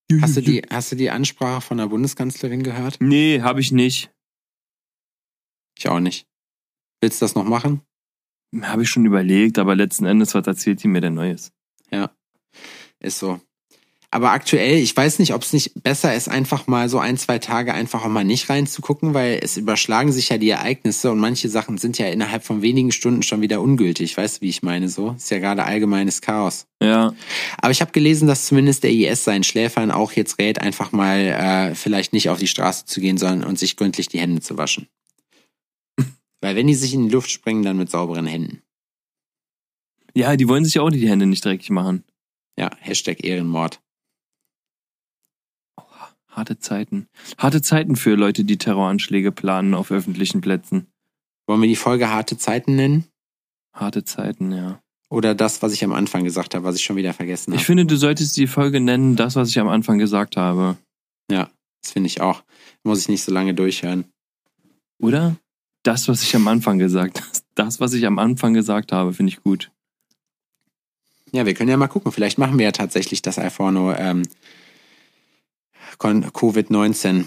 [0.09, 2.97] ja, Hast du die, hast du die Ansprache von der Bundeskanzlerin gehört?
[3.01, 4.11] Nee, habe ich nicht.
[5.78, 6.28] Ich auch nicht.
[7.01, 7.82] Willst du das noch machen?
[8.62, 11.52] Habe ich schon überlegt, aber letzten Endes, was erzählt die mir denn Neues?
[13.00, 13.39] Ist so.
[14.10, 17.39] Aber aktuell, ich weiß nicht, ob es nicht besser ist, einfach mal so ein, zwei
[17.39, 21.50] Tage einfach auch mal nicht reinzugucken, weil es überschlagen sich ja die Ereignisse und manche
[21.50, 24.16] Sachen sind ja innerhalb von wenigen Stunden schon wieder ungültig.
[24.16, 24.88] Weißt du, wie ich meine?
[24.88, 26.68] So ist ja gerade allgemeines Chaos.
[26.82, 27.14] Ja.
[27.58, 31.20] Aber ich habe gelesen, dass zumindest der IS seinen Schläfern auch jetzt rät, einfach mal
[31.20, 34.58] äh, vielleicht nicht auf die Straße zu gehen, sondern und sich gründlich die Hände zu
[34.58, 34.88] waschen.
[36.42, 38.62] Weil wenn die sich in die Luft springen, dann mit sauberen Händen.
[40.14, 42.04] Ja, die wollen sich auch die Hände nicht dreckig machen.
[42.58, 43.82] Ja, Hashtag Ehrenmord.
[46.30, 47.08] Harte Zeiten.
[47.40, 50.86] Harte Zeiten für Leute, die Terroranschläge planen auf öffentlichen Plätzen.
[51.48, 53.06] Wollen wir die Folge harte Zeiten nennen?
[53.74, 54.80] Harte Zeiten, ja.
[55.10, 57.66] Oder das, was ich am Anfang gesagt habe, was ich schon wieder vergessen Ich habe?
[57.66, 60.78] finde, du solltest die Folge nennen, das, was ich am Anfang gesagt habe.
[61.32, 61.50] Ja,
[61.82, 62.44] das finde ich auch.
[62.84, 64.06] Muss ich nicht so lange durchhören.
[65.00, 65.38] Oder?
[65.88, 67.30] Das, was ich am Anfang gesagt habe.
[67.56, 69.72] Das, was ich am Anfang gesagt habe, finde ich gut.
[71.32, 72.12] Ja, wir können ja mal gucken.
[72.12, 74.22] Vielleicht machen wir ja tatsächlich das Alforno ähm,
[75.98, 77.26] Kon- Covid-19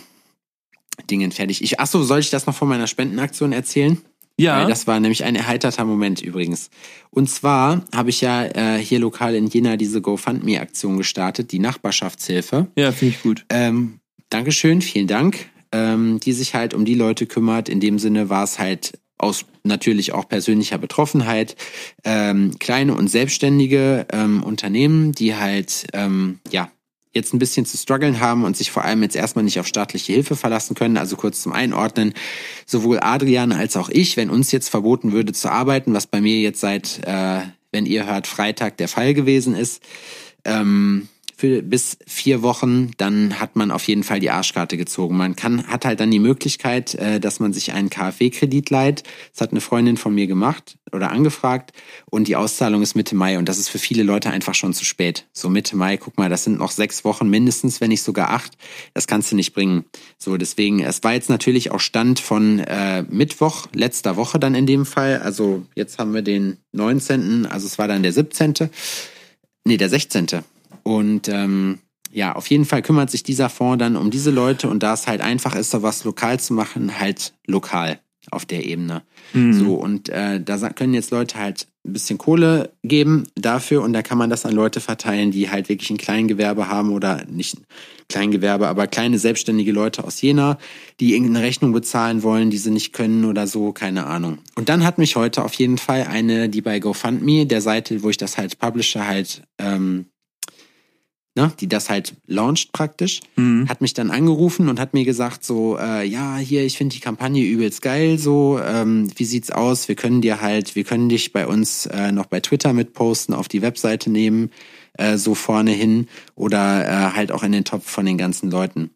[1.10, 1.62] Dingen fertig.
[1.64, 3.98] Ich, achso, soll ich das noch von meiner Spendenaktion erzählen?
[4.38, 4.60] Ja.
[4.60, 6.70] Weil das war nämlich ein erheiterter Moment übrigens.
[7.10, 12.68] Und zwar habe ich ja äh, hier lokal in Jena diese GoFundMe-Aktion gestartet, die Nachbarschaftshilfe.
[12.76, 13.44] ja, finde ich gut.
[13.48, 13.98] Ähm,
[14.28, 15.48] Dankeschön, vielen Dank.
[15.72, 17.68] Ähm, die sich halt um die Leute kümmert.
[17.68, 21.56] In dem Sinne war es halt aus natürlich auch persönlicher Betroffenheit
[22.04, 26.70] ähm, kleine und selbstständige ähm, Unternehmen, die halt ähm, ja
[27.12, 30.12] jetzt ein bisschen zu strugglen haben und sich vor allem jetzt erstmal nicht auf staatliche
[30.12, 30.96] Hilfe verlassen können.
[30.96, 32.14] Also kurz zum Einordnen,
[32.66, 36.36] sowohl Adrian als auch ich, wenn uns jetzt verboten würde zu arbeiten, was bei mir
[36.36, 37.40] jetzt seit, äh,
[37.72, 39.82] wenn ihr hört, Freitag der Fall gewesen ist,
[40.44, 41.08] ähm,
[41.40, 45.16] für bis vier Wochen, dann hat man auf jeden Fall die Arschkarte gezogen.
[45.16, 49.04] Man kann, hat halt dann die Möglichkeit, äh, dass man sich einen KfW-Kredit leiht.
[49.32, 51.72] Das hat eine Freundin von mir gemacht oder angefragt
[52.10, 54.84] und die Auszahlung ist Mitte Mai und das ist für viele Leute einfach schon zu
[54.84, 55.28] spät.
[55.32, 58.58] So Mitte Mai, guck mal, das sind noch sechs Wochen mindestens, wenn nicht sogar acht.
[58.92, 59.86] Das kannst du nicht bringen.
[60.18, 64.66] So, deswegen, es war jetzt natürlich auch Stand von äh, Mittwoch, letzter Woche dann in
[64.66, 65.20] dem Fall.
[65.22, 68.68] Also jetzt haben wir den 19., also es war dann der 17.,
[69.64, 70.42] nee, der 16.,
[70.82, 71.78] und ähm,
[72.12, 75.06] ja, auf jeden Fall kümmert sich dieser Fonds dann um diese Leute und da es
[75.06, 78.00] halt einfach ist, da was lokal zu machen, halt lokal
[78.30, 79.02] auf der Ebene.
[79.32, 79.52] Mhm.
[79.52, 84.02] So, und äh, da können jetzt Leute halt ein bisschen Kohle geben dafür und da
[84.02, 87.56] kann man das an Leute verteilen, die halt wirklich ein Kleingewerbe haben oder nicht
[88.08, 90.58] Kleingewerbe, aber kleine selbstständige Leute aus Jena,
[90.98, 94.38] die irgendeine Rechnung bezahlen wollen, die sie nicht können oder so, keine Ahnung.
[94.56, 98.10] Und dann hat mich heute auf jeden Fall eine, die bei GoFundMe, der Seite, wo
[98.10, 100.06] ich das halt publische, halt ähm,
[101.36, 103.68] ne, die das halt launcht praktisch, Mhm.
[103.68, 107.00] hat mich dann angerufen und hat mir gesagt so, äh, ja, hier, ich finde die
[107.00, 109.88] Kampagne übelst geil, so, ähm, wie sieht's aus?
[109.88, 113.48] Wir können dir halt, wir können dich bei uns äh, noch bei Twitter mitposten, auf
[113.48, 114.50] die Webseite nehmen,
[114.94, 118.90] äh, so vorne hin oder äh, halt auch in den Topf von den ganzen Leuten.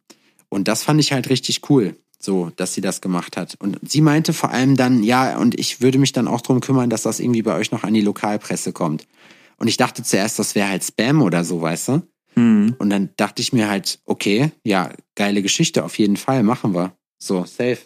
[0.49, 3.57] Und das fand ich halt richtig cool, so, dass sie das gemacht hat.
[3.61, 6.91] Und sie meinte vor allem dann, ja, und ich würde mich dann auch drum kümmern,
[6.91, 9.07] dass das irgendwie bei euch noch an die Lokalpresse kommt.
[9.57, 12.03] Und ich dachte zuerst, das wäre halt Spam oder so, weißt du?
[12.35, 12.77] Mhm.
[12.79, 16.97] Und dann dachte ich mir halt, okay, ja, geile Geschichte, auf jeden Fall, machen wir.
[17.19, 17.79] So, safe.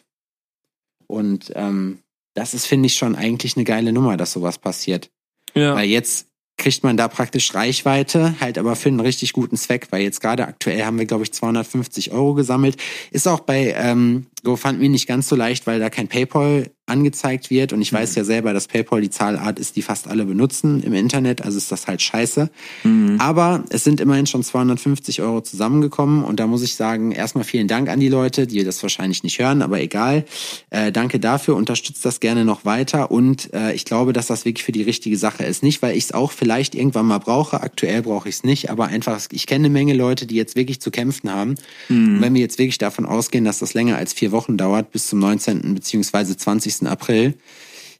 [1.06, 1.98] Und ähm,
[2.34, 5.10] das ist, finde ich, schon eigentlich eine geile Nummer, dass sowas passiert.
[5.54, 5.74] Ja.
[5.74, 10.02] Weil jetzt, kriegt man da praktisch Reichweite, halt aber für einen richtig guten Zweck, weil
[10.02, 12.76] jetzt gerade aktuell haben wir, glaube ich, 250 Euro gesammelt.
[13.10, 17.72] Ist auch bei ähm, GoFundMe nicht ganz so leicht, weil da kein PayPal angezeigt wird.
[17.72, 20.94] Und ich weiß ja selber, dass PayPal die Zahlart ist, die fast alle benutzen im
[20.94, 21.42] Internet.
[21.42, 22.50] Also ist das halt scheiße.
[22.84, 23.16] Mhm.
[23.20, 26.24] Aber es sind immerhin schon 250 Euro zusammengekommen.
[26.24, 29.38] Und da muss ich sagen, erstmal vielen Dank an die Leute, die das wahrscheinlich nicht
[29.38, 30.24] hören, aber egal.
[30.70, 31.56] Äh, danke dafür.
[31.56, 33.10] Unterstützt das gerne noch weiter.
[33.10, 35.62] Und äh, ich glaube, dass das wirklich für die richtige Sache ist.
[35.62, 37.60] Nicht, weil ich es auch vielleicht irgendwann mal brauche.
[37.60, 38.70] Aktuell brauche ich es nicht.
[38.70, 41.56] Aber einfach, ich kenne eine Menge Leute, die jetzt wirklich zu kämpfen haben.
[41.88, 42.16] Mhm.
[42.16, 45.08] Und wenn wir jetzt wirklich davon ausgehen, dass das länger als vier Wochen dauert, bis
[45.08, 45.74] zum 19.
[45.74, 46.86] beziehungsweise 20.
[46.86, 47.34] April,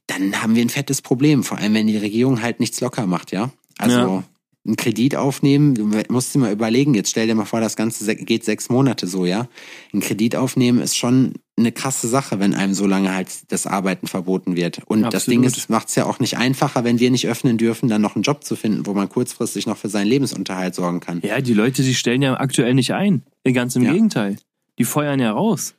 [0.06, 1.44] dann haben wir ein fettes Problem.
[1.44, 3.50] Vor allem, wenn die Regierung halt nichts locker macht, ja.
[3.76, 4.24] Also ja.
[4.66, 8.16] einen Kredit aufnehmen, du musst dir mal überlegen, jetzt stell dir mal vor, das Ganze
[8.16, 9.48] geht sechs Monate so, ja.
[9.92, 14.06] Ein Kredit aufnehmen ist schon eine krasse Sache, wenn einem so lange halt das Arbeiten
[14.06, 14.78] verboten wird.
[14.86, 15.14] Und Absolut.
[15.14, 18.00] das Ding ist, macht es ja auch nicht einfacher, wenn wir nicht öffnen dürfen, dann
[18.00, 21.20] noch einen Job zu finden, wo man kurzfristig noch für seinen Lebensunterhalt sorgen kann.
[21.22, 23.22] Ja, die Leute, die stellen ja aktuell nicht ein.
[23.52, 23.92] Ganz im ja.
[23.92, 24.36] Gegenteil.
[24.78, 25.74] Die feuern ja raus.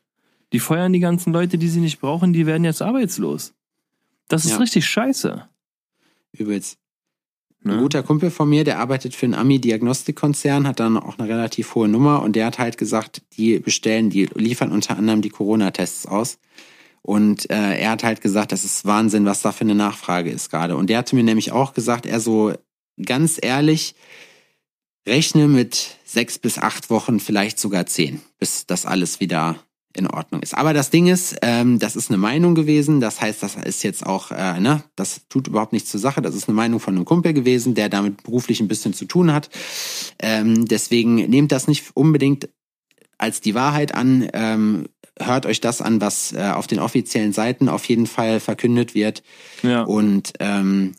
[0.51, 3.53] Die feuern die ganzen Leute, die sie nicht brauchen, die werden jetzt arbeitslos.
[4.27, 4.57] Das ist ja.
[4.57, 5.47] richtig scheiße.
[6.33, 6.77] Übelst.
[7.63, 7.81] Ein ne?
[7.81, 11.89] guter Kumpel von mir, der arbeitet für einen Ami-Diagnostikkonzern, hat dann auch eine relativ hohe
[11.89, 16.39] Nummer und der hat halt gesagt, die bestellen, die liefern unter anderem die Corona-Tests aus.
[17.01, 20.49] Und äh, er hat halt gesagt, das ist Wahnsinn, was da für eine Nachfrage ist
[20.49, 20.75] gerade.
[20.77, 22.53] Und der hatte mir nämlich auch gesagt, er so
[23.03, 23.95] ganz ehrlich,
[25.07, 29.57] rechne mit sechs bis acht Wochen, vielleicht sogar zehn, bis das alles wieder
[29.99, 30.57] in Ordnung ist.
[30.57, 32.99] Aber das Ding ist, ähm, das ist eine Meinung gewesen.
[32.99, 36.21] Das heißt, das ist jetzt auch, äh, ne, das tut überhaupt nichts zur Sache.
[36.21, 39.31] Das ist eine Meinung von einem Kumpel gewesen, der damit beruflich ein bisschen zu tun
[39.31, 39.49] hat.
[40.19, 42.49] Ähm, deswegen nehmt das nicht unbedingt
[43.17, 44.27] als die Wahrheit an.
[44.33, 44.87] Ähm,
[45.19, 49.21] hört euch das an, was äh, auf den offiziellen Seiten auf jeden Fall verkündet wird.
[49.61, 49.83] Ja.
[49.83, 50.93] Und ähm,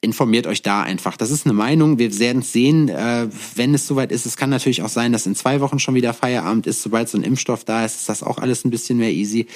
[0.00, 1.16] informiert euch da einfach.
[1.16, 1.98] Das ist eine Meinung.
[1.98, 4.26] Wir werden es sehen, äh, wenn es soweit ist.
[4.26, 6.82] Es kann natürlich auch sein, dass in zwei Wochen schon wieder Feierabend ist.
[6.82, 9.46] Sobald so ein Impfstoff da ist, ist das auch alles ein bisschen mehr easy.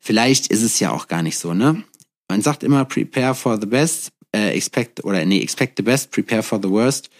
[0.00, 1.84] Vielleicht ist es ja auch gar nicht so, ne?
[2.28, 6.42] Man sagt immer prepare for the best, äh, expect oder nee, expect the best, prepare
[6.42, 7.10] for the worst.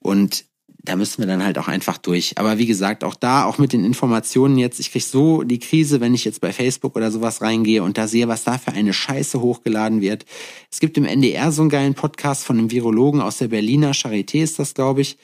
[0.00, 0.46] Und
[0.84, 2.36] da müssen wir dann halt auch einfach durch.
[2.36, 6.00] Aber wie gesagt, auch da, auch mit den Informationen jetzt, ich krieg so die Krise,
[6.00, 8.92] wenn ich jetzt bei Facebook oder sowas reingehe und da sehe, was da für eine
[8.92, 10.24] Scheiße hochgeladen wird.
[10.70, 14.42] Es gibt im NDR so einen geilen Podcast von einem Virologen aus der Berliner Charité
[14.42, 15.16] ist das, glaube ich,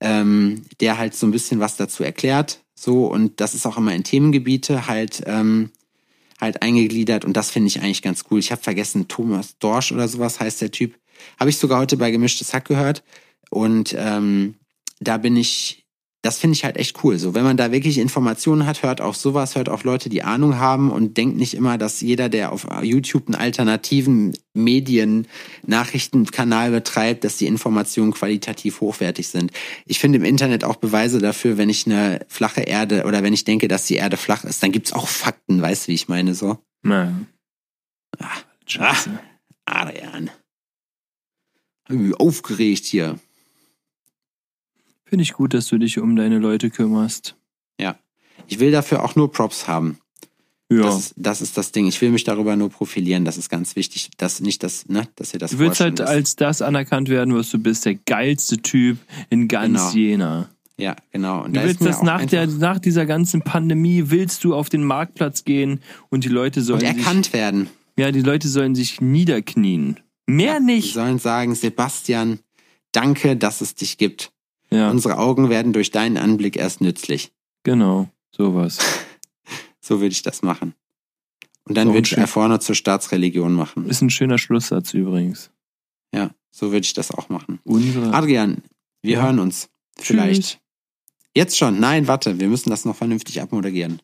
[0.00, 2.60] ähm, der halt so ein bisschen was dazu erklärt.
[2.74, 5.70] So, und das ist auch immer in Themengebiete halt, ähm,
[6.40, 8.38] halt eingegliedert und das finde ich eigentlich ganz cool.
[8.38, 10.94] Ich habe vergessen, Thomas Dorsch oder sowas heißt der Typ.
[11.40, 13.02] Habe ich sogar heute bei Gemischtes Hack gehört.
[13.50, 14.54] Und ähm,
[15.00, 15.84] da bin ich,
[16.22, 17.18] das finde ich halt echt cool.
[17.18, 20.58] So, wenn man da wirklich Informationen hat, hört auf sowas, hört auf Leute, die Ahnung
[20.58, 27.36] haben und denkt nicht immer, dass jeder, der auf YouTube einen alternativen Medien-Nachrichtenkanal betreibt, dass
[27.36, 29.52] die Informationen qualitativ hochwertig sind.
[29.86, 33.44] Ich finde im Internet auch Beweise dafür, wenn ich eine flache Erde oder wenn ich
[33.44, 36.34] denke, dass die Erde flach ist, dann gibt's auch Fakten, weißt du, wie ich meine,
[36.34, 36.58] so.
[38.18, 38.26] Na.
[38.26, 39.18] Ah, Scheiße.
[39.66, 40.30] Ah, Adrian.
[42.18, 43.18] Aufgeregt hier.
[45.08, 47.36] Finde ich gut, dass du dich um deine Leute kümmerst.
[47.80, 47.96] Ja.
[48.46, 49.98] Ich will dafür auch nur Props haben.
[50.70, 50.82] Ja.
[50.82, 51.86] Das, das ist das Ding.
[51.86, 53.24] Ich will mich darüber nur profilieren.
[53.24, 55.52] Das ist ganz wichtig, dass nicht das, ne, dass ihr das.
[55.52, 58.98] Du willst halt als das anerkannt werden, was du bist, der geilste Typ
[59.30, 59.90] in ganz genau.
[59.92, 60.48] Jena.
[60.76, 61.42] Ja, genau.
[61.44, 64.84] Und du da willst das nach der, nach dieser ganzen Pandemie willst du auf den
[64.84, 65.80] Marktplatz gehen
[66.10, 66.80] und die Leute sollen.
[66.80, 67.68] Und erkannt sich, werden.
[67.96, 69.98] Ja, die Leute sollen sich niederknien.
[70.26, 70.88] Mehr ja, nicht.
[70.88, 72.40] Die sollen sagen, Sebastian,
[72.92, 74.32] danke, dass es dich gibt.
[74.70, 74.90] Ja.
[74.90, 77.32] Unsere Augen werden durch deinen Anblick erst nützlich.
[77.62, 78.78] Genau, sowas.
[79.80, 80.74] so würde ich das machen.
[81.64, 83.86] Und dann so würde ich er vorne zur Staatsreligion machen.
[83.86, 85.50] Ist ein schöner Schlusssatz übrigens.
[86.14, 87.60] Ja, so würde ich das auch machen.
[87.64, 88.62] Unsere Adrian,
[89.02, 89.22] wir ja.
[89.22, 89.68] hören uns.
[89.96, 90.42] Vielleicht.
[90.42, 90.58] Tschüss.
[91.34, 91.78] Jetzt schon?
[91.78, 94.00] Nein, warte, wir müssen das noch vernünftig abmoderieren.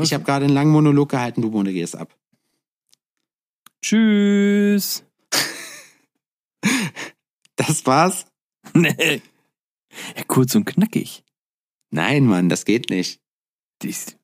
[0.00, 2.16] Ich habe gerade einen langen Monolog gehalten, du moderierst ab.
[3.82, 5.04] Tschüss.
[7.56, 8.26] Das war's?
[8.74, 9.22] Nee.
[10.16, 11.24] Ja, kurz und knackig.
[11.90, 13.20] Nein, Mann, das geht nicht.
[13.82, 14.18] Dies.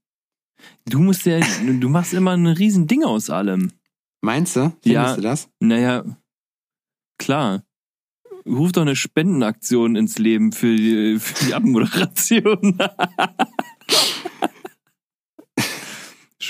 [0.85, 3.73] Du musst ja, du machst immer ein riesen Ding aus allem.
[4.21, 4.73] Meinst du?
[4.83, 5.49] Findest ja, du das?
[5.61, 6.05] Naja,
[7.19, 7.65] klar.
[8.47, 12.79] Ruf doch eine Spendenaktion ins Leben für die, für die Abmoderation.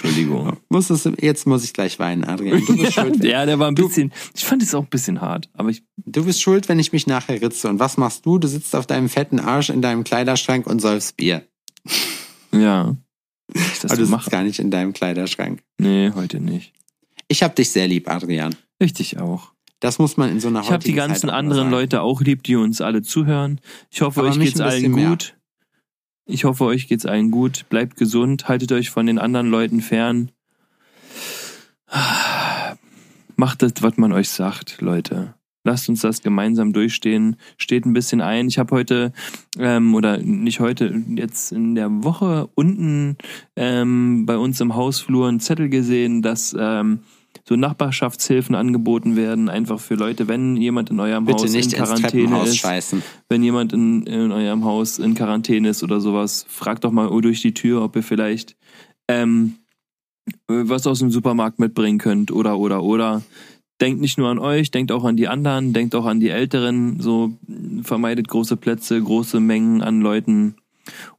[0.03, 0.57] Entschuldigung.
[0.71, 2.65] Muss das, jetzt muss ich gleich weinen, Adrian.
[2.65, 3.23] Du bist schuld.
[3.23, 5.83] ja, der war ein bisschen, ich fand es auch ein bisschen hart, aber ich.
[5.97, 7.69] Du bist schuld, wenn ich mich nachher ritze.
[7.69, 8.39] Und was machst du?
[8.39, 11.47] Du sitzt auf deinem fetten Arsch in deinem Kleiderschrank und säufst Bier.
[12.53, 12.97] Ja.
[13.53, 15.61] Ich das aber du so sitzt gar nicht in deinem Kleiderschrank.
[15.77, 16.73] Nee, heute nicht.
[17.27, 18.55] Ich hab dich sehr lieb, Adrian.
[18.81, 19.51] Richtig auch.
[19.81, 21.71] Das muss man in so einer Ich habe die ganzen anderen sagen.
[21.73, 23.61] Leute auch lieb, die uns alle zuhören.
[23.91, 25.19] Ich hoffe, Aber euch geht's allen bisschen mehr.
[26.31, 27.67] Ich hoffe, euch geht's allen gut.
[27.71, 30.31] Bleibt gesund, haltet euch von den anderen Leuten fern.
[33.37, 35.35] Macht das, was man euch sagt, Leute.
[35.65, 37.37] Lasst uns das gemeinsam durchstehen.
[37.59, 38.47] Steht ein bisschen ein.
[38.47, 39.13] Ich habe heute,
[39.59, 43.17] ähm, oder nicht heute, jetzt in der Woche unten
[43.57, 47.01] ähm, bei uns im Hausflur einen Zettel gesehen, dass ähm,
[47.49, 52.43] so Nachbarschaftshilfen angeboten werden, einfach für Leute, wenn jemand in eurem Bitte Haus in Quarantäne
[52.45, 53.03] ist scheißen.
[53.29, 57.41] wenn jemand in, in eurem Haus in Quarantäne ist oder sowas, fragt doch mal durch
[57.43, 58.57] die Tür, ob ihr vielleicht
[59.09, 59.55] ähm,
[60.47, 63.23] was aus dem Supermarkt mitbringen könnt oder oder oder.
[63.81, 67.01] Denkt nicht nur an euch, denkt auch an die anderen, denkt auch an die Älteren,
[67.01, 67.33] so
[67.83, 70.57] vermeidet große Plätze, große Mengen an Leuten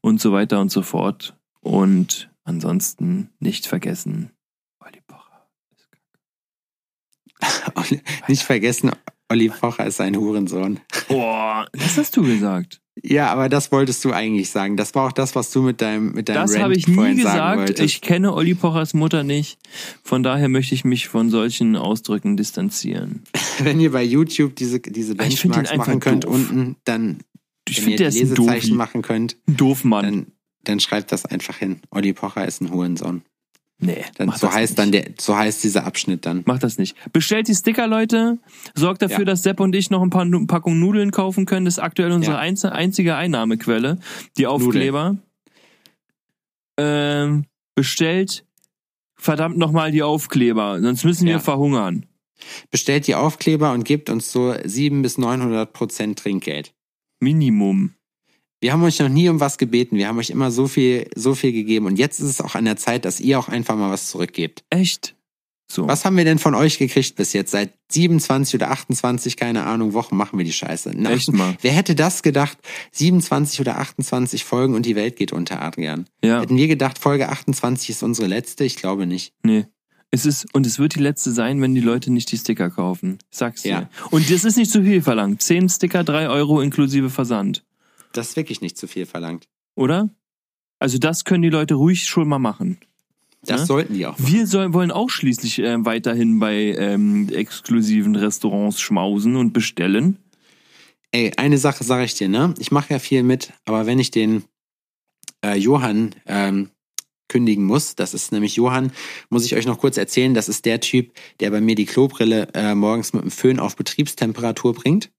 [0.02, 1.36] und so weiter und so fort.
[1.62, 4.30] Und ansonsten nicht vergessen,
[4.80, 5.48] Olli Pocher.
[5.72, 7.30] Olli-
[8.28, 8.92] Nicht vergessen,
[9.30, 10.80] Olli Pocher ist ein Hurensohn.
[11.08, 12.80] Boah, was hast du gesagt?
[13.02, 14.76] Ja, aber das wolltest du eigentlich sagen.
[14.76, 17.58] Das war auch das, was du mit deinem mit deinem Das habe ich nie gesagt.
[17.60, 17.80] wolltest.
[17.82, 19.58] Ich kenne Olli Pochers Mutter nicht.
[20.04, 23.24] Von daher möchte ich mich von solchen Ausdrücken distanzieren.
[23.60, 26.34] Wenn ihr bei YouTube diese diese Ah, Benchmarks machen könnt doof.
[26.34, 27.20] unten, dann
[27.68, 30.04] Ich wenn finde, ihr ein Lesezeichen machen könnt, doof Mann.
[30.04, 30.26] dann
[30.66, 31.80] dann schreibt das einfach hin.
[31.90, 33.24] Olli Pocher ist ein Hurensohn.
[33.82, 34.80] Nee, Dann so heißt nicht.
[34.80, 36.44] dann der so heißt dieser Abschnitt dann.
[36.46, 36.96] Macht das nicht.
[37.12, 38.38] Bestellt die Sticker, Leute.
[38.76, 39.26] Sorgt dafür, Ja.
[39.26, 41.66] dass Sepp und ich noch ein paar Nu- Packungen Nudeln kaufen können.
[41.66, 42.42] Das ist aktuell unsere Ja.
[42.42, 44.00] einz- einzige Einnahmequelle.
[44.38, 45.18] Die Aufkleber.
[46.78, 47.46] Ähm,
[47.76, 48.46] bestellt
[49.16, 50.80] verdammt nochmal die Aufkleber.
[50.82, 51.40] Sonst müssen wir Ja.
[51.40, 52.06] verhungern.
[52.72, 56.74] Bestellt die Aufkleber und gebt uns so 7 bis 900 Prozent Trinkgeld.
[57.20, 57.94] Minimum.
[58.62, 59.98] Wir haben euch noch nie um was gebeten.
[59.98, 61.88] Wir haben euch immer so viel, so viel gegeben.
[61.88, 64.64] Und jetzt ist es auch an der Zeit, dass ihr auch einfach mal was zurückgebt.
[64.70, 65.16] Echt?
[65.68, 65.88] So.
[65.88, 67.52] Was haben wir denn von euch gekriegt bis jetzt?
[67.52, 70.92] Seit 27 oder 28, keine Ahnung, Wochen machen wir die Scheiße.
[70.96, 71.58] Nach, Echt mal.
[71.62, 72.58] Wer hätte das gedacht?
[72.92, 76.08] 27 oder 28 Folgen und die Welt geht unter, Adrian.
[76.24, 76.42] Ja.
[76.42, 78.64] Hätten wir gedacht, Folge 28 ist unsere letzte?
[78.64, 79.34] Ich glaube nicht.
[79.44, 79.66] Nee.
[80.12, 83.18] Es ist, und es wird die letzte sein, wenn die Leute nicht die Sticker kaufen.
[83.32, 83.70] Ich sag's dir.
[83.70, 83.90] Ja.
[84.12, 85.42] Und das ist nicht zu viel verlangt.
[85.42, 87.64] Zehn Sticker, drei Euro inklusive Versand.
[88.14, 89.48] Das ist wirklich nicht zu viel verlangt.
[89.76, 90.10] Oder?
[90.80, 92.80] Also das können die Leute ruhig schon mal machen.
[93.44, 93.66] Das Ja?
[93.66, 94.32] sollten die auch machen.
[94.34, 100.18] Wir sollen, wollen auch schließlich äh, weiterhin bei ähm, exklusiven Restaurants schmausen und bestellen.
[101.12, 102.54] Ey, eine Sache sage ich dir, ne?
[102.60, 104.44] Ich mache ja viel mit, aber wenn ich den
[105.44, 106.70] äh, Johann ähm,
[107.28, 108.92] kündigen muss, das ist nämlich Johann,
[109.30, 112.48] muss ich euch noch kurz erzählen, das ist der Typ, der bei mir die Klobrille
[112.54, 115.12] äh, morgens mit dem Föhn auf Betriebstemperatur bringt.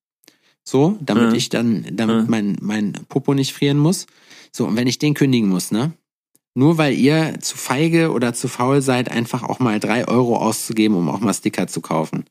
[0.65, 1.35] So, damit Ja.
[1.35, 2.25] ich dann, damit Ja.
[2.29, 4.07] mein, mein Popo nicht frieren muss.
[4.53, 5.93] So, und wenn ich den kündigen muss, ne?
[6.55, 10.97] Nur weil ihr zu feige oder zu faul seid, einfach auch mal drei Euro auszugeben,
[10.97, 12.25] um auch mal Sticker zu kaufen,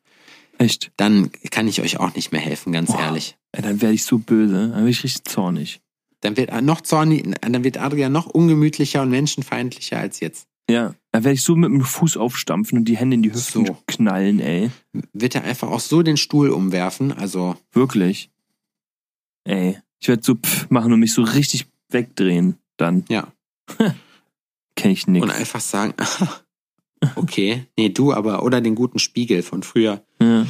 [0.60, 0.92] Echt?
[0.98, 3.00] dann kann ich euch auch nicht mehr helfen, ganz Boah.
[3.00, 3.36] ehrlich.
[3.52, 4.54] Ey, dann werde ich so böse.
[4.70, 5.82] Dann werde ich richtig zornig.
[6.22, 10.46] Dann wird er noch zornig, dann wird Adrian noch ungemütlicher und menschenfeindlicher als jetzt.
[10.72, 10.96] Ja.
[11.12, 13.78] Dann werde ich so mit dem Fuß aufstampfen und die Hände in die Hüften So.
[13.88, 14.72] knallen, ey.
[15.14, 18.30] Wird er einfach auch so den Stuhl umwerfen, also Wirklich.
[19.44, 19.78] Ey.
[20.00, 22.58] Ich werde so pff machen und mich so richtig wegdrehen.
[22.78, 23.06] Dann.
[23.10, 23.28] Ja.
[24.76, 25.24] Kenn ich nix.
[25.24, 25.94] und einfach sagen,
[27.16, 30.04] okay, nee, du aber, oder den guten Spiegel von früher.
[30.20, 30.46] Ja.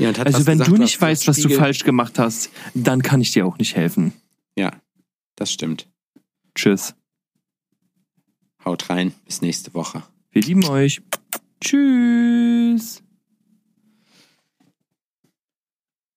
[0.00, 3.20] Ja, Also wenn gesagt, du nicht weißt, was du Spiegel- falsch gemacht hast, dann kann
[3.20, 4.12] ich dir auch nicht helfen.
[4.56, 4.72] Ja,
[5.36, 5.88] das stimmt.
[6.54, 6.94] Tschüss.
[8.64, 10.02] Haut rein, bis nächste Woche.
[10.30, 11.00] Wir lieben euch.
[11.60, 13.02] Tschüss.